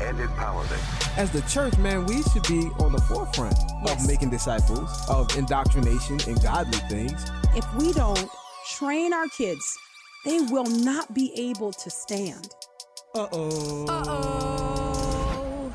and 0.00 0.18
empowerment. 0.18 1.18
As 1.18 1.30
the 1.30 1.42
church, 1.42 1.76
man, 1.78 2.06
we 2.06 2.22
should 2.22 2.42
be 2.44 2.68
on 2.78 2.92
the 2.92 3.00
forefront 3.02 3.56
Yes. 3.84 4.02
of 4.02 4.08
making 4.08 4.30
disciples, 4.30 4.90
of 5.08 5.36
indoctrination 5.36 6.18
and 6.26 6.40
godly 6.42 6.78
things. 6.88 7.24
If 7.54 7.64
we 7.74 7.92
don't 7.92 8.28
train 8.76 9.12
our 9.12 9.26
kids, 9.28 9.76
they 10.24 10.40
will 10.40 10.64
not 10.66 11.12
be 11.12 11.32
able 11.36 11.72
to 11.72 11.90
stand. 11.90 12.48
Uh-oh. 13.14 13.86
Uh 13.88 14.04
oh. 14.06 15.74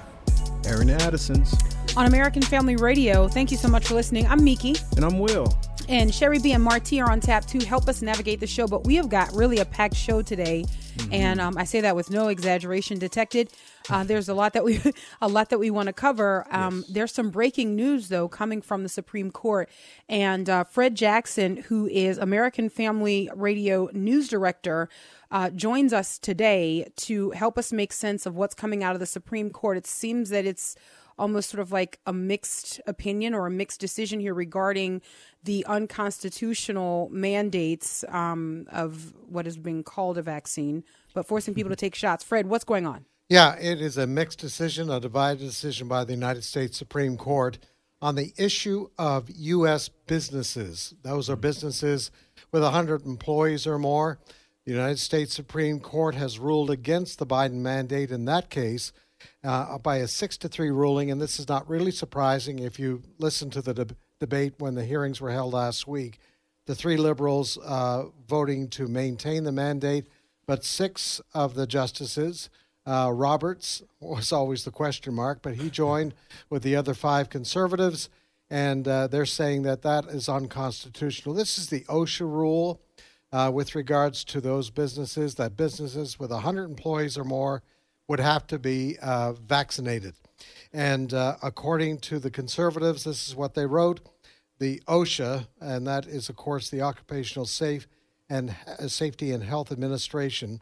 Aaron 0.66 0.90
Addison's. 0.90 1.54
On 1.96 2.06
American 2.06 2.42
Family 2.42 2.76
Radio, 2.76 3.28
thank 3.28 3.52
you 3.52 3.58
so 3.58 3.68
much 3.68 3.88
for 3.88 3.94
listening. 3.96 4.28
I'm 4.28 4.44
Miki. 4.44 4.76
And 4.96 5.06
I'm 5.06 5.20
Will. 5.20 5.58
And 5.90 6.14
Sherry 6.14 6.40
B 6.40 6.52
and 6.52 6.62
Marty 6.62 7.00
are 7.00 7.10
on 7.10 7.22
tap 7.22 7.46
to 7.46 7.66
help 7.66 7.88
us 7.88 8.02
navigate 8.02 8.42
the 8.42 8.48
show. 8.48 8.68
But 8.68 8.84
we 8.84 8.96
have 8.96 9.08
got 9.08 9.32
really 9.34 9.60
a 9.60 9.66
packed 9.66 9.96
show 9.96 10.22
today, 10.22 10.66
and 11.14 11.40
um, 11.40 11.58
I 11.58 11.64
say 11.64 11.80
that 11.80 11.96
with 11.96 12.10
no 12.10 12.28
exaggeration 12.28 13.00
detected. 13.00 13.54
Uh, 13.90 14.04
there's 14.04 14.28
a 14.28 14.34
lot 14.34 14.52
that 14.52 14.66
we 14.66 14.82
a 15.22 15.30
lot 15.30 15.50
that 15.50 15.60
we 15.60 15.70
want 15.70 15.88
to 15.88 15.94
cover. 15.94 16.46
Um, 16.52 16.84
There's 16.90 17.14
some 17.14 17.30
breaking 17.30 17.78
news 17.78 18.10
though 18.10 18.28
coming 18.28 18.62
from 18.62 18.84
the 18.84 18.90
Supreme 18.90 19.32
Court, 19.32 19.70
and 20.10 20.50
uh, 20.50 20.66
Fred 20.66 20.94
Jackson, 20.96 21.56
who 21.56 21.88
is 21.88 22.18
American 22.18 22.68
Family 22.68 23.30
Radio 23.34 23.90
news 23.94 24.28
director. 24.28 24.90
Uh, 25.32 25.50
joins 25.50 25.92
us 25.94 26.18
today 26.20 26.90
to 26.96 27.32
help 27.32 27.58
us 27.58 27.74
make 27.74 27.92
sense 27.94 28.26
of 28.26 28.36
what's 28.36 28.56
coming 28.56 28.84
out 28.84 28.94
of 28.94 29.00
the 29.00 29.06
Supreme 29.06 29.50
Court. 29.50 29.78
It 29.78 29.88
seems 29.88 30.30
that 30.30 30.46
it's 30.46 30.76
almost 31.18 31.50
sort 31.50 31.62
of 31.62 31.72
like 31.72 32.00
a 32.06 32.14
mixed 32.14 32.80
opinion 32.88 33.34
or 33.34 33.48
a 33.48 33.52
mixed 33.52 33.80
decision 33.80 34.20
here 34.20 34.34
regarding 34.34 35.02
the 35.44 35.66
unconstitutional 35.66 37.10
mandates 37.12 38.04
um, 38.10 38.68
of 38.72 39.14
what 39.28 39.48
is 39.48 39.58
being 39.58 39.84
called 39.84 40.18
a 40.18 40.22
vaccine, 40.22 40.84
but 41.14 41.26
forcing 41.26 41.54
people 41.54 41.70
to 41.70 41.76
take 41.76 41.96
shots. 41.96 42.24
Fred, 42.24 42.48
what's 42.48 42.64
going 42.64 42.86
on? 42.86 43.06
Yeah, 43.30 43.56
it 43.60 43.82
is 43.82 43.98
a 43.98 44.08
mixed 44.08 44.40
decision, 44.40 44.90
a 44.90 45.00
divided 45.00 45.40
decision 45.40 45.88
by 45.88 46.06
the 46.06 46.14
United 46.14 46.44
States 46.44 46.78
Supreme 46.78 47.18
Court 47.18 47.58
on 48.02 48.16
the 48.16 48.34
issue 48.38 48.90
of 48.98 49.30
U.S. 49.30 49.90
businesses. 49.90 50.94
Those 51.02 51.30
are 51.30 51.36
businesses 51.36 52.12
with 52.52 52.64
100 52.64 53.06
employees 53.06 53.68
or 53.68 53.80
more. 53.80 54.20
The 54.66 54.72
United 54.72 55.00
States 55.00 55.34
Supreme 55.34 55.80
Court 55.80 56.16
has 56.16 56.40
ruled 56.40 56.70
against 56.70 57.20
the 57.20 57.26
Biden 57.26 57.62
mandate 57.62 58.12
in 58.12 58.26
that 58.26 58.50
case 58.50 58.92
uh, 59.44 59.78
by 59.78 59.98
a 59.98 60.08
six 60.08 60.38
to 60.38 60.48
three 60.48 60.72
ruling, 60.72 61.12
and 61.12 61.22
this 61.22 61.40
is 61.40 61.48
not 61.48 61.68
really 61.70 61.92
surprising 61.92 62.60
if 62.60 62.80
you 62.80 63.04
listen 63.18 63.50
to 63.52 63.62
the 63.62 63.74
deb 63.74 63.96
debate 64.20 64.54
when 64.58 64.76
the 64.76 64.86
hearings 64.86 65.22
were 65.22 65.32
held 65.32 65.54
last 65.54 65.88
week. 65.88 66.20
The 66.66 66.76
three 66.76 66.98
liberals 66.98 67.58
uh, 67.64 68.06
voting 68.28 68.68
to 68.70 68.88
maintain 68.88 69.44
the 69.44 69.52
mandate, 69.52 70.08
but 70.48 70.66
six 70.66 71.22
of 71.34 71.54
the 71.54 71.68
justices, 71.68 72.50
uh, 72.86 73.12
Roberts 73.14 73.84
was 74.00 74.32
always 74.32 74.64
the 74.64 74.72
question 74.72 75.14
mark, 75.14 75.42
but 75.42 75.56
he 75.56 75.70
joined 75.84 76.14
with 76.50 76.64
the 76.64 76.76
other 76.76 76.94
five 76.94 77.30
conservatives, 77.30 78.10
and 78.50 78.88
uh, 78.88 79.08
they're 79.08 79.26
saying 79.26 79.64
that 79.64 79.82
that 79.82 80.06
is 80.06 80.28
unconstitutional. 80.28 81.36
This 81.36 81.58
is 81.58 81.68
the 81.68 81.82
OSHA 81.82 82.22
rule 82.22 82.82
uh, 83.32 83.52
with 83.54 83.76
regards 83.76 84.24
to 84.24 84.40
those 84.40 84.70
businesses, 84.70 85.36
that 85.36 85.58
businesses 85.58 86.18
with 86.18 86.32
100 86.32 86.64
employees 86.64 87.18
or 87.18 87.24
more 87.24 87.62
would 88.08 88.20
have 88.20 88.48
to 88.48 88.60
be 88.60 88.98
uh, 89.02 89.34
vaccinated. 89.34 90.14
And 90.74 91.14
uh, 91.14 91.38
according 91.42 92.00
to 92.00 92.20
the 92.20 92.32
conservatives, 92.32 93.04
this 93.04 93.28
is 93.28 93.36
what 93.36 93.54
they 93.54 93.66
wrote 93.66 94.00
the 94.60 94.82
OSHA, 94.88 95.48
and 95.62 95.86
that 95.86 96.08
is, 96.08 96.30
of 96.30 96.36
course, 96.36 96.70
the 96.70 96.82
Occupational 96.82 97.46
Safe 97.46 97.88
and 98.30 98.56
Safety 98.88 99.32
and 99.32 99.44
Health 99.44 99.72
Administration. 99.72 100.62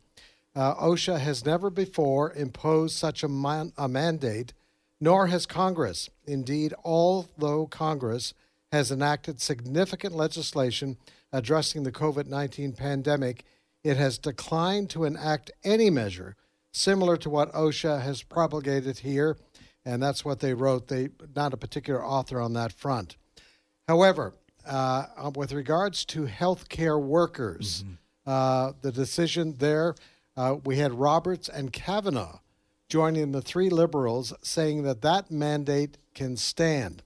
Uh, 0.56 0.76
OSHA 0.76 1.20
has 1.20 1.46
never 1.46 1.70
before 1.70 2.34
imposed 2.34 2.96
such 2.98 3.24
a, 3.24 3.30
man- 3.30 3.74
a 3.78 3.88
mandate, 3.88 4.54
nor 5.00 5.28
has 5.28 5.46
Congress. 5.46 6.10
Indeed, 6.26 6.74
although 6.84 7.68
Congress 7.68 8.34
has 8.72 8.92
enacted 8.92 9.40
significant 9.40 10.14
legislation 10.14 10.98
addressing 11.32 11.84
the 11.84 11.92
COVID 11.92 12.28
19 12.28 12.74
pandemic, 12.74 13.44
it 13.84 13.98
has 13.98 14.18
declined 14.18 14.90
to 14.90 15.04
enact 15.04 15.52
any 15.64 15.90
measure 15.90 16.36
similar 16.76 17.18
to 17.18 17.30
what 17.30 17.52
OSHA 17.54 18.02
has 18.02 18.22
propagated 18.24 19.00
here, 19.00 19.38
and 19.86 20.02
that's 20.02 20.26
what 20.26 20.40
they 20.40 20.54
wrote. 20.54 20.88
They 20.88 21.10
not 21.36 21.54
a 21.54 21.58
particular 21.58 22.06
author 22.06 22.40
on 22.42 22.54
that 22.54 22.72
front. 22.74 23.16
However, 23.88 24.34
uh, 24.66 25.32
with 25.36 25.54
regards 25.54 26.06
to 26.06 26.26
healthcare 26.26 27.02
workers, 27.02 27.84
uh, 28.26 28.74
the 28.82 28.92
decision 28.92 29.56
there, 29.60 29.96
uh, 30.36 30.58
we 30.66 30.78
had 30.78 30.94
Roberts 30.94 31.48
and 31.48 31.72
Kavanaugh 31.72 32.40
joining 32.90 33.32
the 33.32 33.42
three 33.42 33.70
liberals 33.70 34.34
saying 34.42 34.84
that 34.84 35.02
that 35.02 35.32
mandate 35.32 35.98
can 36.14 36.36
stand. 36.38 37.04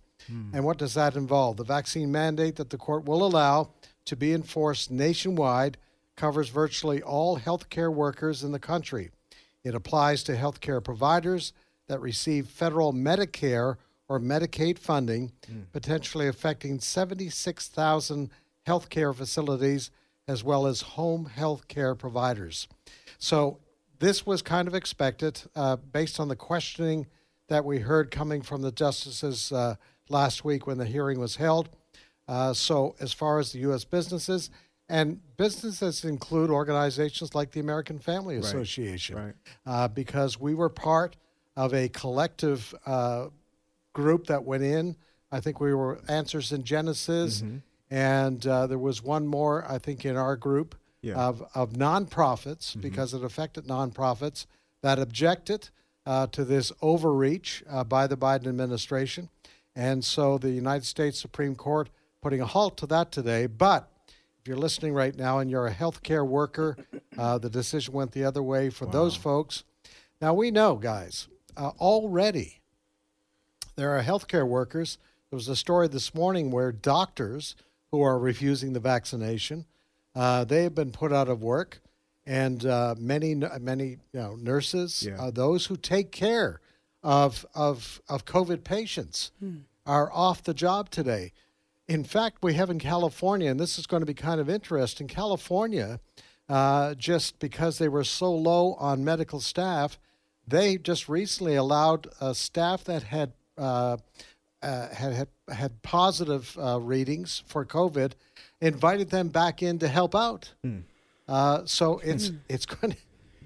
And 0.53 0.63
what 0.63 0.77
does 0.77 0.93
that 0.93 1.15
involve? 1.15 1.57
The 1.57 1.63
vaccine 1.63 2.11
mandate 2.11 2.55
that 2.57 2.69
the 2.69 2.77
court 2.77 3.05
will 3.05 3.25
allow 3.25 3.71
to 4.05 4.15
be 4.15 4.31
enforced 4.31 4.91
nationwide 4.91 5.77
covers 6.15 6.49
virtually 6.49 7.01
all 7.01 7.39
healthcare 7.39 7.91
workers 7.91 8.43
in 8.43 8.51
the 8.51 8.59
country. 8.59 9.09
It 9.63 9.75
applies 9.75 10.23
to 10.23 10.35
healthcare 10.35 10.83
providers 10.83 11.53
that 11.87 11.99
receive 11.99 12.47
federal 12.47 12.93
Medicare 12.93 13.77
or 14.07 14.19
Medicaid 14.19 14.79
funding, 14.79 15.31
potentially 15.71 16.27
affecting 16.27 16.79
76,000 16.79 18.29
healthcare 18.67 19.13
facilities 19.13 19.91
as 20.27 20.43
well 20.43 20.67
as 20.67 20.81
home 20.81 21.25
health 21.25 21.67
care 21.67 21.95
providers. 21.95 22.67
So, 23.17 23.59
this 23.99 24.25
was 24.25 24.41
kind 24.41 24.67
of 24.67 24.73
expected 24.73 25.41
uh, 25.55 25.75
based 25.75 26.21
on 26.21 26.29
the 26.29 26.35
questioning 26.35 27.07
that 27.49 27.65
we 27.65 27.79
heard 27.79 28.11
coming 28.11 28.41
from 28.41 28.61
the 28.61 28.71
justices 28.71 29.51
uh, 29.51 29.75
last 30.07 30.45
week 30.45 30.65
when 30.65 30.77
the 30.77 30.85
hearing 30.85 31.19
was 31.19 31.35
held. 31.35 31.67
Uh, 32.27 32.53
so, 32.53 32.95
as 33.01 33.11
far 33.11 33.39
as 33.39 33.51
the 33.51 33.59
U.S. 33.59 33.83
businesses, 33.83 34.49
and 34.89 35.19
businesses 35.37 36.03
include 36.03 36.49
organizations 36.49 37.35
like 37.35 37.51
the 37.51 37.59
American 37.59 37.99
Family 37.99 38.37
Association, 38.37 39.15
right. 39.15 39.33
Uh, 39.65 39.87
because 39.87 40.39
we 40.39 40.53
were 40.55 40.69
part 40.69 41.15
of 41.55 41.73
a 41.73 41.89
collective 41.89 42.73
uh, 42.85 43.27
group 43.93 44.27
that 44.27 44.43
went 44.43 44.63
in. 44.63 44.95
I 45.31 45.39
think 45.39 45.59
we 45.59 45.73
were 45.73 45.99
Answers 46.07 46.51
in 46.51 46.63
Genesis, 46.63 47.43
and 47.91 48.45
uh, 48.47 48.67
there 48.67 48.79
was 48.79 49.03
one 49.03 49.27
more, 49.27 49.65
I 49.69 49.77
think, 49.77 50.05
in 50.05 50.15
our 50.17 50.35
group 50.35 50.75
Yeah. 51.01 51.15
of, 51.15 51.43
of 51.53 51.73
nonprofits 51.73 52.79
because 52.81 53.13
it 53.13 53.23
affected 53.23 53.65
nonprofits 53.67 54.45
that 54.81 54.99
objected 54.99 55.69
uh, 56.05 56.27
to 56.27 56.43
this 56.43 56.71
overreach 56.81 57.63
uh, 57.69 57.83
by 57.83 58.07
the 58.07 58.17
Biden 58.17 58.47
administration. 58.47 59.29
And 59.75 60.03
so 60.03 60.37
the 60.37 60.49
United 60.51 60.85
States 60.85 61.19
Supreme 61.19 61.55
Court 61.55 61.89
putting 62.21 62.41
a 62.41 62.45
halt 62.45 62.75
to 62.77 62.87
that 62.87 63.11
today. 63.11 63.45
But 63.47 63.89
if 64.41 64.47
you're 64.47 64.57
listening 64.57 64.93
right 64.93 65.15
now 65.15 65.39
and 65.39 65.49
you're 65.51 65.67
a 65.67 65.73
healthcare 65.73 66.25
worker, 66.25 66.77
uh, 67.17 67.37
the 67.37 67.49
decision 67.49 67.93
went 67.93 68.11
the 68.11 68.23
other 68.23 68.41
way 68.43 68.69
for 68.69 68.85
those 68.85 69.15
folks. 69.15 69.63
Now 70.21 70.33
we 70.33 70.49
know, 70.51 70.75
guys, 70.75 71.27
uh, 71.57 71.71
already 71.79 72.61
there 73.75 73.97
are 73.97 74.03
healthcare 74.03 74.47
workers. 74.47 74.97
There 75.29 75.37
was 75.37 75.47
a 75.47 75.55
story 75.55 75.87
this 75.87 76.13
morning 76.15 76.51
where 76.51 76.71
doctors 76.71 77.55
who 77.91 78.01
are 78.01 78.17
refusing 78.19 78.73
the 78.73 78.79
vaccination, 78.79 79.65
uh, 80.15 80.43
they 80.45 80.63
have 80.63 80.75
been 80.75 80.91
put 80.91 81.11
out 81.13 81.27
of 81.27 81.41
work, 81.41 81.81
and 82.25 82.65
uh, 82.65 82.95
many 82.97 83.35
many 83.59 83.85
you 84.13 84.19
know 84.19 84.35
nurses, 84.35 85.03
Yeah. 85.03 85.21
uh, 85.21 85.31
those 85.31 85.65
who 85.67 85.75
take 85.77 86.11
care 86.11 86.61
of 87.03 87.45
of 87.53 88.01
of 88.09 88.25
COVID 88.25 88.63
patients, 88.63 89.31
are 89.85 90.11
off 90.13 90.43
the 90.43 90.53
job 90.53 90.89
today. 90.89 91.31
In 91.89 92.03
fact, 92.03 92.37
we 92.43 92.53
have 92.53 92.69
in 92.69 92.77
California, 92.77 93.49
and 93.49 93.59
this 93.59 93.79
is 93.79 93.87
going 93.87 94.01
to 94.01 94.05
be 94.05 94.13
kind 94.13 94.39
of 94.39 94.47
interesting. 94.47 95.07
California, 95.07 95.99
uh, 96.47 96.93
just 96.93 97.39
because 97.39 97.79
they 97.79 97.89
were 97.89 98.03
so 98.03 98.31
low 98.31 98.75
on 98.75 99.03
medical 99.03 99.39
staff, 99.39 99.97
they 100.47 100.77
just 100.77 101.09
recently 101.09 101.55
allowed 101.55 102.07
uh, 102.21 102.33
staff 102.33 102.83
that 102.83 103.03
had 103.03 103.33
uh, 103.57 103.97
uh, 104.61 104.89
had, 104.89 105.13
had 105.13 105.27
had 105.51 105.81
positive 105.81 106.55
uh, 106.61 106.79
readings 106.79 107.43
for 107.47 107.65
COVID, 107.65 108.11
invited 108.61 109.09
them 109.09 109.29
back 109.29 109.63
in 109.63 109.79
to 109.79 109.87
help 109.87 110.13
out. 110.13 110.53
Uh, 111.27 111.61
so 111.65 111.99
it's 112.03 112.31
it's 112.47 112.65
going 112.67 112.93
to 112.93 112.97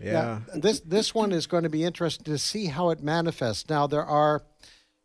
Yeah. 0.01 0.39
this 0.53 0.81
this 0.81 1.15
one 1.15 1.31
is 1.31 1.47
going 1.47 1.63
to 1.63 1.69
be 1.69 1.83
interesting 1.85 2.25
to 2.25 2.37
see 2.37 2.65
how 2.65 2.89
it 2.89 3.01
manifests. 3.01 3.69
Now 3.69 3.87
there 3.87 4.03
are 4.05 4.43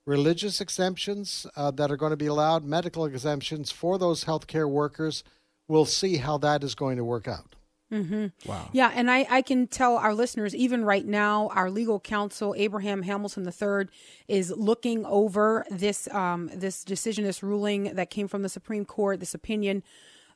religious 0.09 0.59
exemptions 0.63 1.47
uh, 1.55 1.71
that 1.73 1.91
are 1.91 1.97
going 1.97 2.11
to 2.11 2.17
be 2.17 2.27
allowed, 2.27 2.65
medical 2.65 3.05
exemptions 3.05 3.71
for 3.71 3.99
those 3.99 4.25
healthcare 4.25 4.69
workers. 4.69 5.23
We'll 5.69 5.85
see 5.85 6.17
how 6.17 6.39
that 6.39 6.65
is 6.65 6.75
going 6.75 6.97
to 6.97 7.05
work 7.05 7.29
out. 7.29 7.55
Mm-hmm. 7.93 8.49
Wow. 8.49 8.71
Yeah, 8.73 8.91
and 8.95 9.11
I, 9.11 9.27
I 9.31 9.43
can 9.43 9.67
tell 9.67 9.97
our 9.97 10.15
listeners, 10.15 10.55
even 10.55 10.85
right 10.85 11.07
now, 11.07 11.49
our 11.49 11.71
legal 11.71 12.01
counsel 12.01 12.55
Abraham 12.57 13.03
Hamilton 13.03 13.47
III 13.47 13.89
is 14.29 14.51
looking 14.51 15.05
over 15.07 15.65
this 15.71 16.09
um, 16.09 16.51
this 16.55 16.85
decision, 16.85 17.25
this 17.25 17.43
ruling 17.43 17.95
that 17.95 18.11
came 18.11 18.29
from 18.29 18.43
the 18.43 18.49
Supreme 18.49 18.85
Court, 18.85 19.21
this 19.21 19.35
opinion 19.35 19.83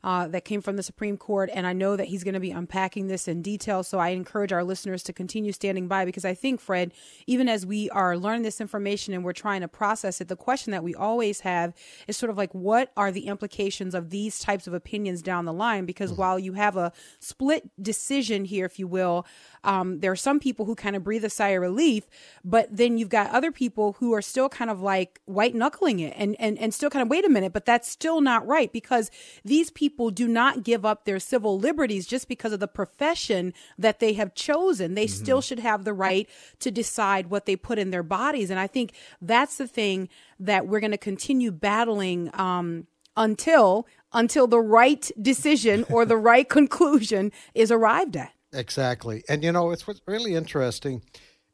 uh, 0.03 0.27
that 0.27 0.45
came 0.45 0.61
from 0.61 0.75
the 0.75 0.83
Supreme 0.83 1.17
Court. 1.17 1.49
And 1.53 1.65
I 1.65 1.73
know 1.73 1.95
that 1.95 2.07
he's 2.07 2.23
going 2.23 2.33
to 2.33 2.39
be 2.39 2.51
unpacking 2.51 3.07
this 3.07 3.27
in 3.27 3.41
detail. 3.41 3.83
So 3.83 3.99
I 3.99 4.09
encourage 4.09 4.51
our 4.51 4.63
listeners 4.63 5.03
to 5.03 5.13
continue 5.13 5.51
standing 5.51 5.87
by 5.87 6.05
because 6.05 6.25
I 6.25 6.33
think, 6.33 6.59
Fred, 6.59 6.93
even 7.27 7.47
as 7.47 7.65
we 7.65 7.89
are 7.91 8.17
learning 8.17 8.43
this 8.43 8.59
information 8.59 9.13
and 9.13 9.23
we're 9.23 9.33
trying 9.33 9.61
to 9.61 9.67
process 9.67 10.19
it, 10.19 10.27
the 10.27 10.35
question 10.35 10.71
that 10.71 10.83
we 10.83 10.93
always 10.93 11.41
have 11.41 11.73
is 12.07 12.17
sort 12.17 12.29
of 12.29 12.37
like, 12.37 12.53
what 12.53 12.91
are 12.97 13.11
the 13.11 13.27
implications 13.27 13.95
of 13.95 14.09
these 14.09 14.39
types 14.39 14.67
of 14.67 14.73
opinions 14.73 15.21
down 15.21 15.45
the 15.45 15.53
line? 15.53 15.85
Because 15.85 16.11
mm-hmm. 16.11 16.21
while 16.21 16.39
you 16.39 16.53
have 16.53 16.77
a 16.77 16.91
split 17.19 17.69
decision 17.81 18.45
here, 18.45 18.65
if 18.65 18.79
you 18.79 18.87
will, 18.87 19.25
um, 19.63 19.99
there 19.99 20.11
are 20.11 20.15
some 20.15 20.39
people 20.39 20.65
who 20.65 20.75
kind 20.75 20.95
of 20.95 21.03
breathe 21.03 21.23
a 21.23 21.29
sigh 21.29 21.49
of 21.49 21.61
relief, 21.61 22.07
but 22.43 22.67
then 22.75 22.97
you've 22.97 23.09
got 23.09 23.31
other 23.31 23.51
people 23.51 23.93
who 23.99 24.13
are 24.13 24.21
still 24.21 24.49
kind 24.49 24.69
of 24.69 24.81
like 24.81 25.21
white 25.25 25.55
knuckling 25.55 25.99
it 25.99 26.13
and, 26.17 26.35
and, 26.39 26.57
and 26.59 26.73
still 26.73 26.89
kind 26.89 27.01
of, 27.01 27.09
wait 27.09 27.25
a 27.25 27.29
minute, 27.29 27.53
but 27.53 27.65
that's 27.65 27.89
still 27.89 28.21
not 28.21 28.45
right 28.45 28.71
because 28.73 29.09
these 29.43 29.69
people 29.69 30.11
do 30.11 30.27
not 30.27 30.63
give 30.63 30.85
up 30.85 31.05
their 31.05 31.19
civil 31.19 31.57
liberties 31.57 32.05
just 32.05 32.27
because 32.27 32.51
of 32.53 32.59
the 32.59 32.67
profession 32.67 33.53
that 33.77 33.99
they 33.99 34.13
have 34.13 34.35
chosen. 34.35 34.95
They 34.95 35.05
mm-hmm. 35.05 35.23
still 35.23 35.41
should 35.41 35.59
have 35.59 35.83
the 35.83 35.93
right 35.93 36.27
to 36.59 36.71
decide 36.71 37.27
what 37.27 37.45
they 37.45 37.55
put 37.55 37.79
in 37.79 37.91
their 37.91 38.03
bodies. 38.03 38.49
And 38.49 38.59
I 38.59 38.67
think 38.67 38.93
that's 39.21 39.57
the 39.57 39.67
thing 39.67 40.09
that 40.39 40.67
we're 40.67 40.79
going 40.79 40.91
to 40.91 40.97
continue 40.97 41.51
battling, 41.51 42.29
um, 42.33 42.87
until 43.15 43.87
until 44.11 44.47
the 44.47 44.59
right 44.59 45.09
decision 45.21 45.85
or 45.89 46.05
the 46.05 46.17
right 46.31 46.47
conclusion 46.47 47.31
is 47.53 47.71
arrived 47.71 48.15
at. 48.15 48.32
Exactly. 48.53 49.23
And 49.27 49.43
you 49.43 49.51
know, 49.51 49.71
it's 49.71 49.87
what's 49.87 50.01
really 50.07 50.35
interesting. 50.35 51.01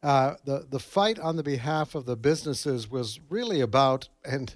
Uh, 0.01 0.35
the 0.45 0.65
the 0.69 0.79
fight 0.79 1.19
on 1.19 1.35
the 1.35 1.43
behalf 1.43 1.95
of 1.95 2.05
the 2.05 2.15
businesses 2.15 2.89
was 2.89 3.19
really 3.29 3.61
about, 3.61 4.09
and 4.23 4.55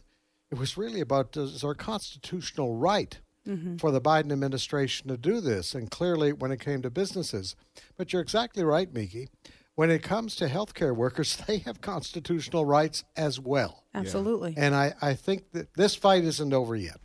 it 0.52 0.58
was 0.58 0.78
really 0.78 1.02
about 1.02 1.36
is 1.36 1.64
our 1.64 1.76
constitutional 1.76 2.76
right 2.76 3.20
mm-hmm. 3.48 3.78
for 3.78 3.92
the 3.92 4.02
Biden 4.02 4.32
administration 4.32 5.08
to 5.10 5.18
do 5.18 5.42
this. 5.42 5.74
And 5.74 5.90
clearly, 5.90 6.32
when 6.34 6.52
it 6.52 6.60
came 6.60 6.82
to 6.82 6.90
businesses, 6.90 7.56
but 7.98 8.14
you're 8.14 8.22
exactly 8.22 8.64
right, 8.64 8.92
Miki. 8.94 9.30
When 9.76 9.90
it 9.90 10.04
comes 10.04 10.36
to 10.36 10.48
healthcare 10.48 10.96
workers, 10.96 11.36
they 11.48 11.58
have 11.60 11.82
constitutional 11.82 12.66
rights 12.66 13.04
as 13.18 13.40
well. 13.40 13.84
Absolutely. 13.94 14.54
And 14.56 14.76
I, 14.76 14.94
I 15.02 15.14
think 15.14 15.52
that 15.52 15.74
this 15.74 15.96
fight 15.96 16.24
isn't 16.24 16.54
over 16.54 16.76
yet. 16.76 17.00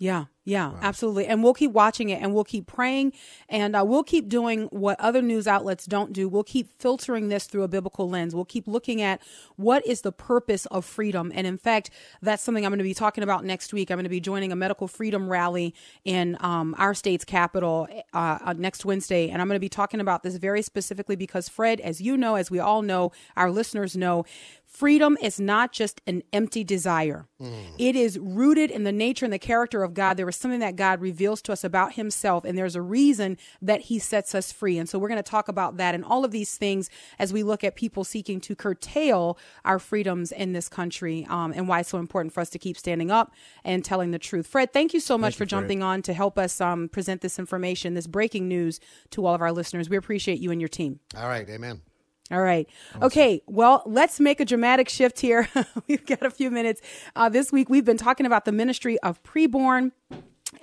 Yeah, 0.00 0.24
yeah, 0.44 0.68
wow. 0.68 0.78
absolutely. 0.82 1.26
And 1.26 1.42
we'll 1.42 1.54
keep 1.54 1.72
watching 1.72 2.10
it 2.10 2.20
and 2.20 2.34
we'll 2.34 2.44
keep 2.44 2.66
praying 2.66 3.14
and 3.48 3.74
uh, 3.74 3.82
we'll 3.86 4.04
keep 4.04 4.28
doing 4.28 4.64
what 4.64 5.00
other 5.00 5.22
news 5.22 5.46
outlets 5.46 5.86
don't 5.86 6.12
do. 6.12 6.28
We'll 6.28 6.44
keep 6.44 6.68
filtering 6.78 7.28
this 7.28 7.46
through 7.46 7.62
a 7.62 7.68
biblical 7.68 8.08
lens. 8.08 8.34
We'll 8.34 8.44
keep 8.44 8.68
looking 8.68 9.00
at 9.00 9.22
what 9.56 9.86
is 9.86 10.02
the 10.02 10.12
purpose 10.12 10.66
of 10.66 10.84
freedom. 10.84 11.32
And 11.34 11.46
in 11.46 11.56
fact, 11.56 11.88
that's 12.20 12.42
something 12.42 12.64
I'm 12.66 12.70
going 12.70 12.78
to 12.78 12.84
be 12.84 12.92
talking 12.92 13.24
about 13.24 13.44
next 13.44 13.72
week. 13.72 13.90
I'm 13.90 13.96
going 13.96 14.04
to 14.04 14.10
be 14.10 14.20
joining 14.20 14.52
a 14.52 14.56
medical 14.56 14.86
freedom 14.86 15.30
rally 15.30 15.74
in 16.04 16.36
um, 16.40 16.74
our 16.78 16.92
state's 16.92 17.24
capital 17.24 17.88
uh, 18.12 18.38
uh, 18.44 18.54
next 18.56 18.84
Wednesday. 18.84 19.30
And 19.30 19.40
I'm 19.40 19.48
going 19.48 19.56
to 19.56 19.60
be 19.60 19.70
talking 19.70 20.00
about 20.00 20.22
this 20.22 20.36
very 20.36 20.60
specifically 20.60 21.16
because, 21.16 21.48
Fred, 21.48 21.80
as 21.80 22.02
you 22.02 22.18
know, 22.18 22.34
as 22.34 22.50
we 22.50 22.58
all 22.58 22.82
know, 22.82 23.12
our 23.34 23.50
listeners 23.50 23.96
know, 23.96 24.26
freedom 24.66 25.16
is 25.22 25.38
not 25.38 25.72
just 25.72 26.02
an 26.06 26.22
empty 26.32 26.64
desire. 26.64 27.28
Mm. 27.40 27.64
It 27.78 27.94
is 27.94 28.18
rooted 28.18 28.70
in 28.70 28.82
the 28.82 28.92
nature 28.92 29.24
and 29.24 29.32
the 29.32 29.38
character 29.38 29.84
of 29.84 29.94
God. 29.94 30.16
There 30.16 30.26
something 30.40 30.60
that 30.60 30.76
God 30.76 31.00
reveals 31.00 31.42
to 31.42 31.52
us 31.52 31.64
about 31.64 31.94
himself, 31.94 32.44
and 32.44 32.56
there's 32.56 32.76
a 32.76 32.82
reason 32.82 33.36
that 33.62 33.82
he 33.82 33.98
sets 33.98 34.34
us 34.34 34.52
free. 34.52 34.78
And 34.78 34.88
so 34.88 34.98
we're 34.98 35.08
going 35.08 35.22
to 35.22 35.22
talk 35.22 35.48
about 35.48 35.76
that 35.76 35.94
and 35.94 36.04
all 36.04 36.24
of 36.24 36.30
these 36.30 36.56
things 36.56 36.90
as 37.18 37.32
we 37.32 37.42
look 37.42 37.64
at 37.64 37.76
people 37.76 38.04
seeking 38.04 38.40
to 38.42 38.54
curtail 38.54 39.38
our 39.64 39.78
freedoms 39.78 40.32
in 40.32 40.52
this 40.52 40.68
country 40.68 41.26
um, 41.28 41.52
and 41.54 41.68
why 41.68 41.80
it's 41.80 41.88
so 41.88 41.98
important 41.98 42.32
for 42.32 42.40
us 42.40 42.50
to 42.50 42.58
keep 42.58 42.76
standing 42.76 43.10
up 43.10 43.32
and 43.64 43.84
telling 43.84 44.10
the 44.10 44.18
truth. 44.18 44.46
Fred, 44.46 44.72
thank 44.72 44.94
you 44.94 45.00
so 45.00 45.16
much 45.16 45.32
thank 45.32 45.38
for 45.38 45.44
you, 45.44 45.48
jumping 45.48 45.82
on 45.82 46.02
to 46.02 46.12
help 46.12 46.38
us 46.38 46.60
um, 46.60 46.88
present 46.88 47.20
this 47.20 47.38
information, 47.38 47.94
this 47.94 48.06
breaking 48.06 48.48
news 48.48 48.80
to 49.10 49.26
all 49.26 49.34
of 49.34 49.40
our 49.40 49.52
listeners. 49.52 49.88
We 49.88 49.96
appreciate 49.96 50.38
you 50.38 50.50
and 50.50 50.60
your 50.60 50.68
team. 50.68 51.00
All 51.16 51.28
right. 51.28 51.48
Amen. 51.48 51.82
All 52.30 52.40
right. 52.40 52.66
Okay. 53.02 53.42
Well, 53.46 53.82
let's 53.84 54.18
make 54.18 54.40
a 54.40 54.44
dramatic 54.44 54.88
shift 54.88 55.20
here. 55.20 55.48
we've 55.88 56.06
got 56.06 56.22
a 56.22 56.30
few 56.30 56.50
minutes. 56.50 56.80
Uh, 57.14 57.28
this 57.28 57.52
week, 57.52 57.68
we've 57.68 57.84
been 57.84 57.98
talking 57.98 58.24
about 58.24 58.46
the 58.46 58.52
ministry 58.52 58.98
of 59.00 59.22
preborn 59.22 59.92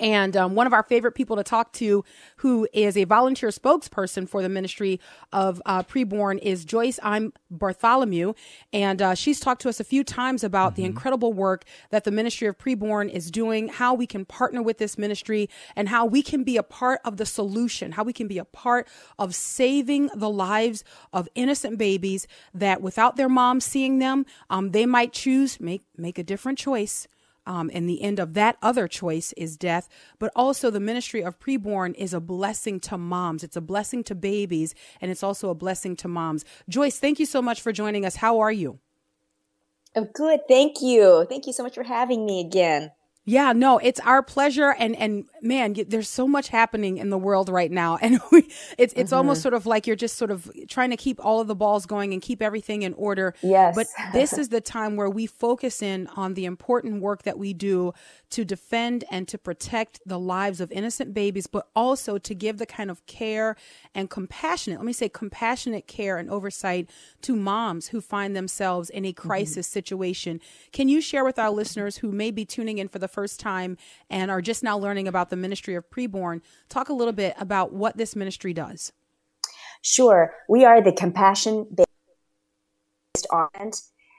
and 0.02 0.36
um, 0.36 0.56
one 0.56 0.66
of 0.66 0.74
our 0.74 0.82
favorite 0.82 1.14
people 1.14 1.36
to 1.36 1.44
talk 1.44 1.72
to, 1.74 2.04
who 2.38 2.68
is 2.74 2.98
a 2.98 3.04
volunteer 3.04 3.50
spokesperson 3.50 4.28
for 4.28 4.42
the 4.42 4.50
Ministry 4.50 5.00
of 5.32 5.62
uh, 5.68 5.84
Preborn, 5.84 6.40
is 6.40 6.66
Joyce 6.66 7.00
I'm 7.04 7.34
Bartholomew. 7.52 8.34
And 8.74 9.00
uh, 9.00 9.14
she's 9.14 9.40
talked 9.40 9.62
to 9.62 9.70
us 9.70 9.80
a 9.80 9.84
few 9.84 10.04
times 10.04 10.44
about 10.44 10.74
mm-hmm. 10.74 10.82
the 10.82 10.86
incredible 10.86 11.34
work 11.34 11.66
that 11.92 12.04
the 12.04 12.12
Ministry 12.12 12.48
of 12.48 12.58
Preborn 12.58 13.12
is 13.12 13.30
doing, 13.30 13.68
how 13.68 13.94
we 13.94 14.08
can 14.08 14.26
partner 14.26 14.64
with 14.64 14.80
this 14.80 14.98
ministry, 14.98 15.48
and 15.76 15.88
how 15.90 16.08
we 16.08 16.24
can 16.24 16.44
be 16.44 16.58
a 16.58 16.64
part 16.64 17.00
of 17.06 17.18
the 17.18 17.26
solution, 17.26 17.92
how 17.92 18.04
we 18.04 18.14
can 18.14 18.28
be 18.28 18.40
a 18.40 18.46
part 18.46 18.88
of 19.20 19.36
saving 19.36 20.10
the 20.16 20.30
lives 20.30 20.84
of 21.14 21.30
innocent 21.36 21.78
babies 21.78 22.26
that 22.56 22.82
without 22.82 23.18
their 23.18 23.30
moms 23.30 23.66
seeing 23.66 24.00
them, 24.00 24.26
um, 24.50 24.72
they 24.72 24.88
might 24.88 25.14
choose, 25.14 25.60
make, 25.60 25.84
make 25.96 26.18
a 26.18 26.24
different 26.24 26.58
choice 26.58 27.08
um, 27.46 27.70
and 27.74 27.90
the 27.90 28.02
end 28.02 28.20
of 28.20 28.34
that 28.36 28.58
other 28.62 28.88
choice 28.88 29.34
is 29.38 29.58
death. 29.58 29.90
But 30.20 30.32
also, 30.36 30.70
the 30.70 30.80
ministry 30.80 31.24
of 31.24 31.40
preborn 31.40 31.96
is 31.96 32.14
a 32.14 32.20
blessing 32.20 32.80
to 32.82 32.98
moms. 32.98 33.44
It's 33.44 33.56
a 33.56 33.62
blessing 33.62 34.04
to 34.06 34.16
babies, 34.16 34.76
and 35.00 35.12
it's 35.12 35.24
also 35.24 35.50
a 35.50 35.56
blessing 35.56 35.96
to 35.98 36.08
moms. 36.08 36.46
Joyce, 36.70 37.00
thank 37.00 37.20
you 37.20 37.26
so 37.26 37.42
much 37.42 37.62
for 37.62 37.72
joining 37.72 38.06
us. 38.06 38.18
How 38.18 38.40
are 38.40 38.52
you? 38.52 38.80
I'm 39.96 40.06
good. 40.06 40.42
Thank 40.48 40.82
you. 40.82 41.26
Thank 41.28 41.48
you 41.48 41.54
so 41.54 41.64
much 41.64 41.76
for 41.76 41.84
having 41.84 42.26
me 42.26 42.40
again. 42.40 42.92
Yeah, 43.24 43.54
no, 43.54 43.78
it's 43.78 44.00
our 44.00 44.24
pleasure, 44.24 44.76
and 44.80 44.96
and 44.96 45.26
man, 45.44 45.76
there's 45.88 46.10
so 46.10 46.28
much 46.28 46.48
happening 46.48 46.98
in 46.98 47.12
the 47.12 47.20
world 47.20 47.50
right 47.50 47.72
now, 47.72 47.98
and 48.02 48.20
we, 48.32 48.50
it's 48.80 48.94
it's 48.94 49.12
mm-hmm. 49.12 49.14
almost 49.14 49.44
sort 49.44 49.54
of 49.54 49.68
like 49.68 49.86
you're 49.86 49.96
just 49.96 50.18
sort 50.18 50.32
of 50.32 50.50
trying 50.68 50.90
to 50.90 50.98
keep 50.98 51.24
all 51.24 51.40
of 51.40 51.48
the 51.48 51.56
balls 51.56 51.86
going 51.86 52.14
and 52.14 52.22
keep 52.22 52.42
everything 52.42 52.82
in 52.82 52.94
order. 52.96 53.36
Yes, 53.44 53.76
but 53.76 53.88
this 54.12 54.34
is 54.34 54.50
the 54.50 54.60
time 54.60 54.96
where 54.96 55.10
we 55.10 55.28
focus 55.28 55.84
in 55.84 56.08
on 56.16 56.34
the 56.34 56.46
important 56.46 57.02
work 57.02 57.22
that 57.24 57.38
we 57.38 57.54
do 57.54 57.94
to 58.32 58.46
defend 58.46 59.04
and 59.12 59.28
to 59.28 59.38
protect 59.38 60.00
the 60.06 60.18
lives 60.18 60.60
of 60.60 60.72
innocent 60.72 61.14
babies, 61.14 61.46
but 61.46 61.68
also 61.76 62.18
to 62.18 62.34
give 62.34 62.58
the 62.58 62.66
kind 62.66 62.90
of 62.90 63.06
care 63.06 63.56
and 63.94 64.10
compassionate, 64.10 64.80
let 64.80 64.86
me 64.86 64.94
say 64.94 65.10
compassionate 65.10 65.86
care 65.86 66.18
and 66.18 66.30
oversight 66.30 66.90
to 67.22 67.36
moms 67.36 67.90
who 67.90 68.02
find 68.02 68.36
themselves 68.36 68.90
in 68.90 69.06
a 69.06 69.10
mm-hmm. 69.10 69.28
crisis 69.28 69.68
mm-hmm. 69.68 69.74
situation. 69.74 70.42
Can 70.72 70.90
you 70.90 71.02
share 71.02 71.26
with 71.26 71.38
our 71.38 71.52
listeners 71.52 71.98
who 71.98 72.12
may 72.12 72.32
be 72.32 72.46
tuning 72.46 72.78
in 72.78 72.88
for 72.88 73.00
the 73.00 73.11
first 73.12 73.40
time 73.40 73.78
and 74.10 74.32
are 74.32 74.42
just 74.42 74.64
now 74.64 74.78
learning 74.78 75.08
about 75.08 75.30
the 75.30 75.36
ministry 75.36 75.76
of 75.76 75.90
preborn, 75.90 76.42
talk 76.70 76.90
a 76.90 76.94
little 76.94 77.14
bit 77.14 77.36
about 77.40 77.74
what 77.74 77.98
this 77.98 78.16
ministry 78.16 78.54
does? 78.54 78.92
Sure. 79.82 80.34
We 80.48 80.64
are 80.66 80.82
the 80.82 80.92
compassion 80.92 81.68
based 81.76 83.28
on 83.32 83.72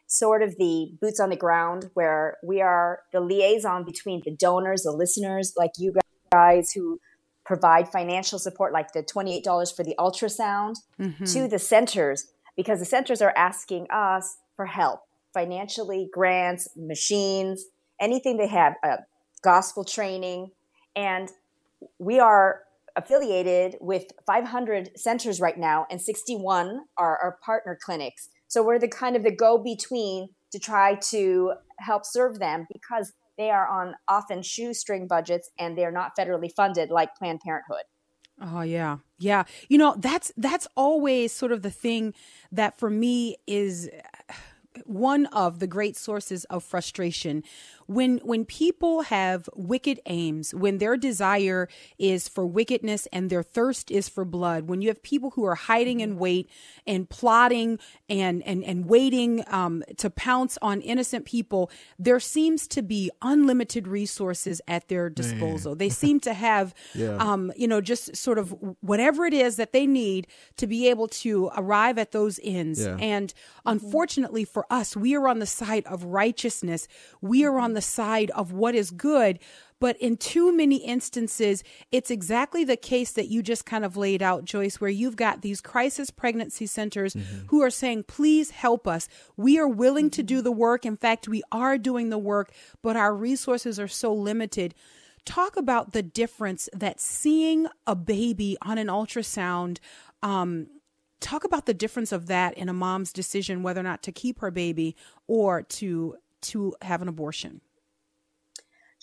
sort 0.06 0.42
of 0.42 0.56
the 0.58 0.92
boots 1.00 1.20
on 1.20 1.30
the 1.30 1.37
ground 1.37 1.90
where 1.94 2.37
we 2.44 2.61
are 2.61 3.00
the 3.12 3.20
liaison 3.20 3.84
between 3.84 4.20
the 4.25 4.30
donors, 4.30 4.82
the 4.82 4.90
listeners 4.90 5.54
like 5.56 5.72
you 5.78 5.94
guys 6.30 6.72
who 6.72 7.00
provide 7.44 7.88
financial 7.88 8.38
support, 8.38 8.72
like 8.72 8.92
the 8.92 9.02
$28 9.02 9.75
for 9.75 9.82
the 9.82 9.94
ultrasound, 9.99 10.76
mm-hmm. 11.00 11.25
to 11.25 11.49
the 11.49 11.58
centers, 11.58 12.26
because 12.56 12.78
the 12.78 12.84
centers 12.84 13.22
are 13.22 13.32
asking 13.37 13.87
us 13.90 14.37
for 14.54 14.66
help 14.66 15.00
financially, 15.32 16.08
grants, 16.12 16.68
machines, 16.76 17.64
anything 18.02 18.37
they 18.37 18.49
have, 18.49 18.75
uh, 18.82 18.99
gospel 19.42 19.85
training. 19.85 20.50
And 20.94 21.30
we 21.99 22.21
are 22.21 22.64
affiliated 22.97 23.76
with 23.80 24.12
500 24.26 24.90
centers 24.97 25.40
right 25.40 25.56
now, 25.56 25.87
and 25.90 26.00
61 26.00 26.82
are 26.99 27.16
our 27.18 27.38
partner 27.42 27.78
clinics. 27.82 28.28
So 28.49 28.62
we're 28.62 28.78
the 28.78 28.88
kind 28.88 29.16
of 29.16 29.23
the 29.23 29.35
go 29.35 29.56
between 29.56 30.28
to 30.50 30.59
try 30.59 30.97
to 30.97 31.54
help 31.78 32.04
serve 32.04 32.38
them 32.38 32.66
because 32.71 33.12
they 33.38 33.50
are 33.50 33.66
on 33.66 33.94
often 34.09 34.42
shoestring 34.42 35.06
budgets 35.09 35.50
and 35.59 35.76
they're 35.76 35.90
not 35.90 36.12
federally 36.18 36.52
funded 36.52 36.90
like 36.90 37.16
Planned 37.16 37.40
Parenthood. 37.40 37.85
Oh 38.40 38.62
yeah. 38.62 38.99
Yeah. 39.18 39.44
You 39.68 39.78
know, 39.78 39.94
that's 39.97 40.32
that's 40.37 40.66
always 40.76 41.32
sort 41.32 41.52
of 41.52 41.62
the 41.62 41.71
thing 41.71 42.12
that 42.50 42.78
for 42.78 42.90
me 42.90 43.37
is 43.47 43.88
one 44.85 45.26
of 45.26 45.59
the 45.59 45.67
great 45.67 45.97
sources 45.97 46.45
of 46.47 46.64
frustration. 46.64 47.43
When 47.87 48.19
when 48.19 48.45
people 48.45 49.02
have 49.02 49.50
wicked 49.55 50.00
aims 50.07 50.55
when 50.55 50.79
their 50.79 50.97
desire 50.97 51.69
is 51.99 52.29
for 52.29 52.47
wickedness 52.47 53.07
and 53.12 53.29
their 53.29 53.43
thirst 53.43 53.91
is 53.91 54.09
for 54.09 54.25
blood 54.25 54.69
when 54.69 54.81
you 54.81 54.88
have 54.88 55.02
people 55.02 55.31
who 55.31 55.45
are 55.45 55.57
hiding 55.57 56.00
in 56.00 56.17
wait 56.17 56.49
and 56.87 57.11
plotting 57.11 57.79
and 58.09 58.43
and 58.45 58.64
and 58.64 58.87
waiting 58.87 59.45
um, 59.49 59.83
to 59.99 60.09
pounce 60.09 60.57
on 60.62 60.81
innocent 60.81 61.25
people 61.26 61.71
there 61.99 62.21
seems 62.21 62.67
to 62.69 62.83
be 62.83 63.11
unlimited 63.21 63.87
resources 63.88 64.61
at 64.69 64.88
their 64.88 65.11
disposal. 65.11 65.75
They 65.75 65.88
seem 66.02 66.21
to 66.21 66.33
have 66.33 66.73
Yeah. 66.95 67.17
um, 67.17 67.52
you 67.57 67.67
know 67.69 67.81
just 67.83 68.17
sort 68.17 68.38
of 68.38 68.55
whatever 68.81 69.26
it 69.26 69.35
is 69.35 69.57
that 69.57 69.73
they 69.73 69.87
need 69.87 70.26
to 70.57 70.67
be 70.67 70.88
able 70.88 71.09
to 71.09 71.50
arrive 71.57 71.99
at 71.99 72.12
those 72.12 72.38
ends. 72.43 72.81
Yeah. 72.87 72.97
and 73.00 73.35
unfortunately 73.67 74.45
for 74.45 74.62
us, 74.71 74.97
we 74.97 75.14
are 75.14 75.28
on 75.28 75.38
the 75.38 75.47
side 75.47 75.87
of 75.87 76.04
righteousness. 76.04 76.88
We 77.21 77.45
are 77.45 77.59
on 77.59 77.75
the 77.75 77.83
side 77.83 78.31
of 78.33 78.52
what 78.52 78.75
is 78.75 78.90
good. 78.90 79.38
But 79.81 79.97
in 79.97 80.16
too 80.16 80.57
many 80.57 80.76
instances, 80.76 81.64
it's 81.90 82.09
exactly 82.09 82.62
the 82.62 82.76
case 82.76 83.11
that 83.12 83.26
you 83.26 83.42
just 83.42 83.66
kind 83.66 83.85
of 83.85 83.97
laid 83.97 84.23
out, 84.23 84.45
Joyce, 84.45 84.81
where 84.81 84.88
you've 84.88 85.16
got 85.16 85.42
these 85.42 85.61
crisis 85.61 86.09
pregnancy 86.09 86.66
centers 86.66 87.16
who 87.49 87.62
are 87.62 87.71
saying, 87.71 88.04
please 88.04 88.50
help 88.50 88.87
us. 88.87 89.09
We 89.37 89.59
are 89.59 89.66
willing 89.66 90.09
to 90.11 90.23
do 90.23 90.40
the 90.40 90.52
work. 90.52 90.87
In 90.87 90.97
fact, 90.97 91.26
we 91.26 91.42
are 91.50 91.78
doing 91.78 92.11
the 92.11 92.19
work, 92.19 92.52
but 92.81 92.95
our 92.95 93.12
resources 93.12 93.81
are 93.81 93.88
so 93.88 94.14
limited. 94.14 94.73
Talk 95.25 95.57
about 95.57 95.92
the 95.92 96.02
difference 96.02 96.69
that 96.73 97.00
seeing 97.00 97.66
a 97.85 97.97
baby 97.97 98.57
on 98.62 98.78
an 98.78 98.87
ultrasound 98.87 99.78
um, 100.23 100.69
talk 101.23 101.45
about 101.45 101.67
the 101.67 101.75
difference 101.75 102.12
of 102.12 102.26
that 102.26 102.52
in 102.59 102.69
a 102.69 102.73
mom's 102.73 103.12
decision 103.12 103.62
whether 103.62 103.81
or 103.81 103.85
not 103.85 104.02
to 104.02 104.12
keep 104.12 104.41
her 104.41 104.50
baby 104.50 104.97
or 105.26 105.62
to 105.62 106.17
to 106.41 106.75
have 106.83 107.00
an 107.00 107.09
abortion 107.09 107.61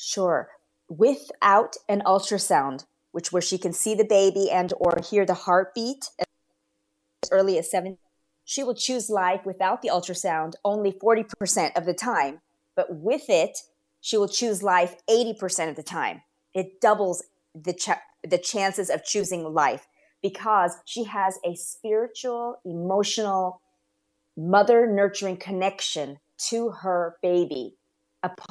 Sure. 0.02 0.50
Without 0.88 1.76
an 1.90 2.02
ultrasound, 2.06 2.86
which 3.12 3.34
where 3.34 3.42
she 3.42 3.58
can 3.58 3.74
see 3.74 3.96
the 3.96 4.06
baby 4.06 4.50
and 4.50 4.72
or 4.80 4.98
hear 5.10 5.26
the 5.26 5.34
heartbeat 5.34 6.06
as 6.20 7.30
early 7.32 7.58
as 7.58 7.70
seven, 7.70 7.98
she 8.46 8.64
will 8.64 8.74
choose 8.74 9.10
life 9.10 9.42
without 9.46 9.82
the 9.82 9.90
ultrasound 9.90 10.54
only 10.64 10.94
40% 10.94 11.76
of 11.76 11.86
the 11.86 11.94
time. 11.94 12.40
But 12.78 12.88
with 12.96 13.26
it, 13.28 13.58
she 14.00 14.16
will 14.16 14.30
choose 14.30 14.64
life 14.64 14.96
80% 15.10 15.70
of 15.70 15.76
the 15.76 15.84
time. 15.84 16.22
It 16.54 16.80
doubles 16.80 17.22
the 17.54 17.74
ch- 17.74 18.00
the 18.24 18.38
chances 18.38 18.90
of 18.90 19.04
choosing 19.04 19.44
life 19.44 19.86
because 20.22 20.78
she 20.86 21.04
has 21.06 21.38
a 21.46 21.56
spiritual, 21.56 22.60
emotional, 22.66 23.62
mother 24.38 24.88
nurturing 24.88 25.38
connection 25.38 26.18
to 26.50 26.70
her 26.70 27.18
baby 27.22 27.76
upon 28.24 28.48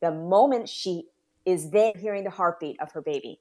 the 0.00 0.10
moment 0.10 0.68
she 0.68 1.04
is 1.44 1.70
there 1.70 1.92
hearing 1.96 2.24
the 2.24 2.30
heartbeat 2.30 2.80
of 2.80 2.90
her 2.92 3.02
baby. 3.02 3.40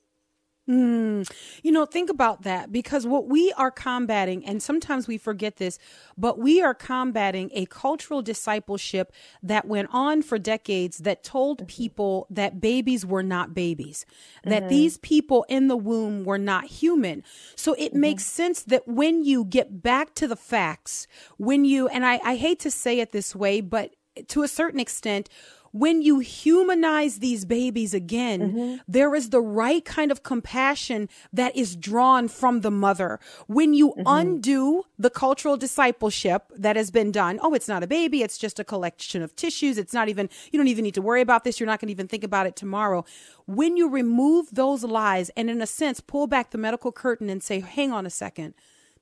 Mm, 0.72 1.30
you 1.64 1.72
know, 1.72 1.86
think 1.86 2.10
about 2.10 2.44
that 2.44 2.72
because 2.72 3.06
what 3.06 3.28
we 3.28 3.52
are 3.58 3.72
combating, 3.72 4.46
and 4.46 4.64
sometimes 4.64 5.06
we 5.06 5.18
forget 5.18 5.58
this, 5.58 5.78
but 6.18 6.40
we 6.40 6.62
are 6.62 6.74
combating 6.74 7.50
a 7.54 7.66
cultural 7.66 8.22
discipleship 8.22 9.12
that 9.44 9.68
went 9.68 9.90
on 9.92 10.22
for 10.22 10.40
decades 10.40 11.00
that 11.00 11.26
told 11.26 11.58
mm-hmm. 11.58 11.66
people 11.66 12.28
that 12.30 12.62
babies 12.62 13.06
were 13.06 13.24
not 13.24 13.54
babies, 13.54 14.06
that 14.46 14.62
mm-hmm. 14.62 14.70
these 14.70 14.98
people 15.00 15.46
in 15.50 15.68
the 15.68 15.76
womb 15.76 16.24
were 16.24 16.38
not 16.38 16.66
human. 16.66 17.22
So 17.58 17.74
it 17.74 17.90
mm-hmm. 17.90 18.00
makes 18.00 18.26
sense 18.26 18.64
that 18.64 18.88
when 18.88 19.26
you 19.26 19.44
get 19.44 19.84
back 19.84 20.16
to 20.16 20.28
the 20.28 20.38
facts, 20.38 21.06
when 21.36 21.66
you, 21.66 21.90
and 21.90 22.06
I, 22.06 22.22
I 22.24 22.36
hate 22.36 22.60
to 22.62 22.72
say 22.72 23.02
it 23.02 23.12
this 23.12 23.36
way, 23.36 23.60
but 23.60 23.94
to 24.28 24.44
a 24.44 24.48
certain 24.48 24.80
extent, 24.80 25.28
when 25.72 26.02
you 26.02 26.20
humanize 26.20 27.20
these 27.20 27.46
babies 27.46 27.94
again, 27.94 28.42
mm-hmm. 28.42 28.76
there 28.88 29.16
is 29.16 29.30
the 29.30 29.42
right 29.42 29.84
kind 29.86 30.12
of 30.12 30.24
compassion 30.24 31.08
that 31.32 31.56
is 31.56 31.76
drawn 31.76 32.28
from 32.28 32.62
the 32.62 32.72
mother. 32.72 33.20
When 33.48 33.74
you 33.74 33.90
mm-hmm. 33.90 34.04
undo 34.06 34.84
the 35.00 35.10
cultural 35.10 35.58
discipleship 35.58 36.52
that 36.56 36.76
has 36.76 36.92
been 36.92 37.12
done, 37.12 37.40
oh, 37.42 37.54
it's 37.54 37.68
not 37.68 37.84
a 37.84 37.88
baby, 37.88 38.22
it's 38.22 38.38
just 38.38 38.60
a 38.60 38.64
collection 38.64 39.22
of 39.22 39.36
tissues. 39.36 39.78
It's 39.78 39.94
not 39.94 40.10
even, 40.10 40.30
you 40.52 40.60
don't 40.60 40.68
even 40.68 40.84
need 40.84 40.96
to 40.96 41.02
worry 41.02 41.22
about 41.22 41.44
this. 41.44 41.60
You're 41.60 41.68
not 41.68 41.80
going 41.80 41.88
to 41.88 41.94
even 41.94 42.08
think 42.08 42.24
about 42.24 42.48
it 42.48 42.56
tomorrow. 42.56 43.06
When 43.46 43.78
you 43.78 43.90
remove 43.90 44.50
those 44.52 44.84
lies 44.84 45.30
and, 45.38 45.50
in 45.50 45.62
a 45.62 45.68
sense, 45.68 46.02
pull 46.02 46.28
back 46.28 46.52
the 46.52 46.58
medical 46.58 46.92
curtain 46.92 47.30
and 47.30 47.42
say, 47.42 47.62
hang 47.62 47.92
on 47.92 48.06
a 48.06 48.10
second, 48.10 48.54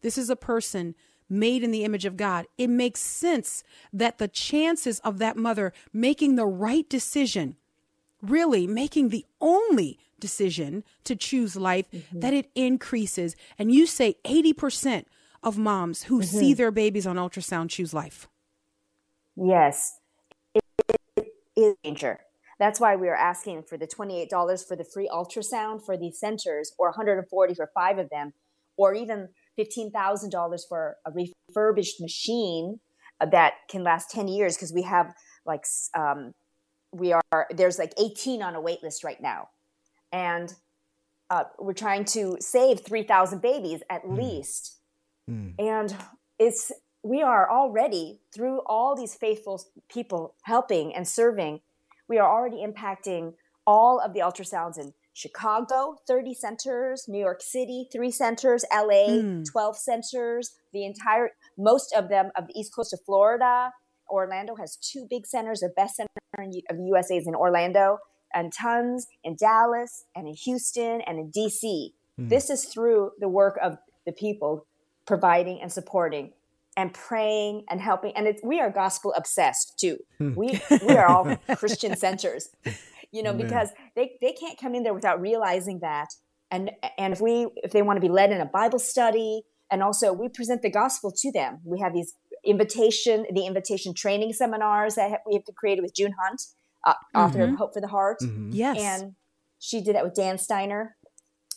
this 0.01 0.17
is 0.17 0.29
a 0.29 0.35
person 0.35 0.95
made 1.29 1.63
in 1.63 1.71
the 1.71 1.83
image 1.83 2.05
of 2.05 2.17
God, 2.17 2.45
it 2.57 2.69
makes 2.69 3.00
sense 3.00 3.63
that 3.93 4.17
the 4.17 4.27
chances 4.27 5.00
of 5.00 5.19
that 5.19 5.38
mother 5.38 5.74
making 5.93 6.36
the 6.36 6.45
right 6.45 6.89
decision, 6.89 7.55
really 8.21 8.67
making 8.67 9.09
the 9.09 9.25
only 9.39 10.00
decision 10.19 10.83
to 11.03 11.15
choose 11.15 11.55
life, 11.55 11.89
mm-hmm. 11.91 12.19
that 12.19 12.33
it 12.33 12.50
increases. 12.55 13.36
And 13.57 13.71
you 13.71 13.86
say 13.86 14.15
80% 14.25 15.05
of 15.43 15.57
moms 15.57 16.03
who 16.03 16.21
see 16.24 16.51
mm-hmm. 16.51 16.57
their 16.57 16.71
babies 16.71 17.07
on 17.07 17.15
ultrasound 17.15 17.69
choose 17.69 17.93
life. 17.93 18.27
Yes, 19.36 20.00
it, 20.53 20.63
it 21.15 21.27
is 21.55 21.75
danger. 21.83 22.19
That's 22.59 22.79
why 22.79 22.98
we 22.98 23.07
are 23.07 23.15
asking 23.15 23.63
for 23.63 23.77
the 23.77 23.88
$28 23.88 24.67
for 24.67 24.75
the 24.75 24.83
free 24.83 25.09
ultrasound 25.12 25.86
for 25.86 25.95
these 25.95 26.19
centers, 26.19 26.74
or 26.77 26.89
140 26.89 27.53
for 27.53 27.71
five 27.74 27.98
of 27.98 28.09
them, 28.09 28.33
or 28.75 28.93
even 28.93 29.29
$15,000 29.59 30.59
for 30.67 30.97
a 31.05 31.11
refurbished 31.11 31.99
machine 32.01 32.79
that 33.19 33.53
can 33.69 33.83
last 33.83 34.09
10 34.11 34.27
years 34.27 34.55
because 34.55 34.71
we 34.73 34.83
have 34.83 35.13
like 35.45 35.65
um, 35.97 36.33
we 36.91 37.13
are 37.13 37.47
there's 37.51 37.77
like 37.77 37.93
18 37.99 38.41
on 38.41 38.55
a 38.55 38.61
wait 38.61 38.81
list 38.81 39.03
right 39.03 39.21
now. 39.21 39.49
And 40.11 40.53
uh, 41.29 41.43
we're 41.59 41.73
trying 41.73 42.05
to 42.05 42.37
save 42.39 42.79
3000 42.79 43.41
babies 43.41 43.81
at 43.89 44.09
least. 44.09 44.77
And 45.59 45.95
it's 46.39 46.71
we 47.03 47.21
are 47.21 47.49
already 47.49 48.21
through 48.33 48.61
all 48.65 48.95
these 48.95 49.13
faithful 49.15 49.61
people 49.89 50.35
helping 50.43 50.95
and 50.95 51.07
serving 51.07 51.61
we 52.09 52.17
are 52.17 52.29
already 52.29 52.65
impacting 52.65 53.35
all 53.65 53.99
of 53.99 54.13
the 54.13 54.19
ultrasounds 54.19 54.77
in 54.77 54.91
chicago 55.13 55.95
30 56.07 56.33
centers 56.33 57.05
new 57.07 57.19
york 57.19 57.41
city 57.41 57.87
3 57.91 58.11
centers 58.11 58.65
la 58.71 59.07
hmm. 59.07 59.43
12 59.43 59.77
centers. 59.77 60.51
The 60.73 60.85
entire 60.85 61.31
most 61.57 61.93
of 61.93 62.09
them 62.09 62.31
of 62.37 62.47
the 62.47 62.53
east 62.59 62.73
coast 62.73 62.93
of 62.93 62.99
florida. 63.05 63.71
Orlando 64.09 64.55
has 64.55 64.75
two 64.77 65.05
big 65.09 65.27
centers 65.27 65.59
the 65.59 65.69
best 65.75 65.97
center 65.97 66.09
of 66.37 66.77
the 66.77 66.83
usa 66.83 67.17
is 67.17 67.27
in 67.27 67.35
orlando. 67.35 67.99
And 68.33 68.53
tons 68.53 69.07
in 69.23 69.35
dallas 69.35 70.05
and 70.15 70.27
in 70.27 70.35
houston 70.35 71.01
and 71.01 71.19
in 71.19 71.31
dc 71.31 71.93
hmm. 72.17 72.27
this 72.27 72.49
is 72.49 72.65
through 72.65 73.11
the 73.19 73.29
work 73.29 73.57
of 73.61 73.77
the 74.05 74.11
people 74.11 74.65
providing 75.05 75.59
and 75.61 75.71
supporting 75.71 76.33
and 76.77 76.93
praying 76.93 77.65
and 77.69 77.81
helping. 77.81 78.15
And 78.15 78.25
it's, 78.25 78.41
we 78.43 78.61
are 78.61 78.69
gospel 78.69 79.13
obsessed 79.17 79.77
too. 79.79 79.97
Hmm. 80.17 80.35
We 80.35 80.61
we 80.87 80.95
are 80.95 81.07
all 81.07 81.35
christian 81.55 81.95
centers 81.95 82.49
you 83.11 83.23
know 83.23 83.33
because 83.33 83.69
they 83.95 84.11
they 84.21 84.31
can't 84.31 84.59
come 84.59 84.75
in 84.75 84.83
there 84.83 84.93
without 84.93 85.19
realizing 85.19 85.79
that 85.79 86.07
and 86.51 86.71
and 86.97 87.13
if 87.13 87.21
we 87.21 87.47
if 87.57 87.71
they 87.71 87.81
want 87.81 87.97
to 87.97 88.01
be 88.01 88.09
led 88.09 88.31
in 88.31 88.41
a 88.41 88.45
bible 88.45 88.79
study 88.79 89.41
and 89.71 89.83
also 89.83 90.13
we 90.13 90.27
present 90.29 90.61
the 90.61 90.69
gospel 90.69 91.11
to 91.11 91.31
them 91.31 91.59
we 91.63 91.79
have 91.79 91.93
these 91.93 92.13
invitation 92.45 93.25
the 93.33 93.45
invitation 93.45 93.93
training 93.93 94.31
seminars 94.33 94.95
that 94.95 95.21
we 95.27 95.33
have 95.33 95.43
to 95.43 95.51
created 95.51 95.81
with 95.81 95.93
june 95.95 96.13
hunt 96.23 96.41
uh, 96.85 96.93
author 97.13 97.41
of 97.41 97.47
mm-hmm. 97.49 97.55
hope 97.55 97.73
for 97.73 97.81
the 97.81 97.87
heart 97.87 98.17
mm-hmm. 98.21 98.51
Yes. 98.53 98.77
and 98.79 99.15
she 99.59 99.81
did 99.81 99.95
that 99.95 100.05
with 100.05 100.15
Dan 100.15 100.37
Steiner. 100.37 100.95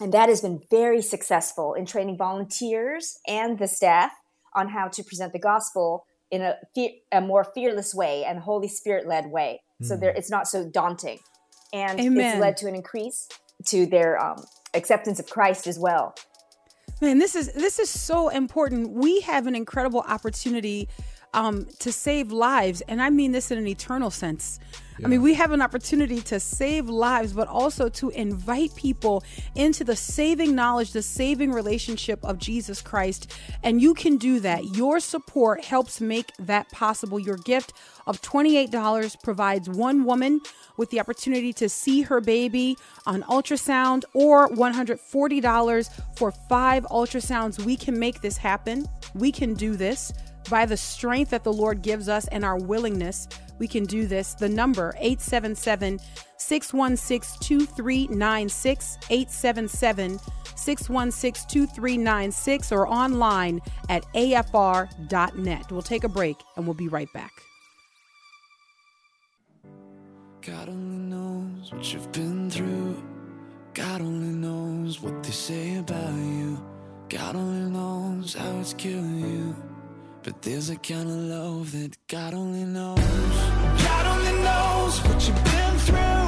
And 0.00 0.12
that 0.12 0.28
has 0.28 0.40
been 0.40 0.60
very 0.70 1.00
successful 1.00 1.74
in 1.74 1.86
training 1.86 2.18
volunteers 2.18 3.16
and 3.28 3.58
the 3.58 3.68
staff 3.68 4.10
on 4.54 4.68
how 4.68 4.88
to 4.88 5.04
present 5.04 5.32
the 5.32 5.38
gospel 5.38 6.04
in 6.30 6.42
a, 6.42 6.56
fe- 6.74 7.02
a 7.12 7.20
more 7.20 7.44
fearless 7.54 7.94
way 7.94 8.24
and 8.24 8.40
Holy 8.40 8.68
Spirit 8.68 9.06
led 9.06 9.30
way. 9.30 9.60
So 9.82 9.96
there, 9.96 10.10
mm-hmm. 10.10 10.18
it's 10.18 10.30
not 10.30 10.48
so 10.48 10.68
daunting. 10.68 11.18
And 11.72 11.98
Amen. 11.98 12.36
it's 12.36 12.40
led 12.40 12.56
to 12.58 12.68
an 12.68 12.74
increase 12.74 13.28
to 13.66 13.86
their 13.86 14.22
um, 14.22 14.44
acceptance 14.74 15.18
of 15.18 15.28
Christ 15.28 15.66
as 15.66 15.78
well. 15.78 16.14
Man, 17.00 17.18
this 17.18 17.34
is 17.34 17.52
this 17.52 17.78
is 17.78 17.90
so 17.90 18.28
important. 18.28 18.90
We 18.90 19.20
have 19.22 19.46
an 19.46 19.56
incredible 19.56 20.04
opportunity 20.06 20.88
um, 21.34 21.66
to 21.78 21.92
save 21.92 22.32
lives, 22.32 22.82
and 22.82 23.00
I 23.00 23.10
mean 23.10 23.32
this 23.32 23.50
in 23.50 23.58
an 23.58 23.66
eternal 23.66 24.10
sense. 24.10 24.58
I 25.04 25.08
mean, 25.08 25.22
we 25.22 25.34
have 25.34 25.50
an 25.50 25.62
opportunity 25.62 26.20
to 26.20 26.38
save 26.38 26.88
lives, 26.88 27.32
but 27.32 27.48
also 27.48 27.88
to 27.88 28.10
invite 28.10 28.74
people 28.76 29.24
into 29.56 29.82
the 29.82 29.96
saving 29.96 30.54
knowledge, 30.54 30.92
the 30.92 31.02
saving 31.02 31.50
relationship 31.50 32.24
of 32.24 32.38
Jesus 32.38 32.80
Christ. 32.80 33.32
And 33.64 33.82
you 33.82 33.94
can 33.94 34.16
do 34.16 34.38
that. 34.40 34.76
Your 34.76 35.00
support 35.00 35.64
helps 35.64 36.00
make 36.00 36.30
that 36.38 36.70
possible. 36.70 37.18
Your 37.18 37.36
gift 37.36 37.72
of 38.06 38.22
$28 38.22 39.20
provides 39.22 39.68
one 39.68 40.04
woman 40.04 40.40
with 40.76 40.90
the 40.90 41.00
opportunity 41.00 41.52
to 41.54 41.68
see 41.68 42.02
her 42.02 42.20
baby 42.20 42.76
on 43.04 43.22
ultrasound 43.24 44.04
or 44.14 44.48
$140 44.50 46.16
for 46.16 46.30
five 46.30 46.84
ultrasounds. 46.84 47.64
We 47.64 47.76
can 47.76 47.98
make 47.98 48.20
this 48.20 48.36
happen. 48.36 48.86
We 49.14 49.32
can 49.32 49.54
do 49.54 49.74
this. 49.74 50.12
By 50.50 50.66
the 50.66 50.76
strength 50.76 51.30
that 51.30 51.44
the 51.44 51.52
Lord 51.52 51.82
gives 51.82 52.08
us 52.08 52.26
and 52.28 52.44
our 52.44 52.58
willingness, 52.58 53.28
we 53.58 53.68
can 53.68 53.84
do 53.84 54.06
this. 54.06 54.34
The 54.34 54.48
number 54.48 54.94
877 54.98 56.00
616 56.36 57.38
2396 57.40 58.98
877 59.10 60.18
616 60.56 61.48
2396 61.48 62.72
or 62.72 62.88
online 62.88 63.60
at 63.88 64.04
afr.net. 64.14 65.70
We'll 65.70 65.82
take 65.82 66.04
a 66.04 66.08
break 66.08 66.36
and 66.56 66.66
we'll 66.66 66.74
be 66.74 66.88
right 66.88 67.12
back. 67.12 67.32
God 70.40 70.68
only 70.68 71.14
knows 71.14 71.72
what 71.72 71.92
you've 71.92 72.10
been 72.10 72.50
through. 72.50 73.00
God 73.74 74.00
only 74.00 74.34
knows 74.34 75.00
what 75.00 75.22
they 75.22 75.30
say 75.30 75.76
about 75.76 76.12
you. 76.14 76.60
God 77.08 77.36
only 77.36 77.70
knows 77.70 78.34
how 78.34 78.58
it's 78.58 78.74
killing 78.74 79.20
you. 79.20 79.71
But 80.24 80.40
there's 80.42 80.70
a 80.70 80.76
kind 80.76 81.10
of 81.10 81.16
love 81.16 81.72
that 81.72 81.96
God 82.06 82.32
only 82.32 82.64
knows. 82.64 82.98
God 82.98 84.06
only 84.06 84.42
knows 84.44 85.02
what 85.04 85.26
you've 85.26 85.44
been 85.44 85.78
through. 85.78 86.21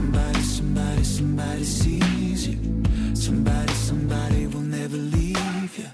Somebody, 0.00 0.40
somebody, 0.40 1.04
somebody 1.04 1.64
sees 1.64 2.48
you. 2.48 2.84
Somebody, 3.14 3.72
somebody 3.74 4.46
will 4.46 4.62
never 4.62 4.96
leave 4.96 5.78
you. 5.78 5.90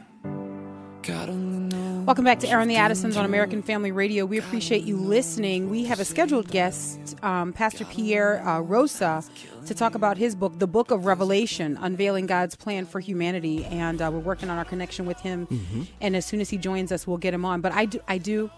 God 1.03 1.29
only 1.29 1.75
knows. 1.75 2.07
Welcome 2.07 2.25
back 2.25 2.39
to 2.41 2.49
Aaron 2.49 2.69
the 2.69 2.77
Addisons 2.77 3.17
on 3.17 3.25
American 3.25 3.63
Family 3.63 3.91
Radio. 3.91 4.25
We 4.25 4.39
appreciate 4.39 4.85
you 4.85 4.97
listening. 4.97 5.71
We 5.71 5.85
have 5.87 5.99
a 5.99 6.05
scheduled 6.05 6.49
guest, 6.49 7.17
um, 7.25 7.53
Pastor 7.53 7.85
Pierre 7.85 8.47
uh, 8.47 8.61
Rosa, 8.61 9.25
to 9.67 9.75
talk 9.75 9.97
about 9.97 10.17
his 10.17 10.37
book, 10.37 10.57
The 10.61 10.69
Book 10.69 10.93
of 10.93 11.05
Revelation, 11.05 11.77
Unveiling 11.81 12.27
God's 12.27 12.55
Plan 12.55 12.87
for 12.87 13.01
Humanity. 13.01 13.65
And 13.65 14.01
uh, 14.01 14.11
we're 14.13 14.21
working 14.21 14.51
on 14.51 14.57
our 14.57 14.65
connection 14.65 15.07
with 15.07 15.19
him. 15.19 15.89
And 16.01 16.15
as 16.15 16.25
soon 16.25 16.41
as 16.41 16.49
he 16.49 16.59
joins 16.59 16.93
us, 16.93 17.09
we'll 17.09 17.17
get 17.17 17.35
him 17.35 17.45
on. 17.45 17.61
But 17.61 17.73
I 17.73 17.87
do, 17.87 17.99
I 18.07 18.19
do 18.19 18.53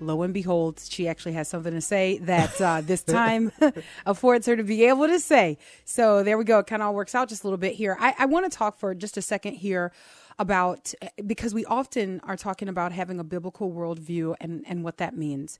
lo 0.00 0.22
and 0.22 0.34
behold, 0.34 0.80
she 0.88 1.08
actually 1.08 1.32
has 1.32 1.48
something 1.48 1.72
to 1.72 1.80
say 1.80 2.18
that 2.18 2.60
uh, 2.60 2.80
this 2.80 3.02
time 3.02 3.52
affords 4.06 4.46
her 4.46 4.56
to 4.56 4.62
be 4.62 4.84
able 4.84 5.06
to 5.06 5.20
say. 5.20 5.58
So 5.84 6.22
there 6.22 6.38
we 6.38 6.44
go. 6.44 6.60
It 6.60 6.66
kind 6.66 6.82
of 6.82 6.88
all 6.88 6.94
works 6.94 7.14
out 7.14 7.28
just 7.28 7.44
a 7.44 7.46
little 7.46 7.58
bit 7.58 7.74
here. 7.74 7.96
I, 7.98 8.14
I 8.18 8.26
want 8.26 8.50
to 8.50 8.56
talk 8.56 8.78
for 8.78 8.94
just 8.94 9.16
a 9.16 9.22
second 9.22 9.54
here 9.54 9.92
about 10.38 10.94
because 11.26 11.52
we 11.52 11.64
often 11.64 12.20
are 12.20 12.36
talking 12.36 12.68
about 12.68 12.92
having 12.92 13.18
a 13.18 13.24
biblical 13.24 13.72
worldview 13.72 14.36
and, 14.40 14.64
and 14.68 14.84
what 14.84 14.98
that 14.98 15.16
means. 15.16 15.58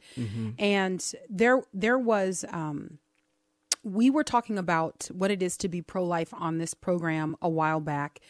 And 0.59 1.13
there 1.29 1.63
there 1.75 1.99
was 1.99 2.45
um, 2.53 2.99
we 3.83 4.11
were 4.11 4.25
talking 4.25 4.59
about 4.59 5.09
what 5.13 5.31
it 5.31 5.43
is 5.43 5.57
to 5.59 5.69
be 5.69 5.83
pro 5.83 6.05
life 6.05 6.33
on 6.33 6.59
this 6.59 6.75
program 6.75 7.37
a 7.43 7.49
while 7.49 7.81
back, 7.81 8.21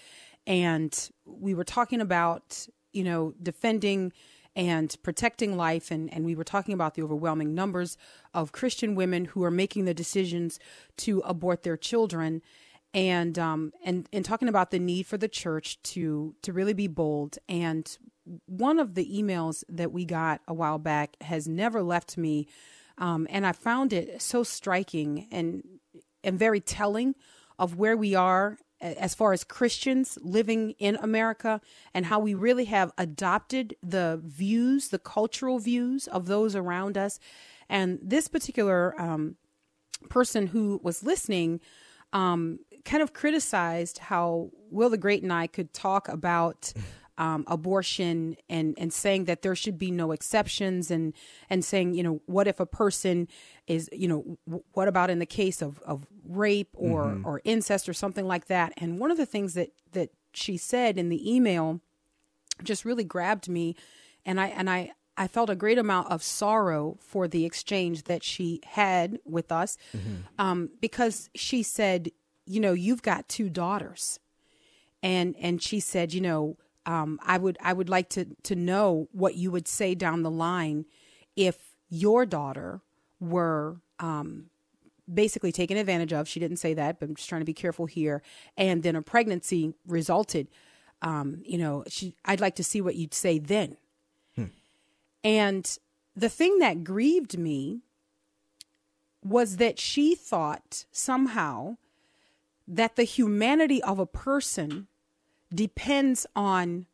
and 0.46 1.10
we 1.26 1.52
were 1.54 1.64
talking 1.64 2.00
about 2.00 2.66
you 2.92 3.04
know 3.04 3.34
defending 3.42 4.12
and 4.58 4.96
protecting 5.04 5.56
life. 5.56 5.92
And, 5.92 6.12
and 6.12 6.24
we 6.24 6.34
were 6.34 6.42
talking 6.44 6.74
about 6.74 6.94
the 6.94 7.02
overwhelming 7.02 7.54
numbers 7.54 7.96
of 8.34 8.52
christian 8.52 8.96
women 8.96 9.26
who 9.26 9.44
are 9.44 9.50
making 9.50 9.84
the 9.84 9.94
decisions 9.94 10.58
to 10.98 11.20
abort 11.20 11.62
their 11.62 11.76
children. 11.78 12.42
And 12.92 13.38
um 13.38 13.72
and 13.84 14.08
and 14.12 14.24
talking 14.24 14.48
about 14.48 14.70
the 14.70 14.78
need 14.78 15.06
for 15.06 15.18
the 15.18 15.28
church 15.28 15.80
to 15.94 16.34
to 16.42 16.52
really 16.52 16.72
be 16.72 16.88
bold. 16.88 17.38
And 17.48 17.96
one 18.46 18.78
of 18.78 18.94
the 18.94 19.06
emails 19.06 19.62
that 19.68 19.92
we 19.92 20.04
got 20.04 20.40
a 20.48 20.54
while 20.54 20.78
back 20.78 21.16
has 21.20 21.46
never 21.46 21.82
left 21.82 22.16
me. 22.16 22.48
Um 22.96 23.26
and 23.30 23.46
i 23.46 23.52
found 23.52 23.92
it 23.92 24.20
so 24.20 24.42
striking 24.42 25.28
and 25.30 25.62
and 26.24 26.38
very 26.38 26.60
telling 26.60 27.14
of 27.58 27.76
where 27.76 27.96
we 27.96 28.14
are 28.14 28.58
as 28.80 29.14
far 29.14 29.32
as 29.32 29.44
Christians 29.44 30.18
living 30.22 30.74
in 30.78 30.96
America 30.96 31.60
and 31.94 32.06
how 32.06 32.18
we 32.18 32.34
really 32.34 32.66
have 32.66 32.92
adopted 32.96 33.74
the 33.82 34.20
views, 34.24 34.88
the 34.88 34.98
cultural 34.98 35.58
views 35.58 36.06
of 36.06 36.26
those 36.26 36.54
around 36.54 36.96
us. 36.96 37.18
And 37.68 37.98
this 38.02 38.28
particular 38.28 38.98
um, 39.00 39.36
person 40.08 40.48
who 40.48 40.80
was 40.82 41.02
listening 41.02 41.60
um, 42.12 42.60
kind 42.84 43.02
of 43.02 43.12
criticized 43.12 43.98
how 43.98 44.50
Will 44.70 44.90
the 44.90 44.98
Great 44.98 45.22
and 45.22 45.32
I 45.32 45.46
could 45.46 45.72
talk 45.72 46.08
about 46.08 46.72
um, 47.18 47.44
abortion 47.48 48.36
and 48.48 48.74
and 48.78 48.92
saying 48.92 49.24
that 49.24 49.42
there 49.42 49.56
should 49.56 49.76
be 49.76 49.90
no 49.90 50.12
exceptions 50.12 50.90
and 50.90 51.12
and 51.50 51.64
saying 51.64 51.94
you 51.94 52.02
know 52.04 52.20
what 52.26 52.46
if 52.46 52.60
a 52.60 52.66
person 52.66 53.26
is 53.66 53.90
you 53.92 54.06
know 54.06 54.38
what 54.72 54.86
about 54.86 55.10
in 55.10 55.18
the 55.18 55.26
case 55.26 55.60
of 55.60 55.80
of 55.80 56.06
rape 56.28 56.70
or 56.74 57.20
or 57.24 57.40
incest 57.44 57.88
or 57.88 57.92
something 57.94 58.26
like 58.26 58.46
that. 58.46 58.72
And 58.76 58.98
one 58.98 59.10
of 59.10 59.16
the 59.16 59.26
things 59.26 59.54
that 59.54 59.70
that 59.92 60.10
she 60.32 60.56
said 60.56 60.98
in 60.98 61.08
the 61.08 61.34
email 61.34 61.80
just 62.62 62.84
really 62.84 63.04
grabbed 63.04 63.48
me. 63.48 63.74
And 64.24 64.40
I 64.40 64.48
and 64.48 64.68
I 64.68 64.92
I 65.16 65.26
felt 65.26 65.50
a 65.50 65.56
great 65.56 65.78
amount 65.78 66.10
of 66.10 66.22
sorrow 66.22 66.96
for 67.00 67.26
the 67.26 67.44
exchange 67.44 68.04
that 68.04 68.22
she 68.22 68.60
had 68.64 69.18
with 69.24 69.50
us 69.50 69.76
um, 70.38 70.70
because 70.80 71.28
she 71.34 71.64
said, 71.64 72.12
you 72.46 72.60
know, 72.60 72.72
you've 72.72 73.02
got 73.02 73.28
two 73.28 73.48
daughters, 73.48 74.20
and 75.02 75.34
and 75.40 75.60
she 75.60 75.80
said, 75.80 76.14
you 76.14 76.20
know, 76.20 76.56
um, 76.86 77.18
I 77.24 77.36
would 77.36 77.58
I 77.60 77.72
would 77.72 77.88
like 77.88 78.08
to 78.10 78.26
to 78.44 78.54
know 78.54 79.08
what 79.12 79.34
you 79.34 79.50
would 79.50 79.66
say 79.66 79.94
down 79.94 80.22
the 80.22 80.30
line 80.30 80.84
if 81.34 81.56
your 81.88 82.24
daughter 82.24 82.80
were 83.18 83.80
um, 83.98 84.50
basically 85.12 85.52
taken 85.52 85.76
advantage 85.76 86.12
of. 86.12 86.28
She 86.28 86.40
didn't 86.40 86.58
say 86.58 86.74
that, 86.74 87.00
but 87.00 87.08
I'm 87.08 87.14
just 87.14 87.28
trying 87.28 87.40
to 87.40 87.46
be 87.46 87.54
careful 87.54 87.86
here. 87.86 88.22
And 88.56 88.82
then 88.82 88.96
a 88.96 89.02
pregnancy 89.02 89.74
resulted. 89.86 90.48
Um, 91.02 91.42
you 91.44 91.58
know, 91.58 91.84
she, 91.88 92.14
I'd 92.24 92.40
like 92.40 92.56
to 92.56 92.64
see 92.64 92.80
what 92.80 92.96
you'd 92.96 93.14
say 93.14 93.38
then. 93.38 93.76
And 95.24 95.78
the 96.16 96.28
thing 96.28 96.58
that 96.58 96.84
grieved 96.84 97.38
me 97.38 97.82
was 99.24 99.56
that 99.56 99.78
she 99.78 100.14
thought 100.14 100.84
somehow 100.90 101.76
that 102.66 102.96
the 102.96 103.04
humanity 103.04 103.82
of 103.82 103.98
a 103.98 104.06
person 104.06 104.86
depends 105.52 106.26
on 106.36 106.86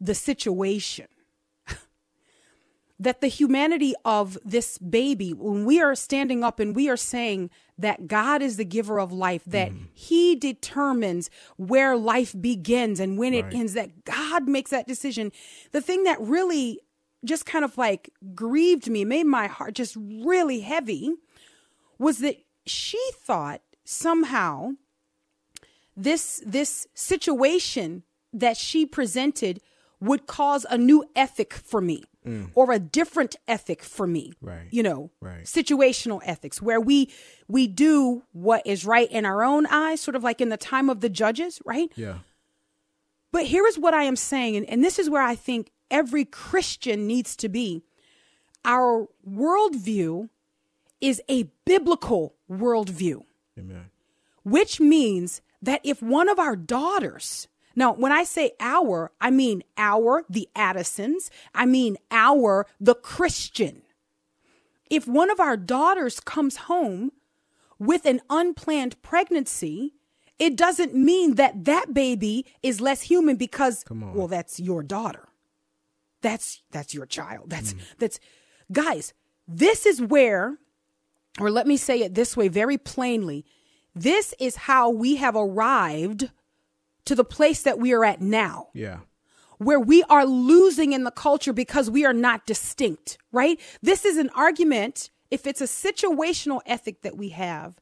the 0.00 0.14
situation. 0.14 1.06
That 2.98 3.20
the 3.20 3.28
humanity 3.28 3.94
of 4.04 4.38
this 4.44 4.78
baby, 4.78 5.32
when 5.32 5.64
we 5.64 5.80
are 5.80 5.94
standing 5.94 6.42
up 6.42 6.58
and 6.58 6.74
we 6.74 6.88
are 6.88 6.96
saying 6.96 7.50
that 7.76 8.06
God 8.06 8.40
is 8.40 8.56
the 8.56 8.64
giver 8.64 8.98
of 8.98 9.12
life, 9.12 9.42
that 9.46 9.70
mm. 9.70 9.86
He 9.92 10.34
determines 10.34 11.28
where 11.56 11.96
life 11.96 12.34
begins 12.40 12.98
and 12.98 13.18
when 13.18 13.34
it 13.34 13.44
ends, 13.52 13.74
that 13.74 14.04
God 14.04 14.48
makes 14.48 14.70
that 14.70 14.86
decision. 14.86 15.30
The 15.72 15.82
thing 15.82 16.04
that 16.04 16.18
really 16.20 16.80
just 17.24 17.44
kind 17.44 17.64
of 17.64 17.76
like 17.76 18.10
grieved 18.34 18.88
me, 18.88 19.04
made 19.04 19.26
my 19.26 19.46
heart 19.46 19.74
just 19.74 19.96
really 19.98 20.60
heavy, 20.60 21.12
was 21.98 22.18
that 22.20 22.36
she 22.64 23.00
thought 23.14 23.60
somehow 23.84 24.70
this 25.96 26.42
this 26.44 26.86
situation 26.94 28.02
that 28.32 28.56
she 28.56 28.84
presented 28.84 29.60
would 30.00 30.26
cause 30.26 30.66
a 30.68 30.76
new 30.76 31.04
ethic 31.14 31.54
for 31.54 31.80
me 31.80 32.04
Mm. 32.26 32.50
or 32.54 32.72
a 32.72 32.78
different 32.80 33.36
ethic 33.46 33.82
for 33.84 34.06
me 34.06 34.32
Right. 34.40 34.66
you 34.72 34.82
know 34.82 35.10
Right. 35.20 35.44
situational 35.44 36.20
ethics 36.24 36.60
where 36.60 36.80
we 36.80 37.08
we 37.46 37.66
do 37.68 38.24
what 38.32 38.66
is 38.66 38.84
right 38.84 39.08
in 39.12 39.24
our 39.24 39.44
own 39.44 39.64
eyes 39.66 40.00
sort 40.00 40.16
of 40.16 40.24
like 40.24 40.40
in 40.40 40.48
the 40.48 40.56
time 40.56 40.90
of 40.90 41.00
the 41.00 41.08
judges 41.08 41.60
right 41.64 41.90
Yeah. 41.94 42.18
but 43.30 43.44
here 43.46 43.66
is 43.66 43.78
what 43.78 43.94
I 43.94 44.02
am 44.04 44.16
saying, 44.16 44.56
and, 44.56 44.68
and 44.68 44.82
this 44.82 44.98
is 44.98 45.08
where 45.08 45.22
I 45.22 45.34
think 45.36 45.70
every 45.90 46.24
Christian 46.24 47.06
needs 47.06 47.36
to 47.36 47.48
be. 47.48 47.82
Our 48.64 49.06
worldview 49.28 50.28
is 51.00 51.22
a 51.28 51.44
biblical 51.64 52.34
worldview, 52.50 53.22
Amen. 53.58 53.90
which 54.42 54.80
means 54.80 55.42
that 55.62 55.80
if 55.84 56.02
one 56.02 56.28
of 56.28 56.38
our 56.38 56.56
daughters, 56.56 57.46
now 57.76 57.92
when 57.92 58.10
I 58.10 58.24
say 58.24 58.52
our, 58.58 59.12
I 59.20 59.30
mean 59.30 59.62
our, 59.76 60.24
the 60.28 60.48
Addisons, 60.56 61.30
I 61.54 61.66
mean 61.66 61.98
our, 62.10 62.66
the 62.80 62.94
Christian. 62.94 63.82
If 64.90 65.06
one 65.06 65.30
of 65.30 65.38
our 65.38 65.56
daughters 65.56 66.18
comes 66.18 66.56
home 66.56 67.12
with 67.78 68.06
an 68.06 68.20
unplanned 68.30 69.00
pregnancy, 69.02 69.94
it 70.38 70.56
doesn't 70.56 70.94
mean 70.94 71.34
that 71.34 71.66
that 71.66 71.92
baby 71.92 72.46
is 72.62 72.80
less 72.80 73.02
human 73.02 73.36
because 73.36 73.84
well 73.90 74.28
that's 74.28 74.58
your 74.58 74.82
daughter. 74.82 75.28
That's 76.22 76.62
that's 76.70 76.94
your 76.94 77.06
child. 77.06 77.50
That's 77.50 77.74
mm. 77.74 77.80
that's 77.98 78.18
guys, 78.72 79.12
this 79.46 79.86
is 79.86 80.00
where 80.00 80.58
or 81.38 81.50
let 81.50 81.66
me 81.66 81.76
say 81.76 82.00
it 82.00 82.14
this 82.14 82.36
way 82.36 82.48
very 82.48 82.78
plainly 82.78 83.44
this 83.94 84.34
is 84.38 84.56
how 84.56 84.90
we 84.90 85.16
have 85.16 85.34
arrived 85.34 86.30
to 87.06 87.14
the 87.14 87.24
place 87.24 87.62
that 87.62 87.78
we 87.78 87.92
are 87.92 88.04
at 88.04 88.20
now. 88.20 88.68
Yeah. 88.74 88.98
Where 89.58 89.80
we 89.80 90.02
are 90.04 90.26
losing 90.26 90.92
in 90.92 91.04
the 91.04 91.10
culture 91.10 91.52
because 91.52 91.90
we 91.90 92.04
are 92.04 92.12
not 92.12 92.46
distinct, 92.46 93.16
right? 93.32 93.58
This 93.80 94.04
is 94.04 94.18
an 94.18 94.30
argument. 94.34 95.10
If 95.30 95.46
it's 95.46 95.62
a 95.62 95.64
situational 95.64 96.60
ethic 96.66 97.02
that 97.02 97.16
we 97.16 97.30
have, 97.30 97.76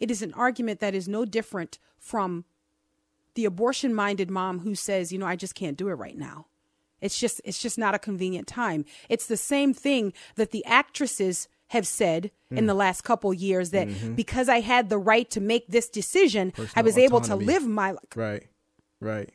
it 0.00 0.10
is 0.10 0.22
an 0.22 0.34
argument 0.34 0.80
that 0.80 0.94
is 0.94 1.06
no 1.06 1.24
different 1.24 1.78
from 1.98 2.44
the 3.34 3.44
abortion 3.44 3.94
minded 3.94 4.30
mom 4.30 4.60
who 4.60 4.74
says, 4.74 5.12
you 5.12 5.18
know, 5.18 5.26
I 5.26 5.36
just 5.36 5.54
can't 5.54 5.76
do 5.76 5.88
it 5.88 5.94
right 5.94 6.18
now. 6.18 6.46
It's 7.00 7.18
just 7.18 7.40
it's 7.44 7.60
just 7.60 7.78
not 7.78 7.94
a 7.94 7.98
convenient 7.98 8.46
time. 8.46 8.84
It's 9.08 9.26
the 9.26 9.36
same 9.36 9.72
thing 9.72 10.12
that 10.34 10.50
the 10.50 10.64
actresses 10.66 11.48
have 11.68 11.86
said 11.86 12.30
mm. 12.52 12.58
in 12.58 12.66
the 12.66 12.74
last 12.74 13.02
couple 13.02 13.32
years 13.32 13.70
that 13.70 13.88
mm-hmm. 13.88 14.14
because 14.14 14.48
I 14.48 14.60
had 14.60 14.88
the 14.88 14.98
right 14.98 15.30
to 15.30 15.40
make 15.40 15.68
this 15.68 15.88
decision, 15.88 16.50
Personal 16.50 16.72
I 16.74 16.82
was 16.82 16.96
autonomy. 16.96 17.04
able 17.04 17.20
to 17.22 17.36
live 17.36 17.66
my 17.66 17.94
right, 18.14 18.46
right. 19.00 19.30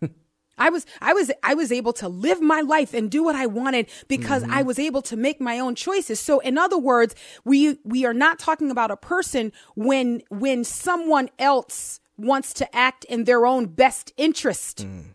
I 0.58 0.70
was 0.70 0.86
I 1.00 1.12
was 1.12 1.30
I 1.42 1.54
was 1.54 1.70
able 1.72 1.92
to 1.94 2.08
live 2.08 2.40
my 2.40 2.60
life 2.60 2.94
and 2.94 3.10
do 3.10 3.22
what 3.22 3.36
I 3.36 3.46
wanted 3.46 3.88
because 4.08 4.42
mm-hmm. 4.42 4.52
I 4.52 4.62
was 4.62 4.78
able 4.78 5.02
to 5.02 5.16
make 5.16 5.40
my 5.40 5.58
own 5.58 5.74
choices. 5.74 6.20
So 6.20 6.40
in 6.40 6.58
other 6.58 6.78
words, 6.78 7.14
we 7.44 7.78
we 7.84 8.04
are 8.04 8.14
not 8.14 8.38
talking 8.38 8.70
about 8.70 8.90
a 8.90 8.96
person 8.96 9.52
when 9.74 10.22
when 10.30 10.64
someone 10.64 11.30
else 11.38 12.00
wants 12.16 12.52
to 12.54 12.76
act 12.76 13.04
in 13.04 13.24
their 13.24 13.46
own 13.46 13.66
best 13.66 14.12
interest. 14.16 14.78
Mm. 14.78 15.14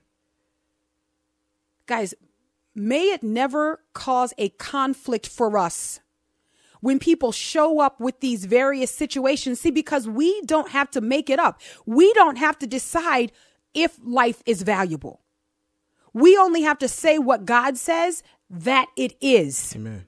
Guys, 1.86 2.13
may 2.73 3.12
it 3.12 3.21
never 3.21 3.82
cause 3.93 4.34
a 4.38 4.49
conflict 4.49 5.28
for 5.28 5.58
us 5.58 5.99
when 6.80 6.99
people 6.99 7.32
show 7.32 7.80
up 7.80 7.99
with 7.99 8.19
these 8.21 8.45
various 8.45 8.91
situations. 8.91 9.60
See, 9.60 9.71
because 9.71 10.08
we 10.08 10.41
don't 10.41 10.69
have 10.71 10.89
to 10.91 11.02
make 11.02 11.30
it 11.30 11.39
up, 11.39 11.62
we 11.86 12.12
don't 12.13 12.38
have 12.38 12.58
to 12.60 12.67
decide 12.67 13.32
if 13.73 13.99
life 14.03 14.41
is 14.45 14.62
valuable. 14.62 15.21
We 16.13 16.38
only 16.38 16.62
have 16.62 16.77
to 16.79 16.88
say 16.88 17.17
what 17.17 17.45
God 17.45 17.77
says 17.77 18.23
that 18.49 18.88
it 18.95 19.15
is. 19.19 19.73
Amen. 19.75 20.05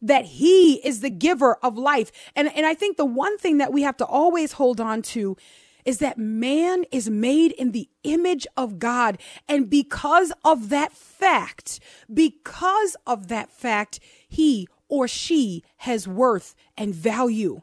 That 0.00 0.24
He 0.24 0.74
is 0.86 1.00
the 1.00 1.10
giver 1.10 1.56
of 1.56 1.76
life. 1.76 2.10
And, 2.34 2.54
and 2.54 2.66
I 2.66 2.74
think 2.74 2.96
the 2.96 3.04
one 3.04 3.38
thing 3.38 3.58
that 3.58 3.72
we 3.72 3.82
have 3.82 3.96
to 3.98 4.06
always 4.06 4.52
hold 4.52 4.80
on 4.80 5.02
to 5.02 5.36
is 5.84 5.98
that 5.98 6.16
man 6.16 6.84
is 6.90 7.10
made 7.10 7.52
in 7.52 7.72
the 7.72 7.88
image 8.04 8.46
of 8.56 8.78
God. 8.78 9.18
And 9.48 9.68
because 9.68 10.32
of 10.44 10.70
that 10.70 10.92
fact, 10.92 11.80
because 12.12 12.96
of 13.06 13.28
that 13.28 13.50
fact, 13.50 14.00
he 14.26 14.66
or 14.88 15.06
she 15.06 15.62
has 15.78 16.08
worth 16.08 16.54
and 16.76 16.94
value. 16.94 17.62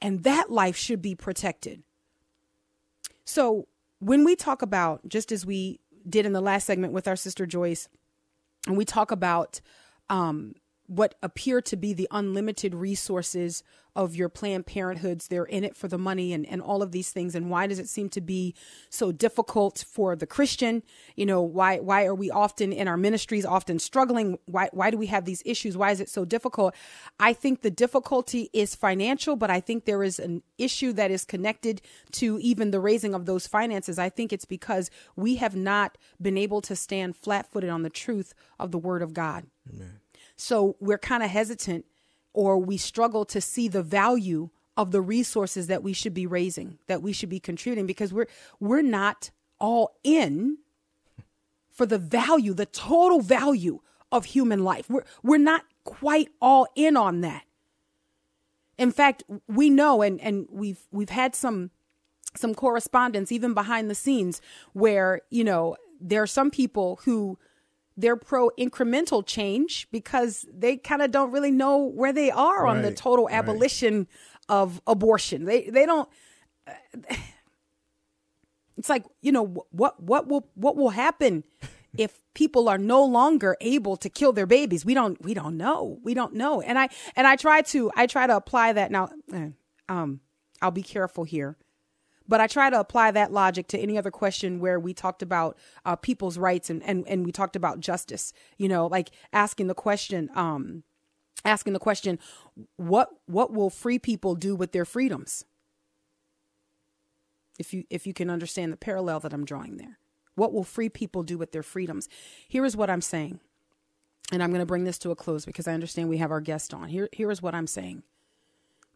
And 0.00 0.24
that 0.24 0.50
life 0.50 0.76
should 0.76 1.02
be 1.02 1.14
protected. 1.14 1.82
So, 3.24 3.66
when 4.06 4.24
we 4.24 4.36
talk 4.36 4.62
about, 4.62 5.08
just 5.08 5.32
as 5.32 5.44
we 5.44 5.80
did 6.08 6.26
in 6.26 6.32
the 6.32 6.40
last 6.40 6.64
segment 6.64 6.92
with 6.92 7.08
our 7.08 7.16
sister 7.16 7.44
Joyce, 7.44 7.88
and 8.68 8.76
we 8.76 8.84
talk 8.84 9.10
about 9.10 9.60
um, 10.08 10.54
what 10.86 11.14
appear 11.22 11.60
to 11.62 11.76
be 11.76 11.92
the 11.92 12.08
unlimited 12.10 12.74
resources 12.74 13.62
of 13.96 14.14
your 14.14 14.28
Planned 14.28 14.66
Parenthoods. 14.66 15.28
They're 15.28 15.44
in 15.44 15.64
it 15.64 15.74
for 15.74 15.88
the 15.88 15.96
money 15.96 16.34
and, 16.34 16.46
and 16.46 16.60
all 16.60 16.82
of 16.82 16.92
these 16.92 17.10
things. 17.10 17.34
And 17.34 17.50
why 17.50 17.66
does 17.66 17.78
it 17.78 17.88
seem 17.88 18.10
to 18.10 18.20
be 18.20 18.54
so 18.90 19.10
difficult 19.10 19.84
for 19.88 20.14
the 20.14 20.26
Christian? 20.26 20.82
You 21.16 21.24
know, 21.24 21.40
why 21.40 21.78
why 21.78 22.04
are 22.04 22.14
we 22.14 22.30
often 22.30 22.72
in 22.72 22.86
our 22.86 22.98
ministries 22.98 23.46
often 23.46 23.78
struggling? 23.78 24.38
Why 24.44 24.68
why 24.72 24.90
do 24.90 24.98
we 24.98 25.06
have 25.06 25.24
these 25.24 25.42
issues? 25.46 25.76
Why 25.76 25.90
is 25.90 26.00
it 26.00 26.10
so 26.10 26.26
difficult? 26.26 26.74
I 27.18 27.32
think 27.32 27.62
the 27.62 27.70
difficulty 27.70 28.50
is 28.52 28.74
financial, 28.74 29.34
but 29.34 29.50
I 29.50 29.60
think 29.60 29.86
there 29.86 30.02
is 30.02 30.18
an 30.18 30.42
issue 30.58 30.92
that 30.92 31.10
is 31.10 31.24
connected 31.24 31.80
to 32.12 32.38
even 32.40 32.70
the 32.70 32.80
raising 32.80 33.14
of 33.14 33.24
those 33.24 33.46
finances. 33.46 33.98
I 33.98 34.10
think 34.10 34.32
it's 34.32 34.44
because 34.44 34.90
we 35.16 35.36
have 35.36 35.56
not 35.56 35.96
been 36.20 36.36
able 36.36 36.60
to 36.62 36.76
stand 36.76 37.16
flat 37.16 37.50
footed 37.50 37.70
on 37.70 37.82
the 37.82 37.90
truth 37.90 38.34
of 38.60 38.72
the 38.72 38.78
word 38.78 39.00
of 39.00 39.14
God. 39.14 39.46
Amen. 39.72 40.00
So 40.36 40.76
we're 40.80 40.98
kind 40.98 41.22
of 41.22 41.30
hesitant 41.30 41.84
or 42.32 42.58
we 42.58 42.76
struggle 42.76 43.24
to 43.24 43.40
see 43.40 43.68
the 43.68 43.82
value 43.82 44.50
of 44.76 44.92
the 44.92 45.00
resources 45.00 45.68
that 45.68 45.82
we 45.82 45.92
should 45.92 46.12
be 46.12 46.26
raising, 46.26 46.78
that 46.86 47.02
we 47.02 47.12
should 47.12 47.30
be 47.30 47.40
contributing 47.40 47.86
because 47.86 48.12
we're 48.12 48.28
we're 48.60 48.82
not 48.82 49.30
all 49.58 49.96
in 50.04 50.58
for 51.70 51.86
the 51.86 51.98
value, 51.98 52.52
the 52.52 52.66
total 52.66 53.20
value 53.20 53.80
of 54.12 54.26
human 54.26 54.62
life. 54.62 54.88
We're 54.90 55.04
we're 55.22 55.38
not 55.38 55.64
quite 55.84 56.28
all 56.40 56.66
in 56.74 56.96
on 56.96 57.22
that. 57.22 57.44
In 58.76 58.92
fact, 58.92 59.24
we 59.48 59.70
know 59.70 60.02
and 60.02 60.20
and 60.20 60.46
we've 60.50 60.86
we've 60.90 61.08
had 61.08 61.34
some 61.34 61.70
some 62.34 62.54
correspondence 62.54 63.32
even 63.32 63.54
behind 63.54 63.90
the 63.90 63.94
scenes 63.94 64.42
where, 64.74 65.22
you 65.30 65.42
know, 65.42 65.76
there 66.00 66.22
are 66.22 66.26
some 66.26 66.50
people 66.50 67.00
who 67.04 67.38
they're 67.96 68.16
pro 68.16 68.50
incremental 68.58 69.24
change 69.24 69.88
because 69.90 70.44
they 70.52 70.76
kind 70.76 71.02
of 71.02 71.10
don't 71.10 71.30
really 71.30 71.50
know 71.50 71.78
where 71.78 72.12
they 72.12 72.30
are 72.30 72.64
right, 72.64 72.76
on 72.76 72.82
the 72.82 72.92
total 72.92 73.28
abolition 73.30 73.98
right. 73.98 74.06
of 74.48 74.80
abortion. 74.86 75.44
They 75.44 75.68
they 75.70 75.86
don't. 75.86 76.08
Uh, 76.66 76.72
it's 78.76 78.88
like 78.88 79.04
you 79.22 79.32
know 79.32 79.64
what 79.70 80.00
what 80.02 80.28
will 80.28 80.48
what 80.54 80.76
will 80.76 80.90
happen 80.90 81.44
if 81.96 82.22
people 82.34 82.68
are 82.68 82.78
no 82.78 83.04
longer 83.04 83.56
able 83.60 83.96
to 83.96 84.10
kill 84.10 84.32
their 84.32 84.46
babies. 84.46 84.84
We 84.84 84.94
don't 84.94 85.22
we 85.22 85.34
don't 85.34 85.56
know. 85.56 85.98
We 86.02 86.14
don't 86.14 86.34
know. 86.34 86.60
And 86.60 86.78
I 86.78 86.88
and 87.14 87.26
I 87.26 87.36
try 87.36 87.62
to 87.62 87.90
I 87.96 88.06
try 88.06 88.26
to 88.26 88.36
apply 88.36 88.74
that 88.74 88.90
now. 88.90 89.08
Eh, 89.32 89.48
um, 89.88 90.20
I'll 90.60 90.70
be 90.70 90.82
careful 90.82 91.24
here 91.24 91.56
but 92.28 92.40
I 92.40 92.46
try 92.46 92.70
to 92.70 92.78
apply 92.78 93.10
that 93.12 93.32
logic 93.32 93.68
to 93.68 93.78
any 93.78 93.96
other 93.96 94.10
question 94.10 94.60
where 94.60 94.80
we 94.80 94.92
talked 94.92 95.22
about 95.22 95.56
uh, 95.84 95.96
people's 95.96 96.38
rights 96.38 96.70
and, 96.70 96.82
and, 96.82 97.06
and 97.06 97.24
we 97.24 97.32
talked 97.32 97.56
about 97.56 97.80
justice, 97.80 98.32
you 98.58 98.68
know, 98.68 98.86
like 98.86 99.10
asking 99.32 99.68
the 99.68 99.74
question, 99.74 100.30
um, 100.34 100.82
asking 101.44 101.72
the 101.72 101.78
question, 101.78 102.18
what, 102.76 103.10
what 103.26 103.52
will 103.52 103.70
free 103.70 103.98
people 103.98 104.34
do 104.34 104.56
with 104.56 104.72
their 104.72 104.84
freedoms? 104.84 105.44
If 107.58 107.72
you, 107.72 107.84
if 107.88 108.06
you 108.06 108.12
can 108.12 108.28
understand 108.28 108.72
the 108.72 108.76
parallel 108.76 109.20
that 109.20 109.32
I'm 109.32 109.44
drawing 109.44 109.76
there, 109.76 109.98
what 110.34 110.52
will 110.52 110.64
free 110.64 110.88
people 110.88 111.22
do 111.22 111.38
with 111.38 111.52
their 111.52 111.62
freedoms? 111.62 112.08
Here 112.48 112.64
is 112.64 112.76
what 112.76 112.90
I'm 112.90 113.00
saying. 113.00 113.40
And 114.32 114.42
I'm 114.42 114.50
going 114.50 114.60
to 114.60 114.66
bring 114.66 114.84
this 114.84 114.98
to 114.98 115.10
a 115.12 115.16
close 115.16 115.44
because 115.44 115.68
I 115.68 115.72
understand 115.72 116.08
we 116.08 116.18
have 116.18 116.32
our 116.32 116.40
guest 116.40 116.74
on. 116.74 116.88
Here, 116.88 117.08
here 117.12 117.30
is 117.30 117.40
what 117.40 117.54
I'm 117.54 117.68
saying. 117.68 118.02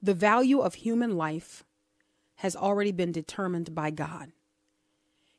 The 0.02 0.14
value 0.14 0.60
of 0.60 0.74
human 0.74 1.16
life 1.16 1.64
has 2.40 2.56
already 2.56 2.90
been 2.90 3.12
determined 3.12 3.74
by 3.74 3.90
God. 3.90 4.32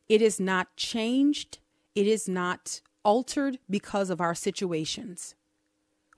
It 0.07 0.21
is 0.21 0.39
not 0.39 0.75
changed, 0.75 1.57
it 1.95 2.05
is 2.05 2.29
not 2.29 2.81
altered 3.03 3.57
because 3.67 4.11
of 4.11 4.21
our 4.21 4.35
situations. 4.35 5.33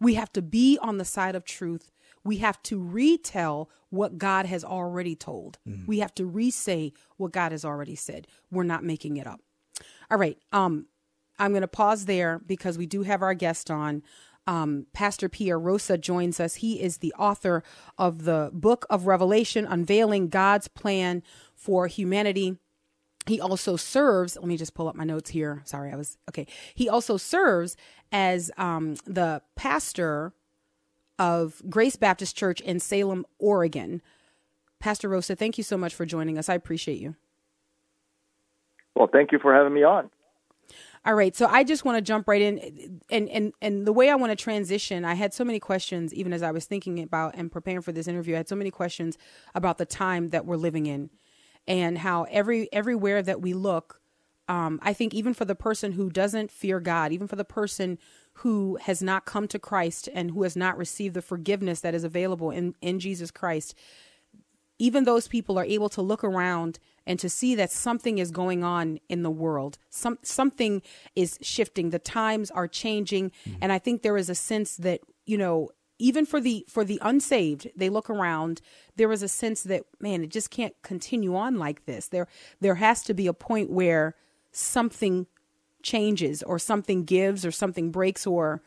We 0.01 0.15
have 0.15 0.33
to 0.33 0.41
be 0.41 0.77
on 0.81 0.97
the 0.97 1.05
side 1.05 1.35
of 1.35 1.45
truth. 1.45 1.89
We 2.25 2.37
have 2.37 2.61
to 2.63 2.77
retell 2.81 3.69
what 3.91 4.17
God 4.17 4.45
has 4.45 4.65
already 4.65 5.15
told. 5.15 5.57
Mm-hmm. 5.65 5.85
We 5.85 5.99
have 5.99 6.13
to 6.15 6.25
re-say 6.25 6.91
what 7.15 7.31
God 7.31 7.53
has 7.53 7.63
already 7.63 7.95
said. 7.95 8.27
We're 8.51 8.63
not 8.63 8.83
making 8.83 9.15
it 9.15 9.25
up. 9.27 9.39
All 10.11 10.17
right. 10.17 10.37
Um, 10.51 10.87
I'm 11.39 11.51
going 11.51 11.61
to 11.61 11.67
pause 11.67 12.05
there 12.05 12.41
because 12.45 12.77
we 12.77 12.87
do 12.87 13.03
have 13.03 13.21
our 13.21 13.33
guest 13.33 13.71
on 13.71 14.03
um, 14.47 14.87
Pastor 14.93 15.29
Pierre 15.29 15.59
Rosa 15.59 15.97
joins 15.97 16.39
us. 16.39 16.55
He 16.55 16.81
is 16.81 16.97
the 16.97 17.13
author 17.13 17.63
of 17.97 18.25
the 18.25 18.49
book 18.53 18.85
of 18.89 19.07
Revelation, 19.07 19.65
Unveiling 19.65 20.29
God's 20.29 20.67
Plan 20.67 21.23
for 21.55 21.87
Humanity. 21.87 22.57
He 23.25 23.39
also 23.39 23.77
serves, 23.77 24.35
let 24.35 24.47
me 24.47 24.57
just 24.57 24.73
pull 24.73 24.89
up 24.89 24.95
my 24.95 25.05
notes 25.05 25.29
here. 25.29 25.61
Sorry, 25.63 25.91
I 25.91 25.95
was, 25.95 26.17
okay. 26.29 26.45
He 26.75 26.89
also 26.89 27.15
serves 27.15 27.77
as 28.11 28.51
um, 28.57 28.95
the 29.05 29.41
pastor 29.55 30.33
of 31.17 31.61
Grace 31.69 31.95
Baptist 31.95 32.35
Church 32.35 32.59
in 32.59 32.79
Salem, 32.79 33.25
Oregon. 33.39 34.01
Pastor 34.79 35.07
Rosa, 35.07 35.37
thank 35.37 35.57
you 35.57 35.63
so 35.63 35.77
much 35.77 35.95
for 35.95 36.05
joining 36.05 36.37
us. 36.37 36.49
I 36.49 36.55
appreciate 36.55 36.99
you. 36.99 37.15
Well, 38.95 39.07
thank 39.11 39.31
you 39.31 39.39
for 39.39 39.53
having 39.53 39.73
me 39.73 39.83
on. 39.83 40.09
All 41.05 41.15
right, 41.15 41.35
so 41.35 41.47
I 41.47 41.65
just 41.65 41.83
want 41.83 41.97
to 41.97 42.01
jump 42.01 42.29
right 42.29 42.41
in, 42.41 43.01
and 43.09 43.27
and 43.27 43.53
and 43.61 43.85
the 43.85 43.91
way 43.91 44.09
I 44.09 44.15
want 44.15 44.31
to 44.31 44.37
transition, 44.37 45.03
I 45.03 45.15
had 45.15 45.33
so 45.33 45.43
many 45.43 45.59
questions 45.59 46.13
even 46.13 46.31
as 46.31 46.41
I 46.41 46.51
was 46.51 46.63
thinking 46.63 47.01
about 47.01 47.35
and 47.35 47.51
preparing 47.51 47.81
for 47.81 47.91
this 47.91 48.07
interview. 48.07 48.35
I 48.35 48.37
had 48.37 48.47
so 48.47 48.55
many 48.55 48.71
questions 48.71 49.17
about 49.53 49.77
the 49.77 49.85
time 49.85 50.29
that 50.29 50.45
we're 50.45 50.55
living 50.55 50.85
in, 50.85 51.09
and 51.67 51.97
how 51.97 52.23
every 52.29 52.71
everywhere 52.71 53.21
that 53.21 53.41
we 53.41 53.53
look, 53.53 53.99
um, 54.47 54.79
I 54.81 54.93
think 54.93 55.13
even 55.13 55.33
for 55.33 55.43
the 55.43 55.55
person 55.55 55.91
who 55.91 56.09
doesn't 56.09 56.51
fear 56.51 56.79
God, 56.79 57.11
even 57.11 57.27
for 57.27 57.35
the 57.35 57.43
person 57.43 57.99
who 58.35 58.77
has 58.83 59.03
not 59.03 59.25
come 59.25 59.49
to 59.49 59.59
Christ 59.59 60.07
and 60.13 60.31
who 60.31 60.43
has 60.43 60.55
not 60.55 60.77
received 60.77 61.15
the 61.15 61.21
forgiveness 61.21 61.81
that 61.81 61.93
is 61.93 62.05
available 62.05 62.49
in 62.49 62.75
in 62.79 63.01
Jesus 63.01 63.29
Christ, 63.29 63.75
even 64.79 65.03
those 65.03 65.27
people 65.27 65.59
are 65.59 65.65
able 65.65 65.89
to 65.89 66.01
look 66.01 66.23
around 66.23 66.79
and 67.05 67.19
to 67.19 67.29
see 67.29 67.55
that 67.55 67.71
something 67.71 68.17
is 68.17 68.31
going 68.31 68.63
on 68.63 68.99
in 69.09 69.23
the 69.23 69.31
world. 69.31 69.77
Some 69.89 70.19
something 70.21 70.81
is 71.15 71.37
shifting. 71.41 71.89
The 71.89 71.99
times 71.99 72.51
are 72.51 72.67
changing, 72.67 73.31
mm-hmm. 73.31 73.59
and 73.61 73.71
I 73.71 73.79
think 73.79 74.01
there 74.01 74.17
is 74.17 74.29
a 74.29 74.35
sense 74.35 74.77
that 74.77 75.01
you 75.25 75.37
know 75.37 75.69
even 75.99 76.25
for 76.25 76.41
the 76.41 76.65
for 76.67 76.83
the 76.83 76.99
unsaved 77.01 77.69
they 77.75 77.89
look 77.89 78.09
around 78.09 78.61
there 78.95 79.11
is 79.11 79.23
a 79.23 79.27
sense 79.27 79.63
that 79.63 79.83
man 79.99 80.23
it 80.23 80.29
just 80.29 80.49
can't 80.49 80.73
continue 80.81 81.35
on 81.35 81.57
like 81.57 81.85
this 81.85 82.07
there 82.07 82.27
there 82.59 82.75
has 82.75 83.03
to 83.03 83.13
be 83.13 83.27
a 83.27 83.33
point 83.33 83.69
where 83.69 84.15
something 84.51 85.27
changes 85.81 86.41
or 86.43 86.57
something 86.57 87.03
gives 87.03 87.45
or 87.45 87.51
something 87.51 87.91
breaks 87.91 88.25
or 88.25 88.61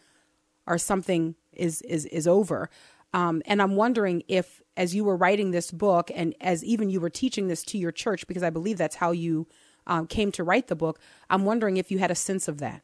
or 0.66 0.79
something 0.79 1.35
is 1.53 1.83
is 1.83 2.07
is 2.07 2.27
over 2.27 2.70
um, 3.12 3.42
and 3.46 3.61
i'm 3.61 3.77
wondering 3.77 4.22
if 4.29 4.62
as 4.77 4.95
you 4.95 5.05
were 5.05 5.17
writing 5.17 5.51
this 5.51 5.71
book 5.71 6.11
and 6.15 6.35
as 6.41 6.65
even 6.65 6.91
you 6.91 7.01
were 7.01 7.11
teaching 7.11 7.49
this 7.49 7.62
to 7.62 7.79
your 7.79 7.93
church 7.93 8.27
because 8.27 8.43
i 8.43 8.51
believe 8.51 8.79
that's 8.79 8.97
how 8.97 9.11
you 9.11 9.47
um, 9.87 10.07
came 10.07 10.33
to 10.33 10.45
write 10.45 10.69
the 10.69 10.77
book 10.77 10.99
i'm 11.31 11.45
wondering 11.45 11.77
if 11.77 11.91
you 11.91 11.99
had 11.99 12.11
a 12.11 12.15
sense 12.15 12.49
of 12.49 12.59
that 12.59 12.83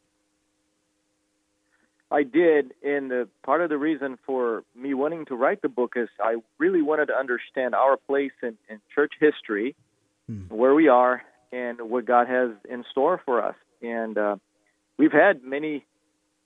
I 2.12 2.24
did, 2.24 2.74
and 2.82 3.10
the 3.10 3.26
part 3.42 3.62
of 3.62 3.70
the 3.70 3.78
reason 3.78 4.18
for 4.26 4.64
me 4.76 4.92
wanting 4.92 5.24
to 5.26 5.34
write 5.34 5.62
the 5.62 5.70
book 5.70 5.94
is 5.96 6.10
I 6.20 6.36
really 6.58 6.82
wanted 6.82 7.06
to 7.06 7.14
understand 7.14 7.74
our 7.74 7.96
place 7.96 8.32
in, 8.42 8.58
in 8.68 8.82
church 8.94 9.14
history, 9.18 9.74
hmm. 10.26 10.42
where 10.50 10.74
we 10.74 10.88
are, 10.88 11.22
and 11.52 11.80
what 11.88 12.04
God 12.04 12.28
has 12.28 12.50
in 12.68 12.84
store 12.90 13.20
for 13.24 13.42
us. 13.42 13.54
And 13.80 14.18
uh, 14.18 14.36
we've 14.98 15.12
had 15.12 15.42
many 15.42 15.86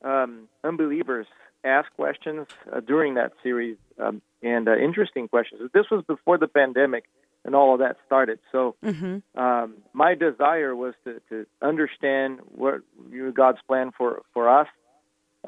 um, 0.04 0.48
unbelievers 0.62 1.26
ask 1.64 1.92
questions 1.94 2.46
uh, 2.72 2.80
during 2.80 3.14
that 3.14 3.32
series, 3.42 3.76
um, 3.98 4.22
and 4.46 4.68
uh, 4.68 4.76
interesting 4.76 5.28
questions. 5.28 5.70
This 5.72 5.86
was 5.90 6.04
before 6.06 6.38
the 6.38 6.48
pandemic 6.48 7.04
and 7.44 7.54
all 7.54 7.74
of 7.74 7.80
that 7.80 7.96
started. 8.06 8.38
So 8.50 8.74
mm-hmm. 8.84 9.40
um, 9.40 9.74
my 9.92 10.14
desire 10.14 10.74
was 10.74 10.94
to, 11.04 11.20
to 11.30 11.46
understand 11.62 12.40
what 12.54 12.80
you 13.10 13.26
know, 13.26 13.32
God's 13.32 13.58
plan 13.66 13.92
for 13.96 14.22
for 14.32 14.48
us 14.60 14.68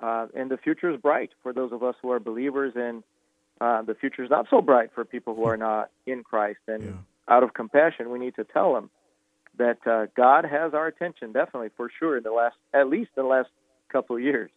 uh, 0.03 0.27
and 0.35 0.51
the 0.51 0.57
future 0.57 0.91
is 0.93 1.01
bright 1.01 1.31
for 1.43 1.53
those 1.53 1.73
of 1.73 1.83
us 1.83 1.95
who 2.01 2.11
are 2.13 2.21
believers, 2.21 2.73
and 2.77 3.03
uh, 3.61 3.83
the 3.83 3.95
future 3.95 4.23
is 4.23 4.31
not 4.31 4.47
so 4.49 4.61
bright 4.61 4.91
for 4.95 5.05
people 5.05 5.35
who 5.35 5.45
are 5.45 5.57
not 5.57 5.91
in 6.07 6.23
Christ. 6.23 6.61
And 6.69 6.85
yeah. 6.85 6.93
out 7.29 7.43
of 7.43 7.55
compassion, 7.55 8.11
we 8.11 8.19
need 8.19 8.37
to 8.37 8.45
tell 8.45 8.75
them 8.75 8.91
that 9.59 9.79
uh, 9.87 10.07
God 10.17 10.45
has 10.45 10.73
our 10.73 10.87
attention, 10.87 11.33
definitely 11.33 11.71
for 11.77 11.91
sure, 11.99 12.19
in 12.19 12.23
the 12.23 12.31
last 12.31 12.57
at 12.73 12.89
least 12.89 13.11
the 13.17 13.25
last 13.25 13.49
couple 13.91 14.17
of 14.17 14.23
years. 14.23 14.51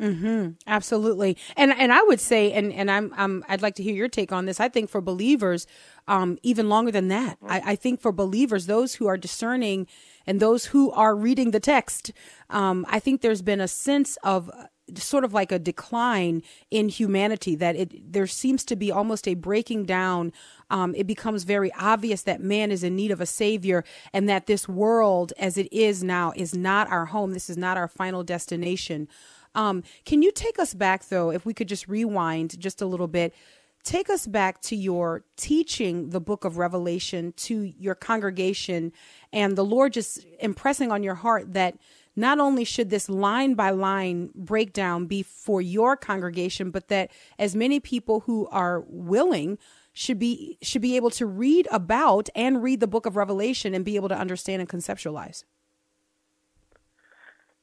Mm-hmm. 0.00 0.50
Absolutely, 0.66 1.38
and 1.56 1.72
and 1.72 1.90
I 1.90 2.02
would 2.02 2.20
say, 2.20 2.52
and 2.52 2.70
and 2.70 2.90
I'm, 2.90 3.14
I'm 3.16 3.42
I'd 3.48 3.62
like 3.62 3.76
to 3.76 3.82
hear 3.82 3.94
your 3.94 4.08
take 4.08 4.30
on 4.30 4.44
this. 4.44 4.60
I 4.60 4.68
think 4.68 4.90
for 4.90 5.00
believers, 5.00 5.66
um, 6.06 6.36
even 6.42 6.68
longer 6.68 6.90
than 6.90 7.08
that. 7.08 7.38
I, 7.48 7.62
I 7.64 7.76
think 7.76 8.02
for 8.02 8.12
believers, 8.12 8.66
those 8.66 8.96
who 8.96 9.06
are 9.06 9.16
discerning 9.16 9.86
and 10.26 10.38
those 10.38 10.66
who 10.66 10.90
are 10.90 11.16
reading 11.16 11.50
the 11.50 11.60
text, 11.60 12.12
um, 12.50 12.84
I 12.90 12.98
think 12.98 13.22
there's 13.22 13.40
been 13.40 13.60
a 13.60 13.68
sense 13.68 14.18
of 14.22 14.50
sort 14.94 15.24
of 15.24 15.32
like 15.32 15.50
a 15.50 15.58
decline 15.58 16.42
in 16.70 16.88
humanity 16.88 17.56
that 17.56 17.74
it 17.74 18.12
there 18.12 18.26
seems 18.26 18.64
to 18.64 18.76
be 18.76 18.92
almost 18.92 19.26
a 19.26 19.34
breaking 19.34 19.84
down 19.84 20.32
um, 20.70 20.94
it 20.94 21.08
becomes 21.08 21.42
very 21.42 21.72
obvious 21.74 22.22
that 22.22 22.40
man 22.40 22.70
is 22.70 22.84
in 22.84 22.94
need 22.94 23.10
of 23.10 23.20
a 23.20 23.26
savior 23.26 23.82
and 24.12 24.28
that 24.28 24.46
this 24.46 24.68
world 24.68 25.32
as 25.38 25.58
it 25.58 25.72
is 25.72 26.04
now 26.04 26.32
is 26.36 26.54
not 26.54 26.88
our 26.88 27.06
home 27.06 27.32
this 27.32 27.50
is 27.50 27.56
not 27.56 27.76
our 27.76 27.88
final 27.88 28.22
destination 28.22 29.08
um, 29.56 29.82
can 30.04 30.22
you 30.22 30.30
take 30.30 30.58
us 30.58 30.74
back 30.74 31.08
though 31.08 31.30
if 31.30 31.44
we 31.44 31.52
could 31.52 31.68
just 31.68 31.88
rewind 31.88 32.58
just 32.60 32.80
a 32.80 32.86
little 32.86 33.08
bit 33.08 33.34
take 33.82 34.08
us 34.10 34.26
back 34.26 34.60
to 34.62 34.76
your 34.76 35.24
teaching 35.36 36.10
the 36.10 36.20
book 36.20 36.44
of 36.44 36.58
revelation 36.58 37.32
to 37.36 37.72
your 37.78 37.94
congregation 37.94 38.92
and 39.32 39.56
the 39.56 39.64
lord 39.64 39.92
just 39.92 40.24
impressing 40.40 40.92
on 40.92 41.02
your 41.02 41.14
heart 41.14 41.52
that 41.52 41.76
not 42.16 42.40
only 42.40 42.64
should 42.64 42.88
this 42.88 43.08
line 43.08 43.54
by 43.54 43.70
line 43.70 44.30
breakdown 44.34 45.06
be 45.06 45.22
for 45.22 45.60
your 45.60 45.96
congregation, 45.96 46.70
but 46.70 46.88
that 46.88 47.10
as 47.38 47.54
many 47.54 47.78
people 47.78 48.20
who 48.20 48.48
are 48.48 48.84
willing 48.88 49.58
should 49.92 50.18
be 50.18 50.58
should 50.62 50.82
be 50.82 50.96
able 50.96 51.10
to 51.10 51.26
read 51.26 51.68
about 51.70 52.28
and 52.34 52.62
read 52.62 52.80
the 52.80 52.86
book 52.86 53.06
of 53.06 53.16
Revelation 53.16 53.74
and 53.74 53.84
be 53.84 53.96
able 53.96 54.08
to 54.08 54.18
understand 54.18 54.60
and 54.60 54.68
conceptualize. 54.68 55.44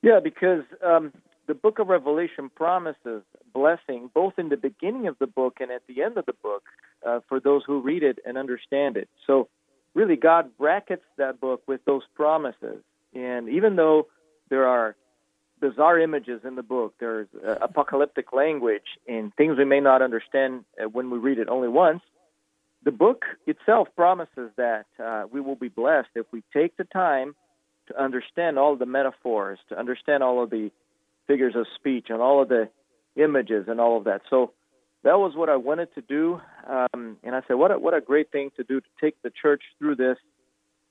Yeah, 0.03 0.19
because 0.19 0.63
um, 0.85 1.13
the 1.47 1.53
book 1.53 1.79
of 1.79 1.87
Revelation 1.87 2.49
promises 2.49 3.23
blessing 3.53 4.09
both 4.13 4.33
in 4.37 4.49
the 4.49 4.57
beginning 4.57 5.07
of 5.07 5.17
the 5.19 5.27
book 5.27 5.57
and 5.59 5.71
at 5.71 5.83
the 5.87 6.01
end 6.01 6.17
of 6.17 6.25
the 6.25 6.33
book 6.33 6.63
uh, 7.05 7.19
for 7.27 7.39
those 7.39 7.63
who 7.65 7.81
read 7.81 8.03
it 8.03 8.19
and 8.25 8.37
understand 8.37 8.97
it. 8.97 9.09
So, 9.27 9.49
really, 9.93 10.15
God 10.15 10.49
brackets 10.57 11.05
that 11.17 11.39
book 11.39 11.61
with 11.67 11.83
those 11.85 12.03
promises. 12.15 12.81
And 13.13 13.49
even 13.49 13.75
though 13.75 14.07
there 14.49 14.67
are 14.67 14.95
bizarre 15.63 15.97
images 15.97 16.41
in 16.43 16.55
the 16.55 16.61
book. 16.61 16.93
There's 16.99 17.29
uh, 17.35 17.55
apocalyptic 17.61 18.33
language 18.33 18.99
and 19.07 19.33
things 19.35 19.57
we 19.57 19.63
may 19.63 19.79
not 19.79 20.01
understand 20.01 20.65
uh, 20.77 20.89
when 20.89 21.09
we 21.09 21.17
read 21.17 21.39
it 21.39 21.47
only 21.47 21.69
once. 21.69 22.01
The 22.83 22.91
book 22.91 23.23
itself 23.47 23.87
promises 23.95 24.49
that 24.57 24.87
uh, 25.01 25.23
we 25.31 25.39
will 25.39 25.55
be 25.55 25.69
blessed 25.69 26.09
if 26.15 26.25
we 26.33 26.43
take 26.51 26.75
the 26.75 26.83
time 26.83 27.33
to 27.87 28.01
understand 28.01 28.59
all 28.59 28.75
the 28.75 28.85
metaphors, 28.85 29.57
to 29.69 29.79
understand 29.79 30.21
all 30.21 30.43
of 30.43 30.49
the 30.49 30.69
figures 31.27 31.55
of 31.55 31.65
speech 31.75 32.07
and 32.09 32.21
all 32.21 32.41
of 32.41 32.49
the 32.49 32.69
images 33.15 33.65
and 33.67 33.79
all 33.79 33.97
of 33.97 34.05
that. 34.05 34.21
So 34.29 34.51
that 35.03 35.19
was 35.19 35.35
what 35.35 35.49
I 35.49 35.57
wanted 35.57 35.93
to 35.95 36.01
do, 36.01 36.39
um, 36.67 37.17
and 37.23 37.35
I 37.35 37.41
said, 37.47 37.55
what 37.55 37.71
a, 37.71 37.77
what 37.77 37.93
a 37.93 38.01
great 38.01 38.31
thing 38.31 38.51
to 38.55 38.63
do 38.63 38.79
to 38.79 38.87
take 39.01 39.21
the 39.21 39.29
church 39.29 39.61
through 39.77 39.97
this, 39.97 40.17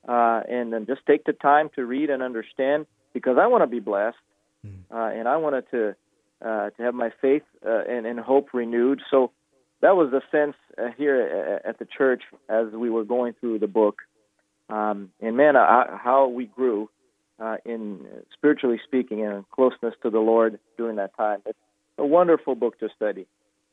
uh, 0.07 0.41
and 0.47 0.71
then 0.71 0.85
just 0.85 1.01
take 1.07 1.25
the 1.25 1.33
time 1.33 1.69
to 1.75 1.85
read 1.85 2.09
and 2.11 2.21
understand 2.21 2.85
because 3.13 3.37
I 3.39 3.47
want 3.47 3.63
to 3.63 3.67
be 3.67 3.79
blessed, 3.79 4.17
mm. 4.65 4.75
uh, 4.91 5.17
and 5.17 5.27
I 5.27 5.37
wanted 5.37 5.69
to 5.71 5.95
uh, 6.45 6.69
to 6.71 6.83
have 6.83 6.93
my 6.93 7.11
faith 7.21 7.43
uh, 7.65 7.83
and, 7.89 8.05
and 8.05 8.19
hope 8.19 8.49
renewed. 8.53 9.01
So 9.09 9.31
that 9.81 9.95
was 9.95 10.11
the 10.11 10.21
sense 10.29 10.55
uh, 10.77 10.89
here 10.97 11.61
at 11.65 11.79
the 11.79 11.85
church 11.85 12.23
as 12.49 12.67
we 12.73 12.89
were 12.89 13.05
going 13.05 13.33
through 13.39 13.59
the 13.59 13.67
book. 13.67 14.01
Um, 14.69 15.11
and 15.21 15.37
man, 15.37 15.55
I, 15.55 15.97
how 16.01 16.27
we 16.27 16.45
grew 16.45 16.89
uh, 17.39 17.57
in 17.65 18.05
spiritually 18.33 18.79
speaking 18.83 19.25
and 19.25 19.47
closeness 19.49 19.93
to 20.03 20.09
the 20.09 20.19
Lord 20.19 20.59
during 20.77 20.97
that 20.97 21.15
time. 21.15 21.41
It's 21.45 21.57
a 21.97 22.05
wonderful 22.05 22.55
book 22.55 22.79
to 22.79 22.89
study. 22.95 23.27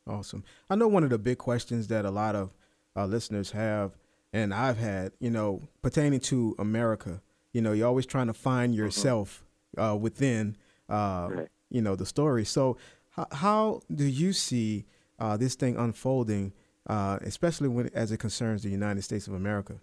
Awesome. 0.06 0.44
I 0.68 0.76
know 0.76 0.88
one 0.88 1.04
of 1.04 1.10
the 1.10 1.18
big 1.18 1.38
questions 1.38 1.88
that 1.88 2.04
a 2.04 2.10
lot 2.10 2.34
of 2.34 2.50
listeners 2.96 3.52
have, 3.52 3.92
and 4.32 4.52
I've 4.52 4.78
had, 4.78 5.12
you 5.20 5.30
know, 5.30 5.62
pertaining 5.82 6.20
to 6.20 6.54
America 6.58 7.22
you 7.52 7.60
know, 7.60 7.72
you're 7.72 7.86
always 7.86 8.06
trying 8.06 8.28
to 8.28 8.34
find 8.34 8.72
mm-hmm. 8.72 8.84
yourself 8.84 9.44
uh, 9.76 9.96
within, 10.00 10.56
uh, 10.88 11.28
right. 11.30 11.48
you 11.70 11.82
know, 11.82 11.96
the 11.96 12.06
story. 12.06 12.44
So, 12.44 12.76
how, 13.10 13.26
how 13.32 13.80
do 13.92 14.04
you 14.04 14.32
see 14.32 14.86
uh, 15.18 15.36
this 15.36 15.54
thing 15.54 15.76
unfolding, 15.76 16.52
uh, 16.86 17.18
especially 17.22 17.68
when 17.68 17.90
as 17.94 18.12
it 18.12 18.18
concerns 18.18 18.62
the 18.62 18.70
United 18.70 19.02
States 19.02 19.26
of 19.26 19.34
America? 19.34 19.80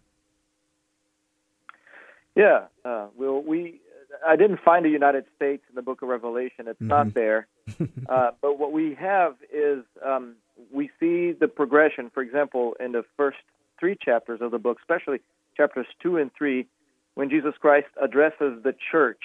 Yeah, 2.38 2.66
uh, 2.86 3.08
well, 3.18 3.42
we 3.42 3.82
I 4.26 4.36
didn't 4.36 4.60
find 4.64 4.86
the 4.86 4.90
United 4.90 5.26
States 5.36 5.64
in 5.70 5.76
the 5.76 5.82
Book 5.82 6.02
of 6.02 6.10
Revelation. 6.10 6.68
It's 6.68 6.80
mm-hmm. 6.80 6.88
not 6.88 7.14
there. 7.14 7.48
uh, 8.10 8.32
but 8.42 8.60
what 8.60 8.72
we 8.72 8.96
have 8.96 9.36
is 9.52 9.84
um, 10.06 10.36
we 10.72 10.90
see 11.00 11.32
the 11.32 11.48
progression. 11.48 12.12
For 12.14 12.22
example, 12.22 12.76
in 12.80 12.92
the 12.92 13.04
first 13.18 13.38
three 13.80 13.98
chapters 14.00 14.40
of 14.42 14.52
the 14.52 14.60
book, 14.60 14.78
especially 14.80 15.20
chapters 15.56 15.88
two 16.02 16.18
and 16.18 16.32
three, 16.38 16.68
when 17.16 17.30
Jesus 17.30 17.56
Christ 17.60 17.88
addresses 18.02 18.62
the 18.64 18.76
church. 18.92 19.22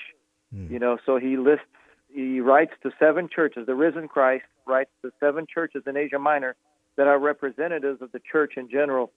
Mm. 0.54 0.70
You 0.70 0.78
know, 0.78 0.98
so 1.04 1.18
he 1.18 1.36
lists, 1.36 1.66
he 2.12 2.40
writes 2.40 2.72
to 2.82 2.90
seven 2.98 3.28
churches. 3.28 3.66
The 3.66 3.74
risen 3.74 4.08
Christ 4.08 4.44
writes 4.66 4.90
to 5.02 5.12
seven 5.20 5.46
churches 5.52 5.82
in 5.86 5.96
Asia 5.96 6.18
Minor 6.18 6.56
that 6.96 7.06
are 7.06 7.18
representatives 7.18 8.00
of 8.00 8.12
the 8.12 8.20
church 8.20 8.54
in 8.56 8.70
general, 8.70 9.10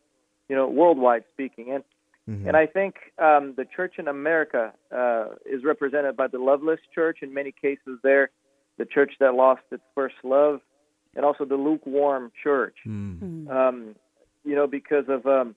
you 0.49 0.55
know, 0.55 0.67
worldwide 0.67 1.23
speaking. 1.34 1.71
And 1.71 1.84
mm-hmm. 2.29 2.47
and 2.47 2.57
I 2.57 2.65
think 2.65 2.95
um, 3.17 3.53
the 3.55 3.65
church 3.65 3.95
in 3.97 4.07
America 4.07 4.73
uh, 4.95 5.27
is 5.45 5.63
represented 5.63 6.15
by 6.15 6.27
the 6.27 6.39
loveless 6.39 6.79
church 6.93 7.19
in 7.21 7.33
many 7.33 7.51
cases. 7.51 7.99
There, 8.03 8.29
the 8.77 8.85
church 8.85 9.13
that 9.19 9.33
lost 9.33 9.61
its 9.71 9.83
first 9.93 10.15
love, 10.23 10.61
and 11.15 11.25
also 11.25 11.45
the 11.45 11.55
lukewarm 11.55 12.31
church. 12.41 12.77
Mm. 12.88 13.49
Um, 13.49 13.95
you 14.43 14.55
know, 14.55 14.67
because 14.67 15.05
of 15.07 15.25
um, 15.25 15.55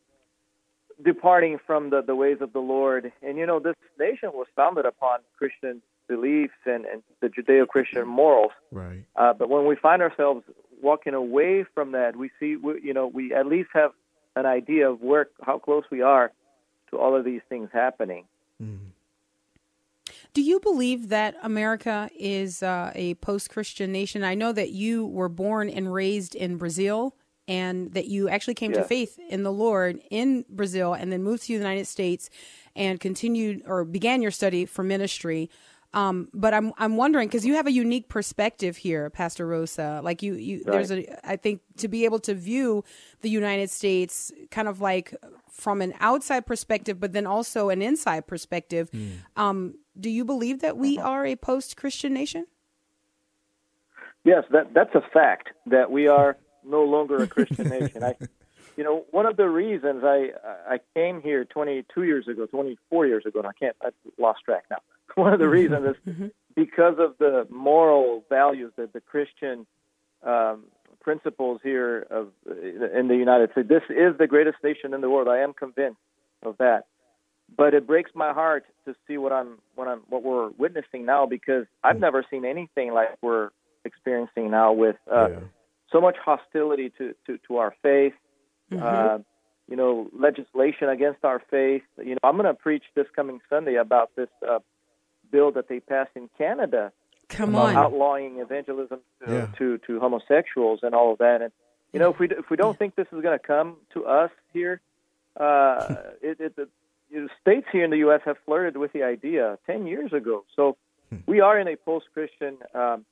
departing 1.04 1.59
from 1.66 1.90
the, 1.90 2.02
the 2.02 2.14
ways 2.14 2.38
of 2.40 2.52
the 2.52 2.61
Lord. 2.61 3.12
And 3.22 3.38
you 3.38 3.46
know, 3.46 3.61
this 3.61 3.74
nation 3.98 4.31
was 4.33 4.46
founded 4.57 4.87
upon 4.87 5.20
Christian 5.37 5.83
beliefs 6.09 6.54
and, 6.64 6.85
and 6.87 7.02
the 7.20 7.28
Judeo 7.28 7.66
Christian 7.66 8.09
morals. 8.09 8.52
Right. 8.72 9.04
Uh, 9.16 9.35
but 9.35 9.48
when 9.50 9.66
we 9.66 9.76
find 9.76 10.02
ourselves 10.02 10.44
walking 10.83 11.14
away 11.14 11.64
from 11.74 11.92
that, 11.92 12.16
we 12.16 12.31
see, 12.40 12.57
we, 12.57 12.81
you 12.83 12.94
know, 12.94 13.07
we 13.07 13.35
at 13.35 13.46
least 13.46 13.68
have 13.74 13.92
an 14.37 14.46
idea 14.46 14.90
of 14.90 15.02
where, 15.02 15.28
how 15.42 15.59
close 15.59 15.85
we 15.90 16.00
are 16.00 16.33
to 16.90 16.98
all 16.98 17.16
of 17.16 17.24
these 17.24 17.42
things 17.48 17.68
happening. 17.72 18.24
Mm. 18.62 18.79
Do 20.35 20.42
you 20.42 20.61
believe 20.61 21.09
that 21.09 21.37
America 21.42 22.11
is 22.16 22.62
uh, 22.62 22.92
a 22.94 23.14
post 23.16 23.51
Christian 23.51 23.90
nation? 23.92 24.22
I 24.22 24.35
know 24.35 24.53
that 24.53 24.70
you 24.70 25.07
were 25.07 25.29
born 25.29 25.68
and 25.68 25.92
raised 25.92 26.35
in 26.35 26.57
Brazil 26.57 27.14
and 27.48 27.94
that 27.94 28.07
you 28.07 28.29
actually 28.29 28.55
came 28.55 28.72
yeah. 28.72 28.83
to 28.83 28.85
faith 28.85 29.18
in 29.31 29.42
the 29.42 29.53
Lord 29.53 30.01
in 30.11 30.44
Brazil 30.51 30.92
and 30.92 31.11
then 31.11 31.22
moved 31.22 31.42
to 31.42 31.48
the 31.48 31.55
United 31.55 31.87
States 31.87 32.29
and 32.77 33.01
continued 33.01 33.62
or 33.66 33.85
began 33.85 34.20
your 34.20 34.31
study 34.31 34.66
for 34.66 34.85
ministry. 34.85 35.51
Um, 35.94 36.29
but 36.35 36.53
I'm 36.53 36.72
I'm 36.77 36.96
wondering 36.96 37.29
because 37.29 37.46
you 37.46 37.55
have 37.55 37.66
a 37.66 37.72
unique 37.72 38.09
perspective 38.09 38.77
here, 38.77 39.09
Pastor 39.09 39.46
Rosa. 39.46 40.01
Like 40.05 40.22
you, 40.22 40.35
you 40.35 40.62
Right. 40.66 40.72
there's 40.72 40.90
a 40.92 41.29
I 41.29 41.37
think 41.37 41.62
to 41.79 41.88
be 41.88 42.05
able 42.05 42.18
to 42.20 42.35
view 42.35 42.85
the 43.22 43.31
United 43.31 43.70
States 43.70 44.31
kind 44.51 44.68
of 44.68 44.81
like 44.81 45.14
from 45.51 45.81
an 45.81 45.94
outside 45.98 46.46
perspective, 46.46 47.01
but 47.01 47.12
then 47.12 47.27
also 47.27 47.70
an 47.70 47.81
inside 47.83 48.27
perspective. 48.27 48.90
Um, 49.37 49.74
do 49.98 50.11
you 50.11 50.24
believe 50.24 50.61
that 50.61 50.77
we 50.77 50.98
are 50.98 51.24
a 51.27 51.35
post-Christian 51.37 52.12
nation? 52.14 52.46
Yes, 54.24 54.44
that 54.51 54.74
that's 54.74 54.94
a 54.94 55.01
fact 55.12 55.48
that 55.66 55.90
we 55.90 56.07
are 56.07 56.37
no 56.64 56.85
longer 56.85 57.22
a 57.22 57.27
Christian 57.27 57.68
nation. 57.70 58.05
I, 58.05 58.14
you 58.77 58.85
know, 58.85 59.07
one 59.11 59.24
of 59.24 59.37
the 59.38 59.48
reasons 59.48 60.05
I 60.05 60.33
I 60.68 60.81
came 60.94 61.22
here 61.22 61.46
22 61.46 62.03
years 62.03 62.29
ago, 62.29 62.44
24 62.46 63.07
years 63.07 63.24
ago, 63.24 63.38
and 63.38 63.48
I 63.48 63.53
can't 63.59 63.77
I 63.83 63.88
lost 64.18 64.40
track 64.44 64.64
now. 64.70 64.79
One 65.14 65.33
of 65.33 65.38
the 65.38 65.49
reasons 65.49 65.97
is 66.07 66.31
because 66.55 66.97
of 66.99 67.16
the 67.18 67.47
moral 67.51 68.25
values 68.29 68.73
that 68.77 68.92
the 68.92 69.01
Christian 69.01 69.66
um, 70.23 70.64
principles 71.01 71.61
here 71.62 72.07
of 72.11 72.29
in 72.47 73.09
the 73.09 73.16
United 73.16 73.53
States. 73.53 73.68
This 73.68 73.83
is 73.88 74.18
the 74.18 74.27
greatest 74.27 74.59
nation 74.62 74.94
in 74.94 75.01
the 75.01 75.09
world. 75.09 75.29
I 75.29 75.38
am 75.38 75.53
convinced 75.53 76.01
of 76.42 76.59
that. 76.59 76.87
But 77.57 77.73
it 77.73 77.87
breaks 77.87 78.11
my 78.14 78.33
heart 78.33 78.66
to 78.85 78.94
see 79.07 79.16
what 79.16 79.33
I'm 79.33 79.59
what 79.75 79.88
I'm 79.88 80.01
what 80.09 80.23
we're 80.23 80.51
witnessing 80.51 81.07
now 81.07 81.25
because 81.25 81.64
I've 81.83 81.99
never 81.99 82.25
seen 82.31 82.44
anything 82.44 82.92
like 82.92 83.16
we're 83.23 83.51
experiencing 83.85 84.51
now 84.51 84.73
with 84.73 84.97
uh, 85.11 85.29
so 85.90 86.01
much 86.01 86.16
hostility 86.23 86.92
to, 86.99 87.14
to, 87.27 87.38
to 87.49 87.57
our 87.57 87.75
faith, 87.83 88.12
uh, 88.79 89.18
you 89.68 89.77
know, 89.77 90.09
legislation 90.12 90.88
against 90.88 91.25
our 91.25 91.42
faith. 91.51 91.83
You 91.97 92.14
know, 92.14 92.18
I'm 92.23 92.37
going 92.37 92.47
to 92.47 92.55
preach 92.55 92.85
this 92.94 93.07
coming 93.16 93.40
Sunday 93.49 93.77
about 93.77 94.11
this 94.16 94.29
uh, 94.47 94.59
bill 95.30 95.52
that 95.52 95.68
they 95.68 95.80
passed 95.80 96.10
in 96.14 96.28
Canada 96.38 96.92
Come 97.28 97.54
on. 97.56 97.76
outlawing 97.76 98.38
evangelism 98.38 99.00
to, 99.24 99.32
Yeah. 99.32 99.46
to 99.58 99.78
to 99.86 100.00
homosexuals 100.00 100.80
and 100.82 100.94
all 100.94 101.12
of 101.12 101.18
that. 101.18 101.42
And 101.42 101.52
you 101.92 102.00
know, 102.00 102.10
if 102.10 102.18
we 102.18 102.28
if 102.30 102.50
we 102.50 102.56
don't 102.56 102.78
think 102.78 102.94
this 102.96 103.06
is 103.12 103.20
going 103.22 103.38
to 103.38 103.44
come 103.44 103.76
to 103.94 104.06
us 104.06 104.30
here, 104.52 104.80
uh, 105.38 105.96
it, 106.22 106.40
it 106.40 106.56
the 106.56 106.68
you 107.10 107.22
know, 107.22 107.28
states 107.40 107.66
here 107.72 107.84
in 107.84 107.90
the 107.90 107.98
U.S. 107.98 108.20
have 108.24 108.36
flirted 108.44 108.76
with 108.76 108.92
the 108.92 109.02
idea 109.02 109.58
ten 109.66 109.86
years 109.86 110.12
ago. 110.12 110.44
So 110.56 110.76
we 111.26 111.40
are 111.40 111.58
in 111.58 111.68
a 111.68 111.76
post-Christian 111.76 112.58
um, 112.74 113.04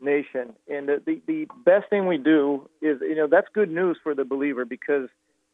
nation, 0.00 0.54
and 0.68 0.88
the, 0.88 1.02
the 1.04 1.22
the 1.26 1.46
best 1.64 1.88
thing 1.90 2.06
we 2.06 2.18
do 2.18 2.68
is 2.80 3.00
you 3.00 3.14
know 3.16 3.26
that's 3.26 3.48
good 3.52 3.70
news 3.70 3.96
for 4.02 4.14
the 4.14 4.24
believer 4.24 4.64
because 4.64 5.08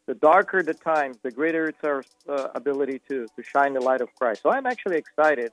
the 0.07 0.15
darker 0.15 0.63
the 0.63 0.75
times, 0.75 1.17
the 1.23 1.31
greater 1.31 1.69
it's 1.69 1.83
our 1.85 2.05
uh, 2.29 2.49
ability 2.55 3.01
to 3.09 3.27
to 3.37 3.43
shine 3.43 3.75
the 3.75 3.81
light 3.81 4.01
of 4.01 4.15
Christ. 4.15 4.43
So 4.43 4.51
I'm 4.51 4.67
actually 4.67 4.97
excited 4.99 5.53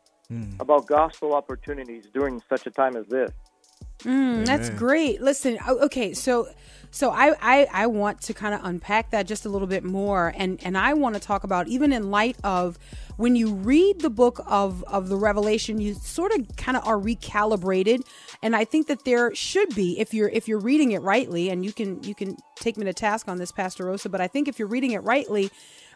about 0.60 0.88
gospel 0.88 1.34
opportunities 1.34 2.06
during 2.14 2.42
such 2.50 2.66
a 2.68 2.72
time 2.72 2.96
as 2.96 3.06
this. 3.08 3.32
Mm, 4.04 4.46
that's 4.46 4.70
great. 4.72 5.22
Listen, 5.22 5.58
okay, 5.68 6.14
so 6.14 6.50
so 6.92 7.12
I 7.12 7.34
I, 7.42 7.68
I 7.72 7.88
want 7.88 8.22
to 8.24 8.34
kind 8.34 8.54
of 8.54 8.60
unpack 8.64 9.12
that 9.12 9.28
just 9.28 9.46
a 9.46 9.50
little 9.50 9.68
bit 9.68 9.84
more, 9.84 10.34
and 10.36 10.60
and 10.64 10.78
I 10.78 10.94
want 10.94 11.16
to 11.16 11.22
talk 11.22 11.44
about 11.44 11.68
even 11.68 11.94
in 11.94 12.12
light 12.12 12.36
of 12.44 12.78
when 13.16 13.36
you 13.36 13.54
read 13.54 14.02
the 14.02 14.10
book 14.10 14.42
of 14.46 14.84
of 14.84 15.08
the 15.08 15.16
Revelation, 15.16 15.80
you 15.80 15.94
sort 15.94 16.34
of 16.34 16.56
kind 16.58 16.76
of 16.76 16.86
are 16.86 16.98
recalibrated, 16.98 18.02
and 18.42 18.56
I 18.56 18.66
think 18.66 18.88
that 18.88 19.06
there 19.06 19.34
should 19.36 19.74
be 19.74 20.00
if 20.00 20.14
you're 20.14 20.30
if 20.30 20.50
you're 20.50 20.60
reading 20.60 20.92
it 20.92 21.02
rightly, 21.02 21.50
and 21.50 21.64
you 21.64 21.72
can 21.72 22.04
you 22.04 22.14
can 22.14 22.36
take 22.56 22.76
me 22.76 22.86
to 22.86 22.94
task 22.94 23.30
on 23.30 23.38
this, 23.38 23.54
Pastor 23.54 23.86
Rosa, 23.86 24.10
but 24.10 24.20
I 24.20 24.28
think 24.28 24.48
if 24.48 24.60
you're 24.60 24.68
reading 24.68 24.92
it 24.92 25.04
rightly. 25.04 25.50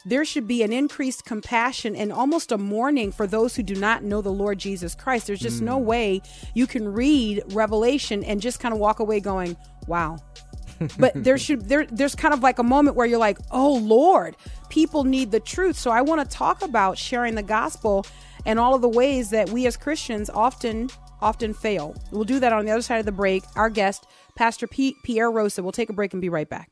There 0.08 0.24
should 0.24 0.48
be 0.48 0.64
an 0.64 0.72
increased 0.72 1.26
compassion 1.26 1.94
and 1.94 2.14
almost 2.14 2.54
a 2.54 2.58
mourning 2.58 3.12
for 3.12 3.28
those 3.28 3.58
who 3.58 3.64
do 3.64 3.76
not 3.76 4.04
know 4.04 4.22
the 4.22 4.32
Lord 4.32 4.58
Jesus 4.58 4.96
Christ. 4.96 5.28
There's 5.28 5.42
just 5.42 5.62
no 5.62 5.78
mm. 5.78 5.84
way 5.84 6.22
you 6.54 6.66
can 6.66 6.94
read 6.94 7.44
Revelation 7.48 8.24
and 8.24 8.42
just 8.42 8.62
kind 8.62 8.74
of 8.74 8.80
walk 8.80 9.00
away 9.00 9.20
going, 9.20 9.58
"Wow." 9.86 10.18
but 10.98 11.12
there 11.14 11.38
should 11.38 11.68
there 11.68 11.86
there's 11.88 12.16
kind 12.16 12.34
of 12.34 12.42
like 12.42 12.58
a 12.58 12.64
moment 12.64 12.96
where 12.96 13.06
you're 13.06 13.20
like, 13.20 13.38
"Oh 13.52 13.76
Lord, 13.76 14.38
people 14.70 15.04
need 15.04 15.32
the 15.32 15.42
truth." 15.42 15.78
So 15.78 15.92
I 15.92 16.02
want 16.02 16.22
to 16.22 16.38
talk 16.38 16.62
about 16.62 16.98
sharing 16.98 17.36
the 17.36 17.44
gospel 17.44 18.06
and 18.46 18.60
all 18.60 18.76
of 18.76 18.82
the 18.82 18.90
ways 18.90 19.32
that 19.32 19.50
we 19.50 19.68
as 19.68 19.76
Christians 19.76 20.30
often 20.30 20.90
often 21.22 21.54
fail. 21.54 21.96
We'll 22.12 22.24
do 22.24 22.40
that 22.40 22.54
on 22.54 22.64
the 22.64 22.72
other 22.72 22.82
side 22.82 23.00
of 23.00 23.06
the 23.06 23.12
break. 23.12 23.44
Our 23.58 23.70
guest, 23.70 24.08
Pastor 24.38 24.68
Pete 24.68 24.96
Pierre 25.04 25.30
Rosa. 25.30 25.62
We'll 25.64 25.74
take 25.74 25.90
a 25.90 25.94
break 25.94 26.14
and 26.14 26.22
be 26.22 26.30
right 26.30 26.48
back. 26.48 26.72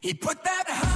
He 0.00 0.12
put 0.12 0.44
that 0.44 0.91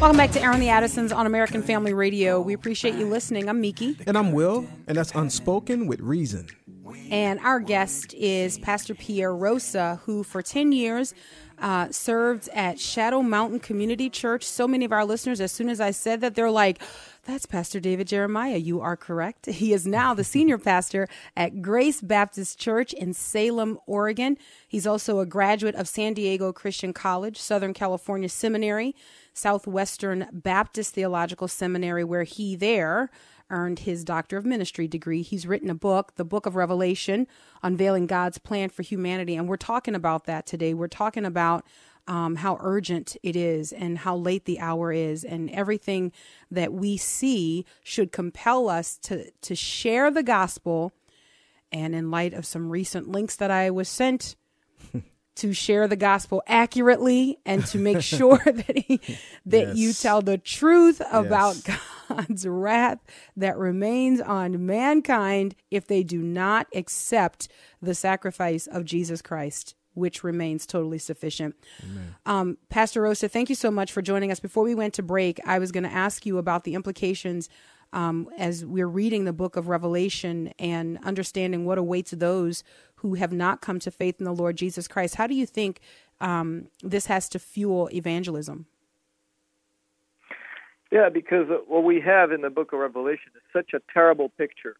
Welcome 0.00 0.16
back 0.16 0.30
to 0.30 0.40
Aaron 0.40 0.60
the 0.60 0.70
Addisons 0.70 1.12
on 1.12 1.26
American 1.26 1.62
Family 1.62 1.92
Radio. 1.92 2.40
We 2.40 2.54
appreciate 2.54 2.94
you 2.94 3.06
listening. 3.06 3.50
I'm 3.50 3.60
Miki. 3.60 3.98
And 4.06 4.16
I'm 4.16 4.32
Will, 4.32 4.66
and 4.86 4.96
that's 4.96 5.12
Unspoken 5.14 5.86
with 5.86 6.00
Reason. 6.00 6.48
And 7.10 7.38
our 7.40 7.60
guest 7.60 8.14
is 8.14 8.58
Pastor 8.58 8.94
Pierre 8.94 9.36
Rosa, 9.36 10.00
who 10.06 10.22
for 10.22 10.40
10 10.40 10.72
years 10.72 11.12
uh, 11.58 11.92
served 11.92 12.48
at 12.54 12.80
Shadow 12.80 13.20
Mountain 13.20 13.60
Community 13.60 14.08
Church. 14.08 14.44
So 14.44 14.66
many 14.66 14.86
of 14.86 14.92
our 14.92 15.04
listeners, 15.04 15.38
as 15.38 15.52
soon 15.52 15.68
as 15.68 15.82
I 15.82 15.90
said 15.90 16.22
that, 16.22 16.34
they're 16.34 16.50
like, 16.50 16.80
that's 17.24 17.44
Pastor 17.44 17.78
David 17.78 18.06
Jeremiah. 18.06 18.56
You 18.56 18.80
are 18.80 18.96
correct. 18.96 19.46
He 19.60 19.74
is 19.74 19.86
now 19.86 20.14
the 20.14 20.24
senior 20.24 20.56
pastor 20.56 21.08
at 21.36 21.60
Grace 21.60 22.00
Baptist 22.00 22.58
Church 22.58 22.94
in 22.94 23.12
Salem, 23.12 23.78
Oregon. 23.86 24.38
He's 24.66 24.86
also 24.86 25.20
a 25.20 25.26
graduate 25.26 25.74
of 25.74 25.86
San 25.86 26.14
Diego 26.14 26.50
Christian 26.54 26.94
College, 26.94 27.38
Southern 27.38 27.74
California 27.74 28.30
Seminary, 28.30 28.96
Southwestern 29.40 30.26
Baptist 30.32 30.94
Theological 30.94 31.48
Seminary, 31.48 32.04
where 32.04 32.24
he 32.24 32.56
there 32.56 33.10
earned 33.48 33.80
his 33.80 34.04
Doctor 34.04 34.36
of 34.36 34.44
Ministry 34.44 34.86
degree. 34.86 35.22
He's 35.22 35.46
written 35.46 35.70
a 35.70 35.74
book, 35.74 36.14
The 36.16 36.24
Book 36.24 36.46
of 36.46 36.54
Revelation, 36.54 37.26
unveiling 37.62 38.06
God's 38.06 38.38
plan 38.38 38.68
for 38.68 38.82
humanity. 38.82 39.34
And 39.36 39.48
we're 39.48 39.56
talking 39.56 39.94
about 39.94 40.26
that 40.26 40.46
today. 40.46 40.74
We're 40.74 40.88
talking 40.88 41.24
about 41.24 41.64
um, 42.06 42.36
how 42.36 42.58
urgent 42.60 43.16
it 43.22 43.36
is 43.36 43.72
and 43.72 43.98
how 43.98 44.16
late 44.16 44.44
the 44.44 44.60
hour 44.60 44.92
is, 44.92 45.24
and 45.24 45.50
everything 45.50 46.12
that 46.50 46.72
we 46.72 46.96
see 46.96 47.64
should 47.82 48.12
compel 48.12 48.68
us 48.68 48.98
to, 48.98 49.30
to 49.42 49.54
share 49.54 50.10
the 50.10 50.22
gospel. 50.22 50.92
And 51.72 51.94
in 51.94 52.10
light 52.10 52.34
of 52.34 52.46
some 52.46 52.68
recent 52.68 53.08
links 53.08 53.36
that 53.36 53.50
I 53.50 53.70
was 53.70 53.88
sent, 53.88 54.36
to 55.40 55.52
share 55.52 55.88
the 55.88 55.96
gospel 55.96 56.42
accurately 56.46 57.38
and 57.46 57.64
to 57.66 57.78
make 57.78 58.00
sure 58.18 58.38
that 58.44 58.76
he, 58.76 59.00
that 59.46 59.76
you 59.76 59.92
tell 59.92 60.22
the 60.22 60.38
truth 60.38 61.00
about 61.10 61.56
Yes. 61.66 61.80
God's 62.08 62.46
wrath 62.46 62.98
that 63.36 63.56
remains 63.56 64.20
on 64.20 64.66
mankind 64.66 65.54
if 65.70 65.86
they 65.86 66.02
do 66.02 66.18
not 66.18 66.66
accept 66.74 67.48
the 67.80 67.94
sacrifice 67.94 68.66
of 68.66 68.84
Jesus 68.84 69.22
Christ, 69.22 69.74
which 69.94 70.24
remains 70.24 70.66
totally 70.66 70.98
sufficient. 70.98 71.54
Um, 72.26 72.58
Pastor 72.68 73.02
Rosa, 73.02 73.28
thank 73.28 73.48
you 73.48 73.54
so 73.54 73.70
much 73.70 73.92
for 73.92 74.02
joining 74.02 74.32
us. 74.32 74.40
Before 74.40 74.64
we 74.64 74.74
went 74.74 74.94
to 74.94 75.02
break, 75.02 75.40
I 75.46 75.58
was 75.60 75.70
going 75.72 75.84
to 75.84 75.92
ask 75.92 76.26
you 76.26 76.38
about 76.38 76.64
the 76.64 76.74
implications 76.74 77.48
um, 77.92 78.28
as 78.38 78.64
we're 78.64 78.86
reading 78.88 79.24
the 79.24 79.32
book 79.32 79.56
of 79.56 79.68
Revelation 79.68 80.52
and 80.58 80.98
understanding 81.04 81.64
what 81.64 81.78
awaits 81.78 82.12
those 82.12 82.62
who 83.00 83.14
have 83.14 83.32
not 83.32 83.60
come 83.60 83.78
to 83.80 83.90
faith 83.90 84.16
in 84.18 84.24
the 84.24 84.32
Lord 84.32 84.56
Jesus 84.56 84.86
Christ. 84.86 85.14
How 85.14 85.26
do 85.26 85.34
you 85.34 85.46
think 85.46 85.80
um, 86.20 86.66
this 86.82 87.06
has 87.06 87.28
to 87.30 87.38
fuel 87.38 87.88
evangelism? 87.92 88.66
Yeah, 90.92 91.08
because 91.08 91.46
what 91.66 91.84
we 91.84 92.00
have 92.00 92.32
in 92.32 92.42
the 92.42 92.50
book 92.50 92.72
of 92.72 92.80
Revelation 92.80 93.32
is 93.36 93.42
such 93.52 93.72
a 93.74 93.80
terrible 93.92 94.28
picture 94.28 94.76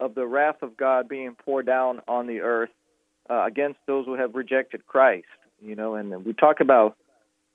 of 0.00 0.14
the 0.14 0.26
wrath 0.26 0.62
of 0.62 0.76
God 0.76 1.08
being 1.08 1.34
poured 1.34 1.66
down 1.66 2.00
on 2.08 2.26
the 2.26 2.40
earth 2.40 2.70
uh, 3.30 3.44
against 3.46 3.78
those 3.86 4.06
who 4.06 4.14
have 4.14 4.34
rejected 4.34 4.86
Christ. 4.86 5.26
You 5.60 5.76
know, 5.76 5.94
and 5.94 6.24
we 6.24 6.32
talk 6.32 6.60
about 6.60 6.96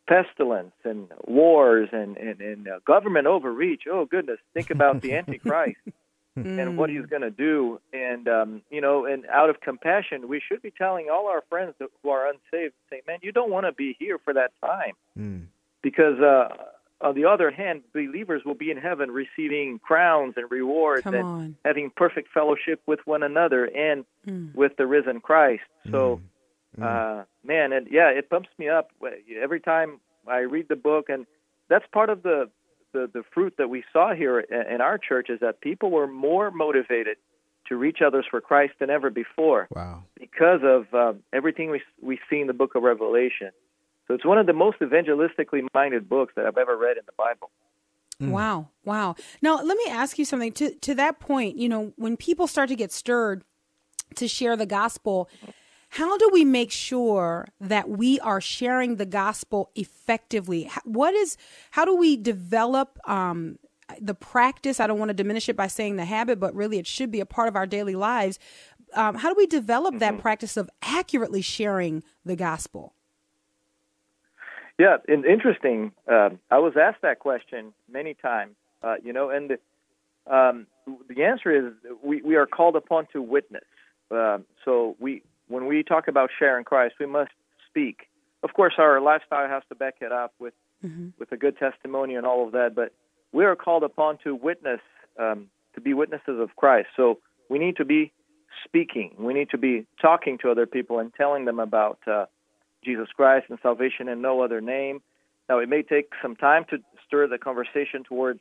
pestilence 0.07 0.73
and 0.85 1.07
wars 1.25 1.89
and 1.91 2.15
and, 2.15 2.39
and 2.39 2.67
uh, 2.67 2.79
government 2.85 3.27
overreach. 3.27 3.81
Oh 3.91 4.05
goodness, 4.05 4.39
think 4.53 4.69
about 4.69 5.01
the 5.01 5.13
Antichrist 5.17 5.75
and 6.45 6.77
what 6.77 6.89
he's 6.89 7.05
going 7.05 7.21
to 7.23 7.31
do. 7.31 7.79
And 7.93 8.27
um, 8.27 8.61
you 8.69 8.81
know, 8.81 9.05
and 9.05 9.25
out 9.27 9.49
of 9.49 9.61
compassion, 9.61 10.27
we 10.27 10.39
should 10.45 10.61
be 10.61 10.71
telling 10.71 11.07
all 11.11 11.27
our 11.27 11.43
friends 11.49 11.73
who 11.79 12.09
are 12.09 12.27
unsaved, 12.27 12.73
saying, 12.89 13.01
"Man, 13.07 13.19
you 13.21 13.31
don't 13.31 13.49
want 13.51 13.65
to 13.65 13.71
be 13.71 13.95
here 13.99 14.17
for 14.23 14.33
that 14.33 14.51
time." 14.61 14.93
because 15.81 16.19
uh, 16.19 16.49
on 17.01 17.15
the 17.15 17.25
other 17.25 17.49
hand, 17.51 17.81
believers 17.93 18.43
will 18.45 18.55
be 18.55 18.69
in 18.71 18.77
heaven 18.77 19.09
receiving 19.11 19.79
crowns 19.79 20.33
and 20.37 20.49
rewards 20.51 21.03
Come 21.03 21.13
and 21.15 21.23
on. 21.25 21.55
having 21.65 21.89
perfect 21.95 22.29
fellowship 22.33 22.81
with 22.85 22.99
one 23.05 23.23
another 23.23 23.65
and 23.65 24.05
Mm. 24.27 24.53
with 24.53 24.75
the 24.77 24.85
risen 24.85 25.21
Christ. 25.21 25.63
So 25.91 26.19
Uh, 26.79 27.23
man, 27.43 27.71
and 27.71 27.87
yeah, 27.89 28.09
it 28.09 28.29
pumps 28.29 28.49
me 28.59 28.67
up 28.69 28.91
every 29.41 29.59
time 29.61 29.99
I 30.27 30.39
read 30.39 30.67
the 30.67 30.75
book, 30.75 31.09
and 31.09 31.25
that's 31.69 31.85
part 31.87 32.09
of 32.11 32.21
the 32.23 32.49
the, 32.93 33.09
the 33.13 33.23
fruit 33.33 33.55
that 33.57 33.69
we 33.69 33.83
saw 33.93 34.13
here 34.13 34.39
in 34.39 34.81
our 34.81 34.97
church 34.97 35.29
is 35.29 35.39
that 35.41 35.61
people 35.61 35.91
were 35.91 36.07
more 36.07 36.51
motivated 36.51 37.17
to 37.67 37.75
reach 37.75 37.99
others 38.05 38.25
for 38.29 38.41
Christ 38.41 38.73
than 38.79 38.89
ever 38.89 39.09
before. 39.09 39.67
Wow! 39.71 40.03
Because 40.19 40.61
of 40.63 40.93
uh, 40.93 41.13
everything 41.33 41.69
we 41.69 41.81
we 42.01 42.19
see 42.29 42.39
in 42.39 42.47
the 42.47 42.53
Book 42.53 42.75
of 42.75 42.83
Revelation, 42.83 43.51
so 44.07 44.13
it's 44.13 44.25
one 44.25 44.37
of 44.37 44.45
the 44.45 44.53
most 44.53 44.79
evangelistically 44.79 45.67
minded 45.73 46.07
books 46.07 46.33
that 46.35 46.45
I've 46.45 46.57
ever 46.57 46.77
read 46.77 46.97
in 46.97 47.03
the 47.05 47.13
Bible. 47.17 47.49
Mm. 48.21 48.31
Wow, 48.31 48.69
wow. 48.83 49.15
Now 49.41 49.61
let 49.61 49.77
me 49.77 49.85
ask 49.89 50.17
you 50.17 50.25
something. 50.25 50.51
To 50.53 50.73
to 50.73 50.95
that 50.95 51.19
point, 51.19 51.57
you 51.57 51.69
know, 51.69 51.93
when 51.97 52.17
people 52.17 52.47
start 52.47 52.69
to 52.69 52.75
get 52.75 52.91
stirred 52.91 53.43
to 54.15 54.27
share 54.27 54.55
the 54.55 54.65
gospel, 54.65 55.29
how 55.97 56.15
do 56.15 56.29
we 56.31 56.45
make 56.45 56.71
sure 56.71 57.47
that 57.59 57.89
we 57.89 58.19
are 58.19 58.39
sharing 58.39 58.97
the 58.97 59.05
gospel 59.05 59.71
effectively? 59.73 60.69
What 60.83 61.15
is 61.15 61.37
how 61.71 61.85
do 61.85 61.95
we 61.95 62.15
develop 62.15 62.99
um, 63.09 63.57
the 63.99 64.13
practice? 64.13 64.79
I 64.79 64.85
don't 64.85 64.99
want 64.99 65.09
to 65.09 65.15
diminish 65.15 65.49
it 65.49 65.55
by 65.55 65.65
saying 65.65 65.95
the 65.95 66.05
habit, 66.05 66.39
but 66.39 66.53
really 66.53 66.77
it 66.77 66.85
should 66.85 67.09
be 67.09 67.19
a 67.19 67.25
part 67.25 67.47
of 67.47 67.55
our 67.55 67.65
daily 67.65 67.95
lives. 67.95 68.37
Um, 68.93 69.15
how 69.15 69.29
do 69.29 69.35
we 69.35 69.47
develop 69.47 69.95
mm-hmm. 69.95 69.99
that 69.99 70.19
practice 70.19 70.55
of 70.55 70.69
accurately 70.83 71.41
sharing 71.41 72.03
the 72.23 72.35
gospel? 72.35 72.93
Yeah, 74.77 74.97
and 75.07 75.25
interesting. 75.25 75.93
Uh, 76.07 76.29
I 76.51 76.59
was 76.59 76.73
asked 76.79 77.01
that 77.01 77.17
question 77.17 77.73
many 77.91 78.13
times, 78.13 78.53
uh, 78.83 78.97
you 79.03 79.13
know, 79.13 79.31
and 79.31 79.49
the, 79.49 80.31
um, 80.31 80.67
the 81.09 81.23
answer 81.23 81.49
is 81.49 81.73
we, 82.03 82.21
we 82.21 82.35
are 82.35 82.45
called 82.45 82.75
upon 82.75 83.07
to 83.13 83.21
witness. 83.23 83.63
Uh, 84.11 84.37
so 84.63 84.95
we 84.99 85.23
when 85.47 85.65
we 85.65 85.83
talk 85.83 86.07
about 86.07 86.29
sharing 86.37 86.63
Christ, 86.63 86.95
we 86.99 87.05
must 87.05 87.31
speak. 87.69 88.07
Of 88.43 88.53
course, 88.53 88.73
our 88.77 89.01
lifestyle 89.01 89.47
has 89.47 89.63
to 89.69 89.75
back 89.75 89.95
it 90.01 90.11
up 90.11 90.33
with 90.39 90.53
mm-hmm. 90.85 91.09
with 91.17 91.31
a 91.31 91.37
good 91.37 91.57
testimony 91.57 92.15
and 92.15 92.25
all 92.25 92.45
of 92.45 92.51
that. 92.53 92.75
But 92.75 92.93
we 93.31 93.45
are 93.45 93.55
called 93.55 93.83
upon 93.83 94.17
to 94.23 94.35
witness, 94.35 94.81
um, 95.19 95.47
to 95.75 95.81
be 95.81 95.93
witnesses 95.93 96.39
of 96.39 96.55
Christ. 96.55 96.89
So 96.95 97.19
we 97.49 97.59
need 97.59 97.77
to 97.77 97.85
be 97.85 98.11
speaking. 98.63 99.15
We 99.17 99.33
need 99.33 99.49
to 99.51 99.57
be 99.57 99.85
talking 100.01 100.37
to 100.39 100.51
other 100.51 100.65
people 100.65 100.99
and 100.99 101.13
telling 101.13 101.45
them 101.45 101.59
about 101.59 101.99
uh, 102.07 102.25
Jesus 102.83 103.07
Christ 103.15 103.47
and 103.49 103.59
salvation 103.61 104.07
in 104.07 104.21
no 104.21 104.41
other 104.41 104.61
name. 104.61 105.01
Now, 105.49 105.59
it 105.59 105.69
may 105.69 105.81
take 105.81 106.11
some 106.21 106.35
time 106.35 106.65
to 106.69 106.77
stir 107.05 107.27
the 107.27 107.37
conversation 107.37 108.03
towards 108.03 108.39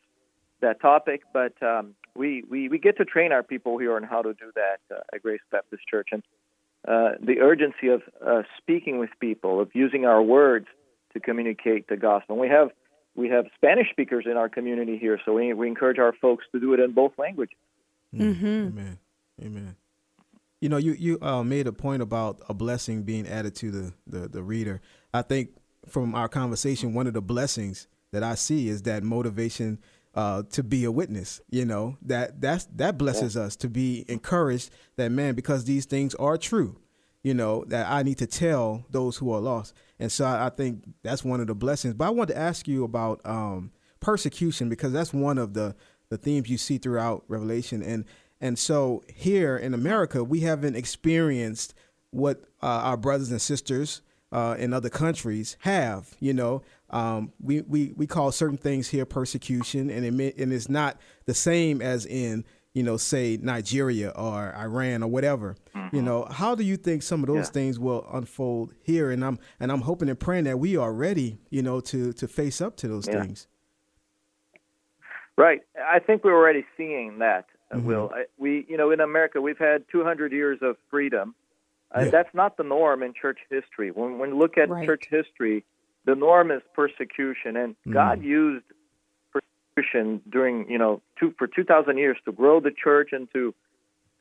that 0.61 0.80
topic, 0.80 1.22
but 1.32 1.52
um, 1.62 1.94
we, 2.16 2.42
we, 2.50 2.68
we 2.68 2.78
get 2.78 2.96
to 2.96 3.04
train 3.04 3.30
our 3.30 3.42
people 3.42 3.78
here 3.78 3.94
on 3.94 4.02
how 4.02 4.22
to 4.22 4.32
do 4.32 4.50
that 4.54 4.80
uh, 4.94 5.00
at 5.12 5.22
Grace 5.22 5.40
Baptist 5.52 5.82
Church. 5.88 6.09
And 6.11 6.22
uh, 6.86 7.10
the 7.20 7.40
urgency 7.40 7.88
of 7.88 8.02
uh, 8.24 8.42
speaking 8.58 8.98
with 8.98 9.10
people, 9.20 9.60
of 9.60 9.70
using 9.74 10.04
our 10.04 10.22
words 10.22 10.66
to 11.12 11.20
communicate 11.20 11.88
the 11.88 11.96
gospel. 11.96 12.34
And 12.34 12.40
we 12.40 12.48
have 12.48 12.70
we 13.14 13.28
have 13.30 13.46
Spanish 13.54 13.88
speakers 13.90 14.26
in 14.30 14.36
our 14.36 14.48
community 14.48 14.98
here, 14.98 15.18
so 15.24 15.32
we, 15.32 15.52
we 15.54 15.68
encourage 15.68 15.98
our 15.98 16.12
folks 16.12 16.44
to 16.52 16.60
do 16.60 16.74
it 16.74 16.80
in 16.80 16.92
both 16.92 17.12
languages. 17.18 17.56
Mm-hmm. 18.14 18.46
Amen. 18.46 18.98
Amen. 19.42 19.76
You 20.60 20.68
know, 20.68 20.76
you 20.76 20.92
you 20.92 21.18
uh, 21.20 21.42
made 21.42 21.66
a 21.66 21.72
point 21.72 22.02
about 22.02 22.42
a 22.48 22.54
blessing 22.54 23.02
being 23.02 23.26
added 23.26 23.54
to 23.56 23.70
the, 23.70 23.92
the 24.06 24.28
the 24.28 24.42
reader. 24.42 24.80
I 25.12 25.22
think 25.22 25.50
from 25.88 26.14
our 26.14 26.28
conversation, 26.28 26.94
one 26.94 27.06
of 27.06 27.14
the 27.14 27.22
blessings 27.22 27.88
that 28.12 28.22
I 28.22 28.34
see 28.34 28.68
is 28.68 28.82
that 28.82 29.02
motivation 29.02 29.78
uh, 30.16 30.42
to 30.50 30.64
be 30.64 30.84
a 30.84 30.90
witness. 30.90 31.40
You 31.50 31.66
know 31.66 31.96
that 32.02 32.40
that's 32.40 32.64
that 32.76 32.98
blesses 32.98 33.36
us 33.36 33.54
to 33.56 33.68
be 33.68 34.04
encouraged 34.08 34.70
that 34.96 35.12
man 35.12 35.34
because 35.34 35.64
these 35.64 35.84
things 35.84 36.14
are 36.16 36.36
true. 36.36 36.80
You 37.22 37.34
know 37.34 37.64
that 37.68 37.90
I 37.90 38.02
need 38.02 38.18
to 38.18 38.26
tell 38.26 38.84
those 38.90 39.18
who 39.18 39.32
are 39.32 39.40
lost, 39.40 39.74
and 39.98 40.10
so 40.10 40.24
I, 40.24 40.46
I 40.46 40.48
think 40.48 40.84
that's 41.02 41.24
one 41.24 41.40
of 41.40 41.46
the 41.46 41.54
blessings. 41.54 41.94
But 41.94 42.06
I 42.06 42.10
want 42.10 42.30
to 42.30 42.38
ask 42.38 42.66
you 42.66 42.84
about 42.84 43.20
um, 43.24 43.72
persecution 44.00 44.68
because 44.68 44.92
that's 44.92 45.12
one 45.12 45.38
of 45.38 45.54
the 45.54 45.76
the 46.08 46.16
themes 46.16 46.48
you 46.48 46.56
see 46.58 46.78
throughout 46.78 47.24
Revelation, 47.28 47.82
and 47.82 48.04
and 48.40 48.58
so 48.58 49.02
here 49.12 49.56
in 49.56 49.74
America 49.74 50.24
we 50.24 50.40
haven't 50.40 50.76
experienced 50.76 51.74
what 52.10 52.44
uh, 52.62 52.66
our 52.66 52.96
brothers 52.96 53.30
and 53.30 53.42
sisters 53.42 54.00
uh, 54.32 54.54
in 54.58 54.72
other 54.72 54.88
countries 54.88 55.56
have. 55.60 56.14
You 56.20 56.32
know, 56.32 56.62
um, 56.91 57.32
we, 57.41 57.62
we 57.62 57.93
we 57.97 58.07
call 58.07 58.30
certain 58.32 58.57
things 58.57 58.89
here 58.89 59.05
persecution, 59.05 59.91
and 59.91 60.20
it 60.20 60.37
and 60.39 60.53
it's 60.53 60.68
not 60.68 60.99
the 61.24 61.34
same 61.34 61.82
as 61.82 62.07
in 62.07 62.45
you 62.74 62.82
know 62.82 62.97
say 62.97 63.39
Nigeria 63.41 64.11
or 64.11 64.55
Iran 64.57 65.03
or 65.03 65.09
whatever. 65.09 65.57
Mm-hmm. 65.74 65.97
You 65.97 66.03
know, 66.03 66.26
how 66.30 66.55
do 66.55 66.62
you 66.62 66.76
think 66.76 67.03
some 67.03 67.22
of 67.22 67.26
those 67.26 67.47
yeah. 67.47 67.53
things 67.53 67.78
will 67.78 68.07
unfold 68.12 68.74
here? 68.82 69.11
And 69.11 69.24
I'm 69.24 69.39
and 69.59 69.72
I'm 69.72 69.80
hoping 69.80 70.09
and 70.09 70.18
praying 70.18 70.45
that 70.45 70.59
we 70.59 70.76
are 70.76 70.93
ready, 70.93 71.39
you 71.51 71.62
know, 71.62 71.80
to 71.80 72.12
to 72.12 72.28
face 72.28 72.61
up 72.61 72.76
to 72.76 72.89
those 72.89 73.09
yeah. 73.09 73.22
things. 73.22 73.49
Right. 75.37 75.61
I 75.76 75.99
think 75.99 76.24
we're 76.24 76.34
already 76.34 76.64
seeing 76.76 77.18
that. 77.18 77.47
Uh, 77.70 77.76
mm-hmm. 77.76 77.87
Will 77.87 78.12
we? 78.39 78.64
You 78.68 78.76
know, 78.76 78.93
in 78.93 79.01
America, 79.01 79.41
we've 79.41 79.59
had 79.59 79.84
200 79.91 80.32
years 80.32 80.59
of 80.62 80.76
freedom. 80.89 81.34
Uh, 81.95 82.03
yeah. 82.03 82.11
That's 82.11 82.34
not 82.34 82.57
the 82.57 82.64
norm 82.64 83.03
in 83.03 83.12
church 83.12 83.39
history. 83.51 83.91
When 83.91 84.18
when 84.18 84.30
you 84.30 84.39
look 84.39 84.57
at 84.57 84.68
right. 84.68 84.87
church 84.87 85.07
history, 85.11 85.64
the 86.07 86.14
norm 86.14 86.50
is 86.50 86.62
persecution, 86.74 87.57
and 87.57 87.76
mm. 87.86 87.92
God 87.92 88.22
used 88.22 88.64
persecution 89.32 90.22
during 90.30 90.70
you 90.70 90.78
know 90.78 91.02
two, 91.18 91.34
for 91.36 91.46
two 91.46 91.64
thousand 91.64 91.98
years 91.98 92.16
to 92.24 92.32
grow 92.32 92.61
the 92.61 92.70
church 92.70 93.11
and 93.12 93.28
to 93.34 93.54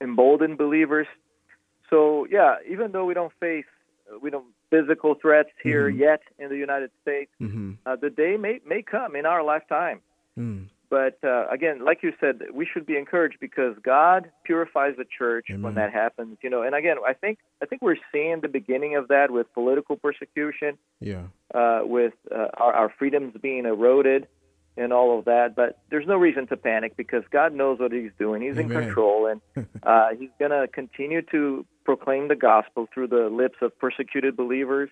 embolden 0.01 0.57
believers. 0.57 1.07
So 1.89 2.27
yeah, 2.29 2.55
even 2.69 2.91
though 2.91 3.05
we 3.05 3.13
don't 3.13 3.31
face 3.39 3.65
we 4.21 4.29
don't 4.29 4.45
physical 4.69 5.15
threats 5.15 5.49
here 5.63 5.89
mm-hmm. 5.89 6.01
yet 6.01 6.21
in 6.38 6.49
the 6.49 6.57
United 6.57 6.91
States, 7.01 7.31
mm-hmm. 7.41 7.73
uh, 7.86 7.95
the 7.95 8.09
day 8.09 8.36
may 8.38 8.59
may 8.65 8.81
come 8.81 9.15
in 9.15 9.25
our 9.25 9.43
lifetime. 9.43 10.01
Mm. 10.38 10.67
But 10.95 11.19
uh, 11.27 11.49
again, 11.49 11.83
like 11.83 12.03
you 12.03 12.13
said, 12.21 12.39
we 12.53 12.65
should 12.65 12.85
be 12.85 12.95
encouraged 12.95 13.35
because 13.41 13.75
God 13.83 14.31
purifies 14.45 14.93
the 14.97 15.03
church 15.03 15.47
Amen. 15.49 15.61
when 15.61 15.75
that 15.75 15.91
happens. 15.91 16.37
You 16.41 16.49
know, 16.49 16.61
and 16.61 16.73
again, 16.73 16.95
I 17.05 17.11
think 17.11 17.39
I 17.61 17.65
think 17.65 17.81
we're 17.81 17.97
seeing 18.13 18.39
the 18.39 18.47
beginning 18.47 18.95
of 18.95 19.09
that 19.09 19.29
with 19.29 19.53
political 19.53 19.97
persecution. 19.97 20.77
Yeah. 21.01 21.23
Uh, 21.53 21.81
with 21.83 22.13
uh, 22.33 22.47
our, 22.53 22.71
our 22.73 22.93
freedoms 22.97 23.33
being 23.41 23.65
eroded 23.65 24.27
and 24.77 24.93
all 24.93 25.19
of 25.19 25.25
that, 25.25 25.53
but 25.53 25.79
there's 25.89 26.07
no 26.07 26.15
reason 26.15 26.47
to 26.47 26.55
panic 26.55 26.95
because 26.95 27.23
God 27.29 27.53
knows 27.53 27.77
what 27.79 27.91
He's 27.91 28.11
doing. 28.17 28.41
He's 28.41 28.57
Amen. 28.57 28.71
in 28.71 28.85
control, 28.85 29.27
and 29.27 29.67
uh, 29.83 30.09
He's 30.17 30.31
going 30.39 30.51
to 30.51 30.65
continue 30.69 31.23
to 31.23 31.65
proclaim 31.83 32.29
the 32.29 32.37
gospel 32.37 32.87
through 32.93 33.07
the 33.07 33.27
lips 33.29 33.57
of 33.61 33.77
persecuted 33.79 34.37
believers 34.37 34.89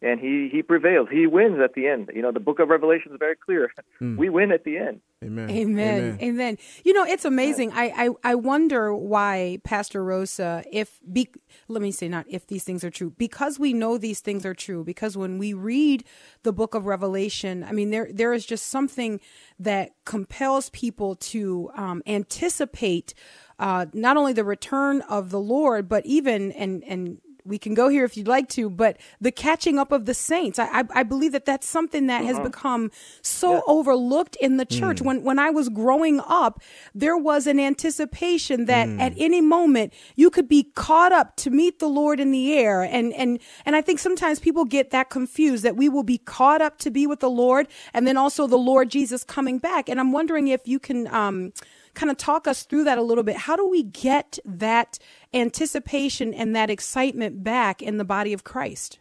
and 0.00 0.20
he 0.20 0.48
he 0.50 0.62
prevails. 0.62 1.08
He 1.10 1.26
wins 1.26 1.58
at 1.60 1.74
the 1.74 1.88
end. 1.88 2.10
You 2.14 2.22
know, 2.22 2.30
the 2.30 2.40
book 2.40 2.60
of 2.60 2.68
Revelation 2.68 3.12
is 3.12 3.18
very 3.18 3.34
clear. 3.36 3.72
Mm. 4.00 4.16
We 4.16 4.28
win 4.28 4.52
at 4.52 4.64
the 4.64 4.78
end. 4.78 5.00
Amen. 5.24 5.50
Amen. 5.50 5.98
Amen. 5.98 6.18
Amen. 6.22 6.58
You 6.84 6.92
know, 6.92 7.04
it's 7.04 7.24
amazing. 7.24 7.72
I, 7.72 8.06
I 8.06 8.32
I 8.32 8.34
wonder 8.36 8.94
why 8.94 9.58
Pastor 9.64 10.04
Rosa, 10.04 10.62
if 10.70 11.00
be, 11.12 11.28
let 11.66 11.82
me 11.82 11.90
say 11.90 12.08
not 12.08 12.26
if 12.28 12.46
these 12.46 12.62
things 12.62 12.84
are 12.84 12.90
true, 12.90 13.12
because 13.18 13.58
we 13.58 13.72
know 13.72 13.98
these 13.98 14.20
things 14.20 14.46
are 14.46 14.54
true. 14.54 14.84
Because 14.84 15.16
when 15.16 15.38
we 15.38 15.52
read 15.52 16.04
the 16.44 16.52
book 16.52 16.74
of 16.74 16.86
Revelation, 16.86 17.64
I 17.64 17.72
mean, 17.72 17.90
there 17.90 18.08
there 18.12 18.32
is 18.32 18.46
just 18.46 18.66
something 18.66 19.20
that 19.58 19.90
compels 20.04 20.70
people 20.70 21.16
to 21.16 21.70
um, 21.74 22.02
anticipate. 22.06 23.14
Uh, 23.58 23.86
not 23.92 24.16
only 24.16 24.32
the 24.32 24.44
return 24.44 25.00
of 25.08 25.30
the 25.30 25.40
Lord, 25.40 25.88
but 25.88 26.06
even 26.06 26.52
and 26.52 26.84
and 26.84 27.20
we 27.48 27.58
can 27.58 27.74
go 27.74 27.88
here 27.88 28.04
if 28.04 28.16
you'd 28.16 28.28
like 28.28 28.48
to, 28.50 28.68
but 28.68 28.98
the 29.20 29.32
catching 29.32 29.78
up 29.78 29.90
of 29.90 30.04
the 30.04 30.14
saints. 30.14 30.58
I, 30.58 30.80
I, 30.80 30.84
I 30.94 31.02
believe 31.02 31.32
that 31.32 31.46
that's 31.46 31.66
something 31.66 32.06
that 32.06 32.24
has 32.24 32.38
become 32.38 32.90
so 33.22 33.54
yeah. 33.54 33.60
overlooked 33.66 34.36
in 34.36 34.58
the 34.58 34.66
church. 34.66 34.98
Mm. 34.98 35.06
When, 35.06 35.22
when 35.24 35.38
I 35.38 35.50
was 35.50 35.68
growing 35.68 36.20
up, 36.20 36.60
there 36.94 37.16
was 37.16 37.46
an 37.46 37.58
anticipation 37.58 38.66
that 38.66 38.88
mm. 38.88 39.00
at 39.00 39.14
any 39.16 39.40
moment 39.40 39.92
you 40.14 40.30
could 40.30 40.48
be 40.48 40.64
caught 40.74 41.12
up 41.12 41.36
to 41.36 41.50
meet 41.50 41.78
the 41.78 41.88
Lord 41.88 42.20
in 42.20 42.30
the 42.30 42.52
air. 42.52 42.82
And, 42.82 43.12
and, 43.14 43.38
and 43.64 43.74
I 43.74 43.80
think 43.80 43.98
sometimes 43.98 44.38
people 44.38 44.64
get 44.64 44.90
that 44.90 45.10
confused 45.10 45.64
that 45.64 45.76
we 45.76 45.88
will 45.88 46.02
be 46.02 46.18
caught 46.18 46.60
up 46.60 46.78
to 46.78 46.90
be 46.90 47.06
with 47.06 47.20
the 47.20 47.30
Lord 47.30 47.66
and 47.94 48.06
then 48.06 48.16
also 48.16 48.46
the 48.46 48.58
Lord 48.58 48.90
Jesus 48.90 49.24
coming 49.24 49.58
back. 49.58 49.88
And 49.88 49.98
I'm 49.98 50.12
wondering 50.12 50.48
if 50.48 50.68
you 50.68 50.78
can, 50.78 51.06
um, 51.14 51.52
kind 51.98 52.10
of 52.10 52.16
talk 52.16 52.46
us 52.46 52.62
through 52.62 52.84
that 52.84 52.96
a 52.96 53.02
little 53.02 53.24
bit. 53.24 53.36
How 53.36 53.56
do 53.56 53.68
we 53.68 53.82
get 53.82 54.38
that 54.44 54.98
anticipation 55.34 56.32
and 56.32 56.54
that 56.54 56.70
excitement 56.70 57.42
back 57.42 57.82
in 57.82 57.98
the 57.98 58.04
body 58.04 58.32
of 58.32 58.44
Christ? 58.44 59.00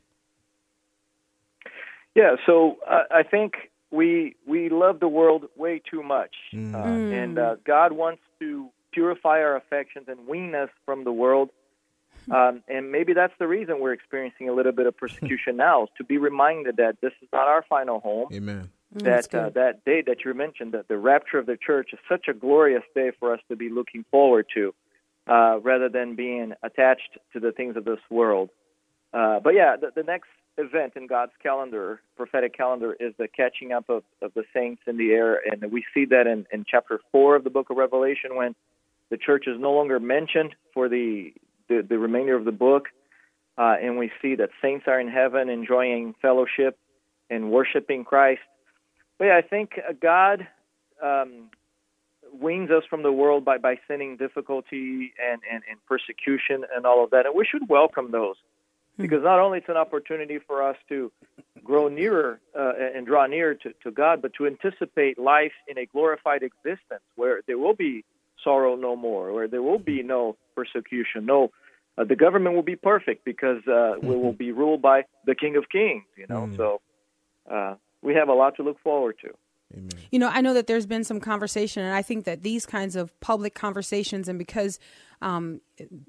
Yeah, 2.16 2.36
so 2.48 2.78
uh, 2.90 3.04
I 3.12 3.22
think 3.22 3.54
we 3.92 4.36
we 4.48 4.70
love 4.70 5.00
the 5.00 5.08
world 5.08 5.46
way 5.56 5.80
too 5.90 6.02
much, 6.02 6.36
mm. 6.52 6.74
Uh, 6.74 7.16
and 7.16 7.38
uh, 7.38 7.56
God 7.64 7.92
wants 7.92 8.24
to 8.40 8.70
purify 8.92 9.38
our 9.42 9.56
affections 9.56 10.06
and 10.08 10.28
wean 10.28 10.56
us 10.56 10.70
from 10.86 11.04
the 11.04 11.12
world. 11.12 11.50
Um, 12.30 12.62
and 12.68 12.92
maybe 12.92 13.14
that's 13.14 13.34
the 13.40 13.48
reason 13.48 13.80
we're 13.80 13.94
experiencing 13.94 14.50
a 14.50 14.54
little 14.54 14.74
bit 14.74 14.86
of 14.86 14.98
persecution 14.98 15.56
now, 15.56 15.88
to 15.98 16.04
be 16.04 16.18
reminded 16.18 16.76
that 16.78 17.00
this 17.00 17.14
is 17.22 17.30
not 17.32 17.48
our 17.48 17.64
final 17.70 18.00
home. 18.02 18.28
Amen. 18.34 18.70
Mm, 18.96 19.04
that 19.04 19.34
uh, 19.34 19.50
that 19.50 19.84
day 19.86 20.02
that 20.06 20.24
you 20.24 20.34
mentioned, 20.34 20.74
that 20.74 20.88
the 20.88 20.98
rapture 20.98 21.38
of 21.38 21.46
the 21.46 21.58
church 21.58 21.90
is 21.94 22.00
such 22.08 22.28
a 22.28 22.34
glorious 22.34 22.84
day 22.96 23.12
for 23.20 23.34
us 23.34 23.40
to 23.50 23.56
be 23.56 23.70
looking 23.70 24.06
forward 24.12 24.46
to, 24.54 24.74
uh, 25.28 25.60
rather 25.62 25.90
than 25.90 26.16
being 26.16 26.54
attached 26.64 27.18
to 27.34 27.40
the 27.40 27.52
things 27.52 27.76
of 27.76 27.86
this 27.86 28.00
world. 28.10 28.50
Uh, 29.14 29.40
but 29.40 29.54
yeah, 29.54 29.76
the, 29.76 29.92
the 29.96 30.04
next 30.04 30.30
event 30.58 30.94
in 30.96 31.08
God's 31.08 31.32
calendar, 31.42 32.02
prophetic 32.16 32.56
calendar, 32.56 32.94
is 33.00 33.14
the 33.18 33.28
catching 33.28 33.72
up 33.72 33.90
of, 33.90 34.04
of 34.22 34.34
the 34.34 34.44
saints 34.54 34.82
in 34.88 34.98
the 34.98 35.12
air. 35.12 35.40
And 35.46 35.72
we 35.72 35.86
see 35.94 36.06
that 36.06 36.28
in, 36.28 36.46
in 36.52 36.66
chapter 36.70 37.00
4 37.12 37.36
of 37.36 37.44
the 37.44 37.50
book 37.50 37.70
of 37.70 37.78
Revelation 37.78 38.36
when 38.36 38.56
the 39.10 39.18
church 39.18 39.46
is 39.48 39.60
no 39.60 39.72
longer 39.72 40.00
mentioned 40.00 40.56
for 40.74 40.90
the, 40.90 41.34
the, 41.70 41.86
the 41.88 41.98
remainder 41.98 42.36
of 42.36 42.46
the 42.46 42.52
book. 42.52 42.88
Uh, 43.58 43.76
and 43.82 43.98
we 43.98 44.12
see 44.22 44.36
that 44.36 44.50
saints 44.62 44.86
are 44.88 45.00
in 45.00 45.08
heaven 45.08 45.50
enjoying 45.50 46.14
fellowship 46.22 46.78
and 47.30 47.52
worshiping 47.52 48.04
Christ. 48.04 48.42
But 49.18 49.26
yeah, 49.26 49.38
I 49.38 49.42
think 49.42 49.80
God 50.02 50.48
um, 51.04 51.50
weans 52.40 52.70
us 52.72 52.84
from 52.90 53.04
the 53.04 53.12
world 53.12 53.46
by, 53.46 53.58
by 53.58 53.80
sending 53.88 54.18
difficulty 54.18 55.14
and, 55.24 55.42
and, 55.52 55.64
and 55.70 55.80
persecution 55.88 56.66
and 56.76 56.86
all 56.86 57.04
of 57.04 57.12
that. 57.12 57.26
And 57.26 57.36
we 57.36 57.46
should 57.46 57.68
welcome 57.70 58.12
those 58.12 58.36
hmm. 58.96 59.04
because 59.04 59.24
not 59.24 59.40
only 59.40 59.60
it's 59.60 59.70
an 59.70 59.78
opportunity 59.78 60.40
for 60.40 60.64
us 60.64 60.78
to 60.90 61.12
grow 61.64 61.88
nearer 61.88 62.40
uh, 62.58 62.74
and 62.96 63.06
draw 63.06 63.26
near 63.26 63.54
to, 63.56 63.74
to 63.84 63.92
God, 63.92 64.22
but 64.22 64.34
to 64.36 64.48
anticipate 64.48 65.18
life 65.18 65.54
in 65.68 65.78
a 65.78 65.86
glorified 65.86 66.44
existence 66.44 67.04
where 67.16 67.42
there 67.48 67.58
will 67.58 67.76
be 67.76 68.06
sorrow 68.44 68.76
no 68.76 68.96
more, 68.96 69.34
where 69.34 69.48
there 69.48 69.62
will 69.62 69.80
be 69.80 70.04
no 70.04 70.38
persecution, 70.56 71.26
no. 71.26 71.52
Uh, 71.98 72.04
the 72.04 72.16
government 72.16 72.56
will 72.56 72.64
be 72.64 72.76
perfect 72.76 73.26
because 73.26 73.66
uh, 73.68 73.96
we 74.02 74.16
will 74.16 74.32
be 74.32 74.52
ruled 74.52 74.82
by 74.84 75.04
the 75.26 75.34
King 75.34 75.56
of 75.58 75.68
Kings, 75.68 76.04
you 76.16 76.28
know. 76.30 76.48
Mm. 76.48 76.56
So 76.56 76.82
uh, 77.52 77.76
we 78.02 78.14
have 78.14 78.30
a 78.30 78.34
lot 78.34 78.56
to 78.58 78.64
look 78.64 78.80
forward 78.82 79.18
to. 79.22 79.30
Amen. 79.74 79.90
You 80.12 80.20
know, 80.20 80.30
I 80.30 80.42
know 80.42 80.54
that 80.54 80.68
there's 80.68 80.86
been 80.86 81.04
some 81.04 81.20
conversation, 81.20 81.84
and 81.84 81.94
I 81.94 82.02
think 82.02 82.26
that 82.26 82.42
these 82.42 82.66
kinds 82.66 82.96
of 82.96 83.18
public 83.20 83.54
conversations, 83.54 84.30
and 84.30 84.40
because 84.40 84.80
um, 85.22 85.62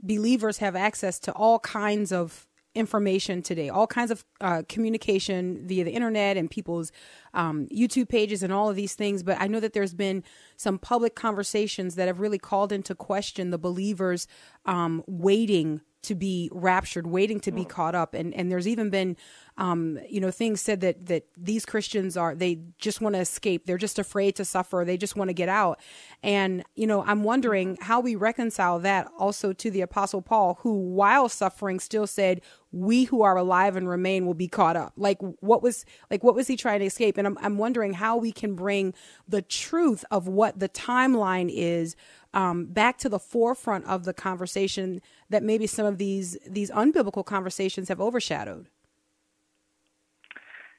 believers 0.02 0.58
have 0.58 0.76
access 0.76 1.18
to 1.20 1.32
all 1.32 1.58
kinds 1.58 2.12
of 2.12 2.46
information 2.74 3.42
today, 3.42 3.68
all 3.68 3.86
kinds 3.86 4.10
of 4.10 4.24
uh, 4.40 4.62
communication 4.68 5.66
via 5.66 5.82
the 5.82 5.90
internet 5.90 6.36
and 6.36 6.50
people's 6.50 6.92
um, 7.34 7.66
YouTube 7.74 8.08
pages 8.08 8.42
and 8.42 8.52
all 8.52 8.70
of 8.70 8.76
these 8.76 8.94
things. 8.94 9.22
But 9.22 9.40
I 9.40 9.48
know 9.48 9.58
that 9.58 9.72
there's 9.72 9.94
been 9.94 10.22
some 10.56 10.78
public 10.78 11.16
conversations 11.16 11.96
that 11.96 12.06
have 12.06 12.20
really 12.20 12.38
called 12.38 12.70
into 12.70 12.94
question 12.94 13.50
the 13.50 13.58
believers 13.58 14.28
um, 14.64 15.02
waiting 15.06 15.80
to 16.02 16.14
be 16.14 16.48
raptured, 16.52 17.06
waiting 17.06 17.40
to 17.40 17.52
be 17.52 17.64
mm. 17.64 17.68
caught 17.68 17.94
up. 17.94 18.14
And 18.14 18.32
and 18.34 18.50
there's 18.50 18.68
even 18.68 18.90
been, 18.90 19.16
um, 19.56 19.98
you 20.08 20.20
know, 20.20 20.30
things 20.30 20.60
said 20.60 20.80
that 20.80 21.06
that 21.06 21.24
these 21.36 21.66
Christians 21.66 22.16
are 22.16 22.34
they 22.34 22.60
just 22.78 23.00
want 23.00 23.14
to 23.14 23.20
escape. 23.20 23.66
They're 23.66 23.78
just 23.78 23.98
afraid 23.98 24.36
to 24.36 24.44
suffer. 24.44 24.84
They 24.86 24.96
just 24.96 25.16
want 25.16 25.28
to 25.28 25.34
get 25.34 25.48
out. 25.48 25.80
And 26.22 26.64
you 26.76 26.86
know, 26.86 27.04
I'm 27.04 27.24
wondering 27.24 27.78
how 27.80 28.00
we 28.00 28.14
reconcile 28.14 28.78
that 28.80 29.08
also 29.18 29.52
to 29.52 29.70
the 29.70 29.80
Apostle 29.80 30.22
Paul, 30.22 30.58
who 30.62 30.74
while 30.74 31.28
suffering 31.28 31.80
still 31.80 32.06
said, 32.06 32.42
"We 32.70 33.04
who 33.04 33.22
are 33.22 33.36
alive 33.36 33.74
and 33.76 33.88
remain 33.88 34.24
will 34.24 34.34
be 34.34 34.48
caught 34.48 34.76
up." 34.76 34.92
Like 34.96 35.18
what 35.40 35.62
was 35.62 35.84
like 36.10 36.22
what 36.22 36.34
was 36.34 36.46
he 36.46 36.56
trying 36.56 36.80
to 36.80 36.86
escape? 36.86 37.18
And 37.18 37.26
I'm 37.26 37.38
I'm 37.40 37.58
wondering 37.58 37.94
how 37.94 38.16
we 38.16 38.30
can 38.30 38.54
bring 38.54 38.94
the 39.26 39.42
truth 39.42 40.04
of 40.10 40.28
what 40.28 40.60
the 40.60 40.68
timeline 40.68 41.50
is 41.52 41.96
um, 42.38 42.66
back 42.66 42.98
to 42.98 43.08
the 43.08 43.18
forefront 43.18 43.84
of 43.86 44.04
the 44.04 44.14
conversation 44.14 45.02
that 45.28 45.42
maybe 45.42 45.66
some 45.66 45.84
of 45.84 45.98
these 45.98 46.38
these 46.46 46.70
unbiblical 46.70 47.24
conversations 47.24 47.88
have 47.88 48.00
overshadowed. 48.00 48.66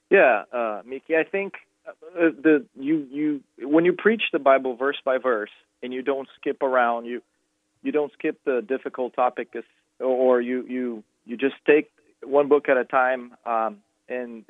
Yeah, 0.10 0.44
uh, 0.54 0.82
Miki, 0.86 1.18
I 1.18 1.26
think 1.26 1.56
uh, 1.86 1.92
the 2.18 2.66
you 2.80 3.06
you 3.12 3.44
when 3.68 3.84
you 3.84 3.92
preach 3.92 4.24
the 4.32 4.40
Bible 4.40 4.78
verse 4.78 5.02
by 5.04 5.18
verse 5.18 5.52
and 5.84 5.94
you 5.94 6.02
don't 6.02 6.30
skip 6.40 6.64
around, 6.64 7.06
you 7.06 7.22
you 7.84 7.92
don't 7.92 8.14
skip 8.14 8.40
the 8.46 8.62
difficult 8.66 9.14
topic, 9.14 9.54
or 10.00 10.40
you 10.40 10.66
you 10.66 11.04
you 11.26 11.36
just 11.36 11.56
take 11.68 11.92
one 12.24 12.48
book 12.48 12.70
at 12.70 12.78
a 12.78 12.86
time. 12.86 13.36
Um, 13.46 13.80
and 14.08 14.46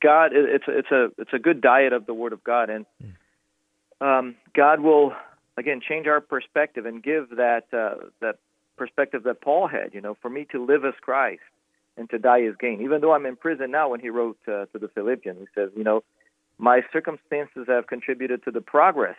God, 0.00 0.30
it's 0.32 0.64
it's 0.68 0.92
a 0.92 1.10
it's 1.18 1.32
a 1.32 1.40
good 1.40 1.60
diet 1.60 1.92
of 1.92 2.06
the 2.06 2.14
Word 2.14 2.32
of 2.32 2.44
God, 2.44 2.70
and 2.70 2.86
hmm. 3.00 4.06
um, 4.06 4.36
God 4.54 4.78
will 4.78 5.12
again 5.56 5.80
change 5.86 6.06
our 6.06 6.20
perspective 6.20 6.86
and 6.86 7.02
give 7.02 7.30
that 7.36 7.64
uh, 7.72 8.06
that 8.20 8.36
perspective 8.76 9.24
that 9.24 9.40
Paul 9.40 9.68
had. 9.68 9.94
You 9.94 10.00
know, 10.00 10.16
for 10.20 10.28
me 10.28 10.46
to 10.52 10.64
live 10.64 10.84
as 10.84 10.94
Christ 11.00 11.42
and 11.96 12.08
to 12.10 12.18
die 12.18 12.40
is 12.40 12.54
gain. 12.58 12.80
Even 12.82 13.00
though 13.00 13.12
I'm 13.12 13.26
in 13.26 13.36
prison 13.36 13.70
now, 13.70 13.90
when 13.90 14.00
he 14.00 14.10
wrote 14.10 14.38
uh, 14.48 14.66
to 14.66 14.78
the 14.80 14.88
Philippians, 14.88 15.38
he 15.38 15.46
says, 15.54 15.70
you 15.76 15.84
know, 15.84 16.02
my 16.58 16.82
circumstances 16.92 17.66
have 17.68 17.86
contributed 17.86 18.44
to 18.44 18.50
the 18.50 18.62
progress 18.62 19.16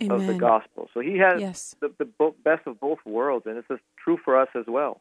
Amen. 0.00 0.12
of 0.12 0.26
the 0.26 0.34
gospel. 0.34 0.88
So 0.94 1.00
he 1.00 1.18
has 1.18 1.40
yes. 1.40 1.76
the, 1.80 1.92
the 1.98 2.32
best 2.44 2.66
of 2.66 2.78
both 2.78 2.98
worlds, 3.04 3.46
and 3.46 3.56
this 3.56 3.64
is 3.68 3.80
true 3.96 4.18
for 4.24 4.40
us 4.40 4.48
as 4.54 4.66
well 4.68 5.00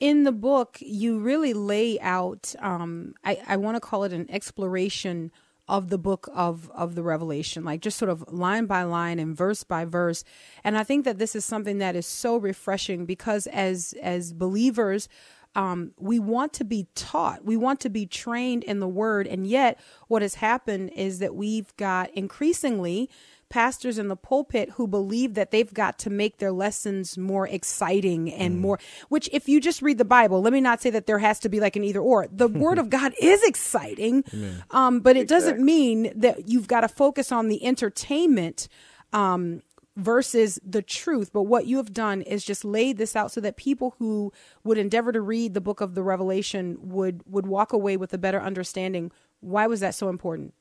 in 0.00 0.24
the 0.24 0.32
book, 0.32 0.76
you 0.80 1.18
really 1.18 1.54
lay 1.54 1.98
out, 2.00 2.54
um, 2.60 3.14
I, 3.24 3.40
I 3.46 3.56
want 3.56 3.76
to 3.76 3.80
call 3.80 4.04
it 4.04 4.12
an 4.12 4.30
exploration 4.30 5.32
of 5.68 5.88
the 5.88 5.98
book 5.98 6.28
of 6.34 6.70
of 6.74 6.94
the 6.94 7.02
revelation 7.02 7.64
like 7.64 7.80
just 7.80 7.98
sort 7.98 8.10
of 8.10 8.24
line 8.32 8.66
by 8.66 8.82
line 8.82 9.18
and 9.18 9.36
verse 9.36 9.64
by 9.64 9.84
verse. 9.84 10.24
And 10.64 10.76
i 10.78 10.84
think 10.84 11.04
that 11.04 11.18
this 11.18 11.34
is 11.34 11.44
something 11.44 11.78
that 11.78 11.96
is 11.96 12.06
so 12.06 12.36
refreshing 12.36 13.04
because 13.06 13.46
as 13.48 13.94
as 14.02 14.32
believers 14.32 15.08
um, 15.54 15.92
we 15.98 16.18
want 16.18 16.52
to 16.54 16.64
be 16.64 16.86
taught 16.94 17.44
we 17.44 17.56
want 17.56 17.80
to 17.80 17.88
be 17.88 18.06
trained 18.06 18.62
in 18.62 18.78
the 18.78 18.88
word. 18.88 19.26
And 19.26 19.46
yet 19.46 19.80
what 20.06 20.22
has 20.22 20.36
happened 20.36 20.90
is 20.94 21.18
that 21.20 21.34
we've 21.34 21.74
got 21.76 22.10
increasingly 22.10 23.08
pastors 23.48 23.98
in 23.98 24.08
the 24.08 24.16
pulpit 24.16 24.70
who 24.70 24.86
believe 24.86 25.34
that 25.34 25.50
they've 25.50 25.72
got 25.72 25.98
to 25.98 26.10
make 26.10 26.38
their 26.38 26.52
lessons 26.52 27.16
more 27.16 27.46
exciting 27.46 28.32
and 28.32 28.56
mm. 28.56 28.60
more 28.60 28.78
which 29.08 29.28
if 29.32 29.48
you 29.48 29.60
just 29.60 29.82
read 29.82 29.98
the 29.98 30.04
bible 30.04 30.42
let 30.42 30.52
me 30.52 30.60
not 30.60 30.82
say 30.82 30.90
that 30.90 31.06
there 31.06 31.18
has 31.18 31.38
to 31.38 31.48
be 31.48 31.60
like 31.60 31.76
an 31.76 31.84
either 31.84 32.00
or 32.00 32.26
the 32.30 32.48
word 32.64 32.78
of 32.78 32.90
god 32.90 33.12
is 33.20 33.42
exciting 33.44 34.24
um, 34.70 35.00
but 35.00 35.16
it 35.16 35.22
exactly. 35.22 35.50
doesn't 35.50 35.64
mean 35.64 36.12
that 36.14 36.48
you've 36.48 36.68
got 36.68 36.80
to 36.80 36.88
focus 36.88 37.30
on 37.30 37.48
the 37.48 37.64
entertainment 37.64 38.68
um, 39.12 39.62
versus 39.96 40.60
the 40.64 40.82
truth. 40.82 41.32
But 41.32 41.44
what 41.44 41.66
you 41.66 41.78
have 41.78 41.92
done 41.92 42.22
is 42.22 42.44
just 42.44 42.64
laid 42.64 42.98
this 42.98 43.16
out 43.16 43.32
so 43.32 43.40
that 43.40 43.56
people 43.56 43.94
who 43.98 44.32
would 44.62 44.78
endeavor 44.78 45.10
to 45.12 45.20
read 45.20 45.54
the 45.54 45.60
book 45.60 45.80
of 45.80 45.94
the 45.94 46.02
Revelation 46.02 46.76
would 46.80 47.22
would 47.26 47.46
walk 47.46 47.72
away 47.72 47.96
with 47.96 48.12
a 48.12 48.18
better 48.18 48.40
understanding. 48.40 49.10
Why 49.40 49.66
was 49.66 49.80
that 49.80 49.94
so 49.94 50.08
important? 50.08 50.54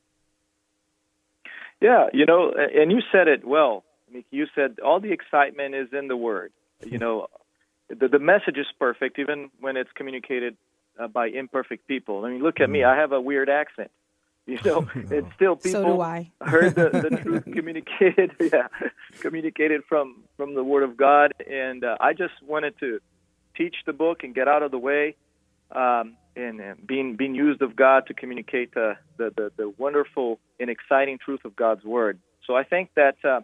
Yeah, 1.86 2.08
you 2.14 2.26
know, 2.26 2.52
and 2.52 2.92
you 2.92 3.02
said 3.12 3.28
it 3.28 3.46
well. 3.46 3.84
Miki. 4.12 4.26
You 4.32 4.48
said 4.56 4.80
all 4.84 5.00
the 5.00 5.12
excitement 5.12 5.76
is 5.76 5.90
in 5.94 6.08
the 6.08 6.18
word. 6.18 6.52
You 6.84 6.98
know, 6.98 7.28
the 7.90 8.08
the 8.08 8.18
message 8.18 8.58
is 8.58 8.66
perfect, 8.80 9.20
even 9.20 9.52
when 9.60 9.78
it's 9.78 9.92
communicated 9.94 10.58
uh, 11.00 11.08
by 11.08 11.28
imperfect 11.28 11.88
people. 11.88 12.26
I 12.26 12.32
mean, 12.32 12.42
look 12.42 12.60
at 12.60 12.72
me. 12.72 12.84
I 12.84 12.96
have 12.96 13.12
a 13.12 13.22
weird 13.22 13.50
accent. 13.50 13.92
You 14.48 14.58
know, 14.66 14.88
it's 14.96 15.28
still 15.36 15.56
people 15.58 15.84
so 15.84 15.96
do 15.96 16.02
I. 16.02 16.32
heard 16.42 16.74
the, 16.74 16.90
the 16.90 17.18
truth 17.22 17.46
communicated. 17.54 18.32
Yeah, 18.40 18.68
communicated 19.20 19.82
from 19.88 20.24
from 20.38 20.56
the 20.56 20.64
Word 20.64 20.84
of 20.84 20.98
God, 20.98 21.34
and 21.48 21.84
uh, 21.84 21.98
I 22.00 22.14
just 22.14 22.34
wanted 22.42 22.80
to 22.80 23.00
teach 23.56 23.76
the 23.86 23.94
book 23.94 24.24
and 24.24 24.34
get 24.34 24.48
out 24.48 24.64
of 24.64 24.72
the 24.72 24.80
way. 24.80 25.16
Um, 25.72 26.18
and 26.36 26.62
being 26.86 27.16
being 27.16 27.36
used 27.36 27.62
of 27.62 27.76
God 27.76 28.08
to 28.08 28.14
communicate 28.14 28.74
the, 28.74 28.98
the, 29.18 29.32
the, 29.36 29.52
the, 29.58 29.70
wonderful 29.78 30.40
and 30.60 30.70
exciting 30.70 31.18
truth 31.18 31.42
of 31.46 31.56
God's 31.56 31.84
word. 31.84 32.20
So 32.46 32.56
I 32.56 32.64
think 32.64 32.90
that 32.96 33.16
uh, 33.24 33.42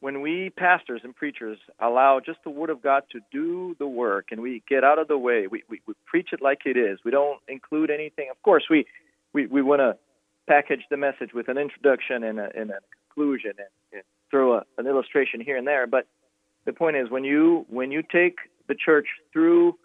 when 0.00 0.20
we 0.20 0.50
pastors 0.50 1.00
and 1.04 1.14
preachers 1.14 1.58
allow 1.80 2.20
just 2.20 2.38
the 2.44 2.50
word 2.50 2.70
of 2.70 2.82
God 2.82 3.02
to 3.12 3.20
do 3.32 3.76
the 3.78 3.86
work 3.86 4.28
and 4.30 4.40
we 4.40 4.62
get 4.68 4.84
out 4.84 4.98
of 4.98 5.08
the 5.08 5.18
way, 5.18 5.46
we, 5.46 5.62
we, 5.68 5.80
we 5.86 5.94
preach 6.06 6.28
it 6.32 6.40
like 6.40 6.60
it 6.64 6.76
is. 6.76 6.98
We 7.04 7.10
don't 7.10 7.40
include 7.48 7.90
anything. 7.90 8.28
Of 8.30 8.40
course, 8.42 8.64
we 8.70 8.86
we, 9.32 9.46
we 9.46 9.62
want 9.62 9.80
to 9.80 9.96
package 10.48 10.82
the 10.90 10.96
message 10.96 11.34
with 11.34 11.48
an 11.48 11.58
introduction 11.58 12.24
and 12.24 12.40
a, 12.40 12.48
and 12.56 12.70
a 12.70 12.78
conclusion 13.14 13.52
and, 13.58 13.68
and 13.92 14.02
throw 14.30 14.54
a, 14.54 14.64
an 14.78 14.86
illustration 14.86 15.40
here 15.40 15.56
and 15.56 15.66
there. 15.66 15.86
But 15.86 16.06
the 16.64 16.72
point 16.72 16.96
is, 16.96 17.10
when 17.10 17.24
you 17.24 17.66
when 17.68 17.90
you 17.90 18.02
take 18.02 18.36
the 18.68 18.74
church 18.74 19.06
through 19.32 19.78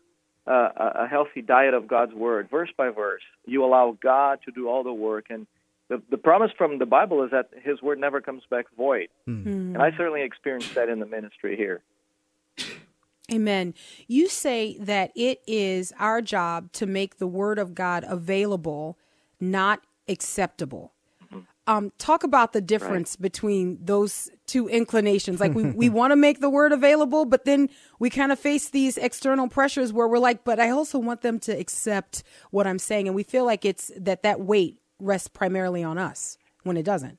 uh, 0.45 0.69
a 0.75 1.07
healthy 1.07 1.41
diet 1.41 1.73
of 1.73 1.87
God's 1.87 2.13
word, 2.13 2.49
verse 2.49 2.69
by 2.75 2.89
verse. 2.89 3.21
You 3.45 3.63
allow 3.63 3.97
God 4.01 4.39
to 4.45 4.51
do 4.51 4.67
all 4.67 4.83
the 4.83 4.93
work, 4.93 5.27
and 5.29 5.47
the 5.89 6.01
the 6.09 6.17
promise 6.17 6.51
from 6.57 6.79
the 6.79 6.85
Bible 6.85 7.23
is 7.23 7.31
that 7.31 7.49
His 7.61 7.81
word 7.81 7.99
never 7.99 8.21
comes 8.21 8.43
back 8.49 8.65
void. 8.75 9.09
Mm-hmm. 9.27 9.75
And 9.75 9.81
I 9.81 9.91
certainly 9.91 10.23
experienced 10.23 10.75
that 10.75 10.89
in 10.89 10.99
the 10.99 11.05
ministry 11.05 11.55
here. 11.55 11.81
Amen. 13.31 13.73
You 14.07 14.27
say 14.27 14.77
that 14.79 15.11
it 15.15 15.41
is 15.47 15.93
our 15.97 16.21
job 16.21 16.71
to 16.73 16.85
make 16.85 17.17
the 17.17 17.27
word 17.27 17.57
of 17.57 17.73
God 17.73 18.03
available, 18.05 18.97
not 19.39 19.81
acceptable 20.09 20.93
um, 21.67 21.91
talk 21.97 22.23
about 22.23 22.53
the 22.53 22.61
difference 22.61 23.15
right. 23.17 23.21
between 23.21 23.79
those 23.81 24.29
two 24.47 24.67
inclinations. 24.67 25.39
Like 25.39 25.53
we, 25.53 25.63
we 25.71 25.89
want 25.99 26.11
to 26.11 26.15
make 26.15 26.39
the 26.39 26.49
word 26.49 26.71
available, 26.71 27.25
but 27.25 27.45
then 27.45 27.69
we 27.99 28.09
kind 28.09 28.31
of 28.31 28.39
face 28.39 28.69
these 28.69 28.97
external 28.97 29.47
pressures 29.47 29.93
where 29.93 30.07
we're 30.07 30.19
like, 30.19 30.43
but 30.43 30.59
I 30.59 30.69
also 30.69 30.99
want 30.99 31.21
them 31.21 31.39
to 31.41 31.51
accept 31.51 32.23
what 32.51 32.67
I'm 32.67 32.79
saying. 32.79 33.07
And 33.07 33.15
we 33.15 33.23
feel 33.23 33.45
like 33.45 33.65
it's 33.65 33.91
that 33.97 34.23
that 34.23 34.41
weight 34.41 34.79
rests 34.99 35.29
primarily 35.29 35.83
on 35.83 35.97
us 35.97 36.37
when 36.63 36.77
it 36.77 36.83
doesn't. 36.83 37.17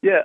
Yeah. 0.00 0.22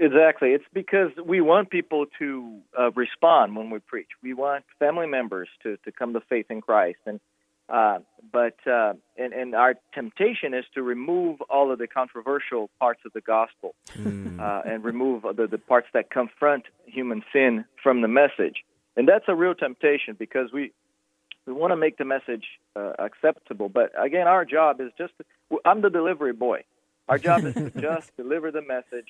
Exactly. 0.00 0.50
It's 0.50 0.64
because 0.72 1.10
we 1.22 1.42
want 1.42 1.68
people 1.68 2.06
to 2.18 2.60
uh, 2.78 2.90
respond 2.92 3.54
when 3.54 3.68
we 3.68 3.80
preach. 3.80 4.08
We 4.22 4.32
want 4.32 4.64
family 4.78 5.06
members 5.06 5.48
to, 5.62 5.76
to 5.84 5.92
come 5.92 6.14
to 6.14 6.22
faith 6.22 6.46
in 6.48 6.62
Christ, 6.62 7.00
and 7.04 7.20
uh, 7.68 7.98
but 8.32 8.56
uh, 8.66 8.92
and, 9.16 9.32
and 9.32 9.54
our 9.54 9.74
temptation 9.94 10.52
is 10.54 10.64
to 10.74 10.82
remove 10.82 11.40
all 11.42 11.72
of 11.72 11.78
the 11.78 11.86
controversial 11.86 12.68
parts 12.78 13.00
of 13.06 13.12
the 13.12 13.20
gospel 13.20 13.74
mm. 13.96 14.38
uh, 14.40 14.62
and 14.66 14.84
remove 14.84 15.22
the, 15.22 15.46
the 15.46 15.58
parts 15.58 15.86
that 15.94 16.10
confront 16.10 16.64
human 16.84 17.22
sin 17.32 17.64
from 17.82 18.02
the 18.02 18.08
message, 18.08 18.64
and 18.96 19.08
that's 19.08 19.24
a 19.28 19.34
real 19.34 19.54
temptation 19.54 20.14
because 20.18 20.52
we 20.52 20.72
we 21.46 21.52
want 21.52 21.72
to 21.72 21.76
make 21.76 21.96
the 21.96 22.04
message 22.04 22.44
uh, 22.76 22.92
acceptable. 22.98 23.68
But 23.68 23.92
again, 24.02 24.26
our 24.26 24.44
job 24.44 24.80
is 24.80 24.90
just 24.98 25.12
to, 25.18 25.58
I'm 25.64 25.82
the 25.82 25.90
delivery 25.90 26.32
boy. 26.32 26.64
Our 27.08 27.18
job 27.18 27.44
is 27.44 27.54
to 27.54 27.70
just 27.80 28.16
deliver 28.16 28.50
the 28.50 28.62
message 28.62 29.08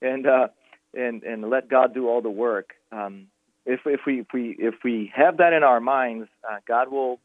and 0.00 0.26
uh, 0.26 0.48
and 0.94 1.22
and 1.22 1.50
let 1.50 1.68
God 1.68 1.94
do 1.94 2.08
all 2.08 2.22
the 2.22 2.30
work. 2.30 2.70
Um, 2.92 3.26
if 3.66 3.80
if 3.84 4.00
we 4.06 4.20
if 4.20 4.26
we 4.32 4.56
if 4.58 4.74
we 4.84 5.12
have 5.14 5.38
that 5.38 5.52
in 5.52 5.62
our 5.62 5.80
minds, 5.80 6.28
uh, 6.50 6.56
God 6.66 6.90
will 6.90 7.20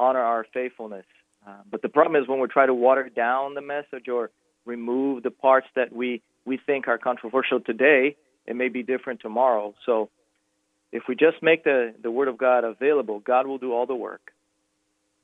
honor 0.00 0.20
our 0.20 0.44
faithfulness. 0.52 1.04
Uh, 1.46 1.52
but 1.70 1.82
the 1.82 1.88
problem 1.88 2.20
is 2.20 2.28
when 2.28 2.40
we 2.40 2.48
try 2.48 2.66
to 2.66 2.74
water 2.74 3.08
down 3.08 3.54
the 3.54 3.60
message 3.60 4.08
or 4.08 4.30
remove 4.64 5.22
the 5.22 5.30
parts 5.30 5.68
that 5.76 5.92
we 5.94 6.22
we 6.46 6.58
think 6.66 6.88
are 6.88 6.98
controversial 6.98 7.60
today, 7.60 8.16
it 8.46 8.56
may 8.56 8.68
be 8.68 8.82
different 8.82 9.20
tomorrow. 9.20 9.74
So 9.84 10.08
if 10.90 11.02
we 11.06 11.14
just 11.14 11.42
make 11.42 11.64
the 11.64 11.94
the 12.02 12.10
word 12.10 12.28
of 12.28 12.38
God 12.38 12.64
available, 12.64 13.20
God 13.20 13.46
will 13.46 13.58
do 13.58 13.72
all 13.72 13.86
the 13.86 13.94
work. 13.94 14.32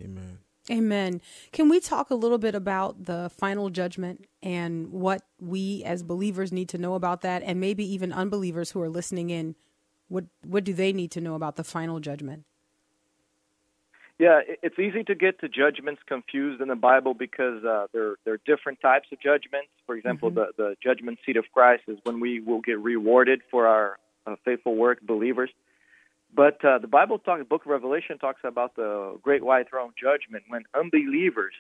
Amen. 0.00 0.38
Amen. 0.70 1.20
Can 1.52 1.68
we 1.68 1.78
talk 1.78 2.10
a 2.10 2.14
little 2.14 2.38
bit 2.38 2.54
about 2.54 3.04
the 3.04 3.30
final 3.38 3.70
judgment 3.70 4.26
and 4.42 4.90
what 4.90 5.22
we 5.40 5.84
as 5.84 6.02
believers 6.02 6.52
need 6.52 6.68
to 6.70 6.78
know 6.78 6.94
about 6.94 7.20
that 7.22 7.42
and 7.44 7.60
maybe 7.60 7.84
even 7.94 8.12
unbelievers 8.12 8.72
who 8.72 8.82
are 8.82 8.88
listening 8.88 9.30
in 9.30 9.54
what 10.08 10.24
what 10.44 10.64
do 10.64 10.74
they 10.74 10.92
need 10.92 11.10
to 11.12 11.20
know 11.20 11.34
about 11.34 11.56
the 11.56 11.64
final 11.64 12.00
judgment? 12.00 12.44
Yeah, 14.18 14.40
it's 14.62 14.78
easy 14.78 15.04
to 15.04 15.14
get 15.14 15.40
to 15.40 15.48
judgments 15.48 16.00
confused 16.06 16.62
in 16.62 16.68
the 16.68 16.74
Bible 16.76 17.12
because 17.12 17.62
uh, 17.64 17.86
there 17.92 18.16
there 18.24 18.34
are 18.34 18.40
different 18.46 18.80
types 18.80 19.08
of 19.12 19.20
judgments. 19.20 19.68
For 19.84 19.94
example, 19.94 20.30
mm-hmm. 20.30 20.52
the 20.56 20.70
the 20.70 20.76
judgment 20.82 21.18
seat 21.26 21.36
of 21.36 21.44
Christ 21.52 21.82
is 21.86 21.98
when 22.04 22.18
we 22.20 22.40
will 22.40 22.62
get 22.62 22.78
rewarded 22.80 23.42
for 23.50 23.66
our 23.66 23.98
uh, 24.26 24.36
faithful 24.44 24.74
work, 24.74 25.02
believers. 25.02 25.50
But 26.34 26.64
uh, 26.64 26.78
the 26.78 26.86
Bible 26.86 27.18
talks, 27.18 27.46
Book 27.46 27.66
of 27.66 27.70
Revelation 27.70 28.18
talks 28.18 28.40
about 28.42 28.74
the 28.74 29.18
great 29.22 29.44
white 29.44 29.68
throne 29.68 29.92
judgment 30.00 30.44
when 30.48 30.64
unbelievers 30.74 31.54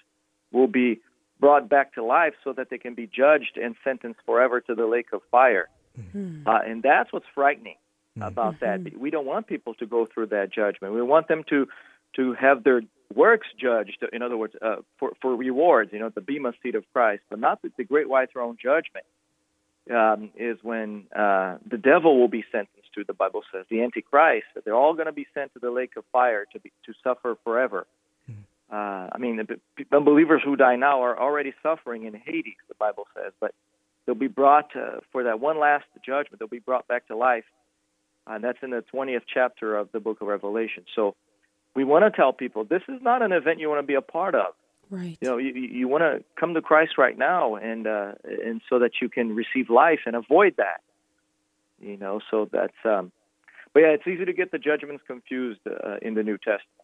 will 0.50 0.66
be 0.66 1.00
brought 1.38 1.68
back 1.68 1.94
to 1.94 2.04
life 2.04 2.34
so 2.42 2.52
that 2.54 2.70
they 2.70 2.78
can 2.78 2.94
be 2.94 3.06
judged 3.06 3.58
and 3.62 3.74
sentenced 3.84 4.20
forever 4.24 4.60
to 4.62 4.74
the 4.74 4.86
lake 4.86 5.12
of 5.12 5.20
fire. 5.30 5.68
Mm-hmm. 5.98 6.48
Uh, 6.48 6.58
and 6.66 6.82
that's 6.82 7.12
what's 7.12 7.26
frightening 7.34 7.76
mm-hmm. 8.16 8.22
about 8.22 8.60
that. 8.60 8.80
Mm-hmm. 8.80 8.98
We 8.98 9.10
don't 9.10 9.26
want 9.26 9.46
people 9.46 9.74
to 9.74 9.86
go 9.86 10.06
through 10.06 10.26
that 10.26 10.52
judgment. 10.52 10.94
We 10.94 11.02
want 11.02 11.28
them 11.28 11.44
to 11.50 11.68
to 12.16 12.34
have 12.34 12.64
their 12.64 12.82
works 13.14 13.46
judged. 13.58 14.04
In 14.12 14.22
other 14.22 14.36
words, 14.36 14.54
uh, 14.60 14.76
for 14.98 15.12
for 15.20 15.34
rewards. 15.34 15.92
You 15.92 15.98
know, 15.98 16.10
the 16.10 16.20
bema 16.20 16.52
seat 16.62 16.74
of 16.74 16.84
Christ, 16.92 17.22
but 17.30 17.38
not 17.38 17.62
the, 17.62 17.70
the 17.76 17.84
great 17.84 18.08
white 18.08 18.32
throne 18.32 18.56
judgment. 18.60 19.06
Um, 19.88 20.30
is 20.36 20.58
when 20.62 21.04
uh, 21.14 21.58
the 21.64 21.78
devil 21.78 22.18
will 22.18 22.26
be 22.26 22.44
sentenced 22.50 22.92
to, 22.96 23.04
the 23.04 23.14
Bible 23.14 23.42
says, 23.52 23.66
the 23.70 23.84
Antichrist, 23.84 24.46
that 24.56 24.64
they're 24.64 24.74
all 24.74 24.94
going 24.94 25.06
to 25.06 25.12
be 25.12 25.28
sent 25.32 25.52
to 25.52 25.60
the 25.60 25.70
lake 25.70 25.92
of 25.96 26.02
fire 26.10 26.44
to 26.52 26.58
be 26.58 26.72
to 26.86 26.92
suffer 27.04 27.36
forever. 27.44 27.86
Mm-hmm. 28.28 28.74
Uh, 28.74 29.10
I 29.12 29.18
mean, 29.18 29.36
the 29.36 29.60
unbelievers 29.96 30.42
who 30.44 30.56
die 30.56 30.74
now 30.74 31.02
are 31.02 31.16
already 31.16 31.54
suffering 31.62 32.04
in 32.04 32.14
Hades, 32.14 32.56
the 32.68 32.74
Bible 32.74 33.06
says, 33.14 33.32
but 33.40 33.54
they'll 34.04 34.16
be 34.16 34.26
brought 34.26 34.74
uh, 34.74 35.00
for 35.12 35.22
that 35.24 35.38
one 35.38 35.60
last 35.60 35.84
judgment. 36.04 36.40
They'll 36.40 36.48
be 36.48 36.58
brought 36.58 36.88
back 36.88 37.06
to 37.06 37.16
life, 37.16 37.44
and 38.26 38.42
that's 38.42 38.58
in 38.62 38.70
the 38.70 38.82
20th 38.92 39.22
chapter 39.32 39.76
of 39.76 39.92
the 39.92 40.00
book 40.00 40.20
of 40.20 40.26
Revelation. 40.26 40.84
So 40.96 41.14
we 41.76 41.84
want 41.84 42.04
to 42.04 42.10
tell 42.10 42.32
people 42.32 42.64
this 42.64 42.82
is 42.88 43.00
not 43.02 43.22
an 43.22 43.30
event 43.30 43.60
you 43.60 43.68
want 43.68 43.80
to 43.80 43.86
be 43.86 43.94
a 43.94 44.00
part 44.00 44.34
of. 44.34 44.54
Right. 44.90 45.18
You 45.20 45.28
know, 45.28 45.36
you, 45.36 45.52
you 45.52 45.88
want 45.88 46.02
to 46.02 46.24
come 46.38 46.54
to 46.54 46.62
Christ 46.62 46.92
right 46.96 47.16
now, 47.16 47.56
and 47.56 47.86
uh, 47.86 48.12
and 48.24 48.62
so 48.68 48.78
that 48.78 48.92
you 49.00 49.08
can 49.08 49.34
receive 49.34 49.68
life 49.68 50.00
and 50.06 50.16
avoid 50.16 50.54
that. 50.58 50.80
You 51.80 51.96
know, 51.96 52.20
so 52.30 52.48
that's 52.50 52.76
um, 52.84 53.12
but 53.72 53.80
yeah, 53.80 53.88
it's 53.88 54.06
easy 54.06 54.24
to 54.24 54.32
get 54.32 54.52
the 54.52 54.58
judgments 54.58 55.04
confused 55.06 55.60
uh, 55.66 55.96
in 56.00 56.14
the 56.14 56.22
New 56.22 56.38
Testament. 56.38 56.75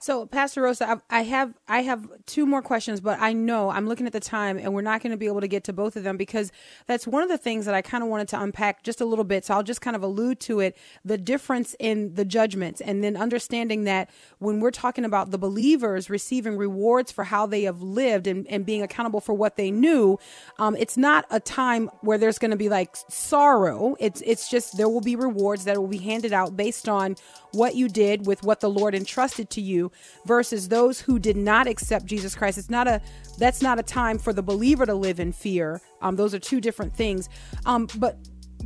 So, 0.00 0.26
Pastor 0.26 0.62
Rosa, 0.62 1.02
I 1.10 1.22
have 1.22 1.54
I 1.66 1.82
have 1.82 2.08
two 2.24 2.46
more 2.46 2.62
questions, 2.62 3.00
but 3.00 3.18
I 3.20 3.32
know 3.32 3.70
I'm 3.70 3.88
looking 3.88 4.06
at 4.06 4.12
the 4.12 4.20
time, 4.20 4.56
and 4.56 4.72
we're 4.72 4.80
not 4.80 5.02
going 5.02 5.10
to 5.10 5.16
be 5.16 5.26
able 5.26 5.40
to 5.40 5.48
get 5.48 5.64
to 5.64 5.72
both 5.72 5.96
of 5.96 6.04
them 6.04 6.16
because 6.16 6.52
that's 6.86 7.04
one 7.04 7.24
of 7.24 7.28
the 7.28 7.36
things 7.36 7.66
that 7.66 7.74
I 7.74 7.82
kind 7.82 8.04
of 8.04 8.08
wanted 8.08 8.28
to 8.28 8.40
unpack 8.40 8.84
just 8.84 9.00
a 9.00 9.04
little 9.04 9.24
bit. 9.24 9.44
So 9.44 9.54
I'll 9.54 9.64
just 9.64 9.80
kind 9.80 9.96
of 9.96 10.04
allude 10.04 10.38
to 10.40 10.60
it: 10.60 10.76
the 11.04 11.18
difference 11.18 11.74
in 11.80 12.14
the 12.14 12.24
judgments, 12.24 12.80
and 12.80 13.02
then 13.02 13.16
understanding 13.16 13.84
that 13.84 14.08
when 14.38 14.60
we're 14.60 14.70
talking 14.70 15.04
about 15.04 15.32
the 15.32 15.38
believers 15.38 16.08
receiving 16.08 16.56
rewards 16.56 17.10
for 17.10 17.24
how 17.24 17.46
they 17.46 17.64
have 17.64 17.82
lived 17.82 18.28
and, 18.28 18.46
and 18.46 18.64
being 18.64 18.82
accountable 18.82 19.20
for 19.20 19.32
what 19.32 19.56
they 19.56 19.72
knew, 19.72 20.16
um, 20.60 20.76
it's 20.76 20.96
not 20.96 21.24
a 21.28 21.40
time 21.40 21.90
where 22.02 22.18
there's 22.18 22.38
going 22.38 22.52
to 22.52 22.56
be 22.56 22.68
like 22.68 22.96
sorrow. 23.08 23.96
It's 23.98 24.22
it's 24.24 24.48
just 24.48 24.76
there 24.76 24.88
will 24.88 25.00
be 25.00 25.16
rewards 25.16 25.64
that 25.64 25.76
will 25.76 25.88
be 25.88 25.98
handed 25.98 26.32
out 26.32 26.56
based 26.56 26.88
on 26.88 27.16
what 27.50 27.74
you 27.74 27.88
did 27.88 28.26
with 28.26 28.44
what 28.44 28.60
the 28.60 28.70
Lord 28.70 28.94
entrusted 28.94 29.50
to 29.50 29.60
you 29.60 29.87
versus 30.26 30.68
those 30.68 31.00
who 31.00 31.18
did 31.18 31.36
not 31.36 31.66
accept 31.66 32.06
Jesus 32.06 32.34
Christ. 32.34 32.58
It's 32.58 32.70
not 32.70 32.88
a 32.88 33.00
that's 33.38 33.62
not 33.62 33.78
a 33.78 33.82
time 33.82 34.18
for 34.18 34.32
the 34.32 34.42
believer 34.42 34.86
to 34.86 34.94
live 34.94 35.20
in 35.20 35.32
fear. 35.32 35.80
Um, 36.00 36.16
those 36.16 36.34
are 36.34 36.38
two 36.38 36.60
different 36.60 36.92
things. 36.92 37.28
Um, 37.66 37.88
but 37.96 38.16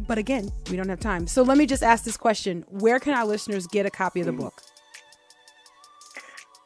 but 0.06 0.18
again, 0.18 0.50
we 0.70 0.76
don't 0.76 0.88
have 0.88 1.00
time. 1.00 1.26
So 1.26 1.42
let 1.42 1.58
me 1.58 1.66
just 1.66 1.82
ask 1.82 2.04
this 2.04 2.16
question: 2.16 2.64
Where 2.68 2.98
can 2.98 3.14
our 3.14 3.24
listeners 3.24 3.66
get 3.66 3.86
a 3.86 3.90
copy 3.90 4.20
of 4.20 4.26
the 4.26 4.32
book? 4.32 4.62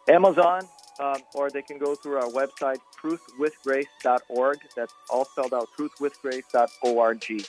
Amazon, 0.09 0.62
um, 1.00 1.16
or 1.34 1.50
they 1.50 1.62
can 1.62 1.78
go 1.78 1.96
through 1.96 2.16
our 2.16 2.30
website, 2.30 2.78
truthwithgrace.org. 3.02 4.59
That's 4.76 4.92
all 5.11 5.24
spelled 5.24 5.52
out, 5.52 5.68
truthwithgrace.org 5.78 7.44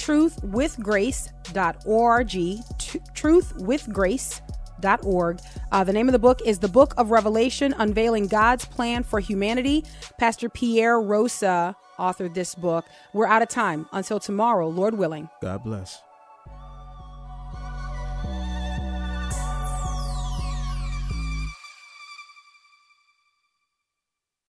truthwithgrace.org. 0.00 2.30
T- 2.78 3.00
truthwithgrace.org. 4.80 5.40
Uh, 5.72 5.84
the 5.84 5.92
name 5.92 6.08
of 6.08 6.12
the 6.12 6.18
book 6.18 6.40
is 6.44 6.58
The 6.58 6.68
Book 6.68 6.94
of 6.96 7.10
Revelation 7.10 7.74
Unveiling 7.78 8.26
God's 8.26 8.64
Plan 8.64 9.02
for 9.02 9.20
Humanity. 9.20 9.84
Pastor 10.18 10.48
Pierre 10.48 11.00
Rosa 11.00 11.76
authored 11.98 12.34
this 12.34 12.54
book. 12.54 12.86
We're 13.12 13.26
out 13.26 13.42
of 13.42 13.48
time. 13.48 13.86
Until 13.92 14.20
tomorrow, 14.20 14.68
Lord 14.68 14.94
willing. 14.96 15.28
God 15.42 15.62
bless. 15.64 16.02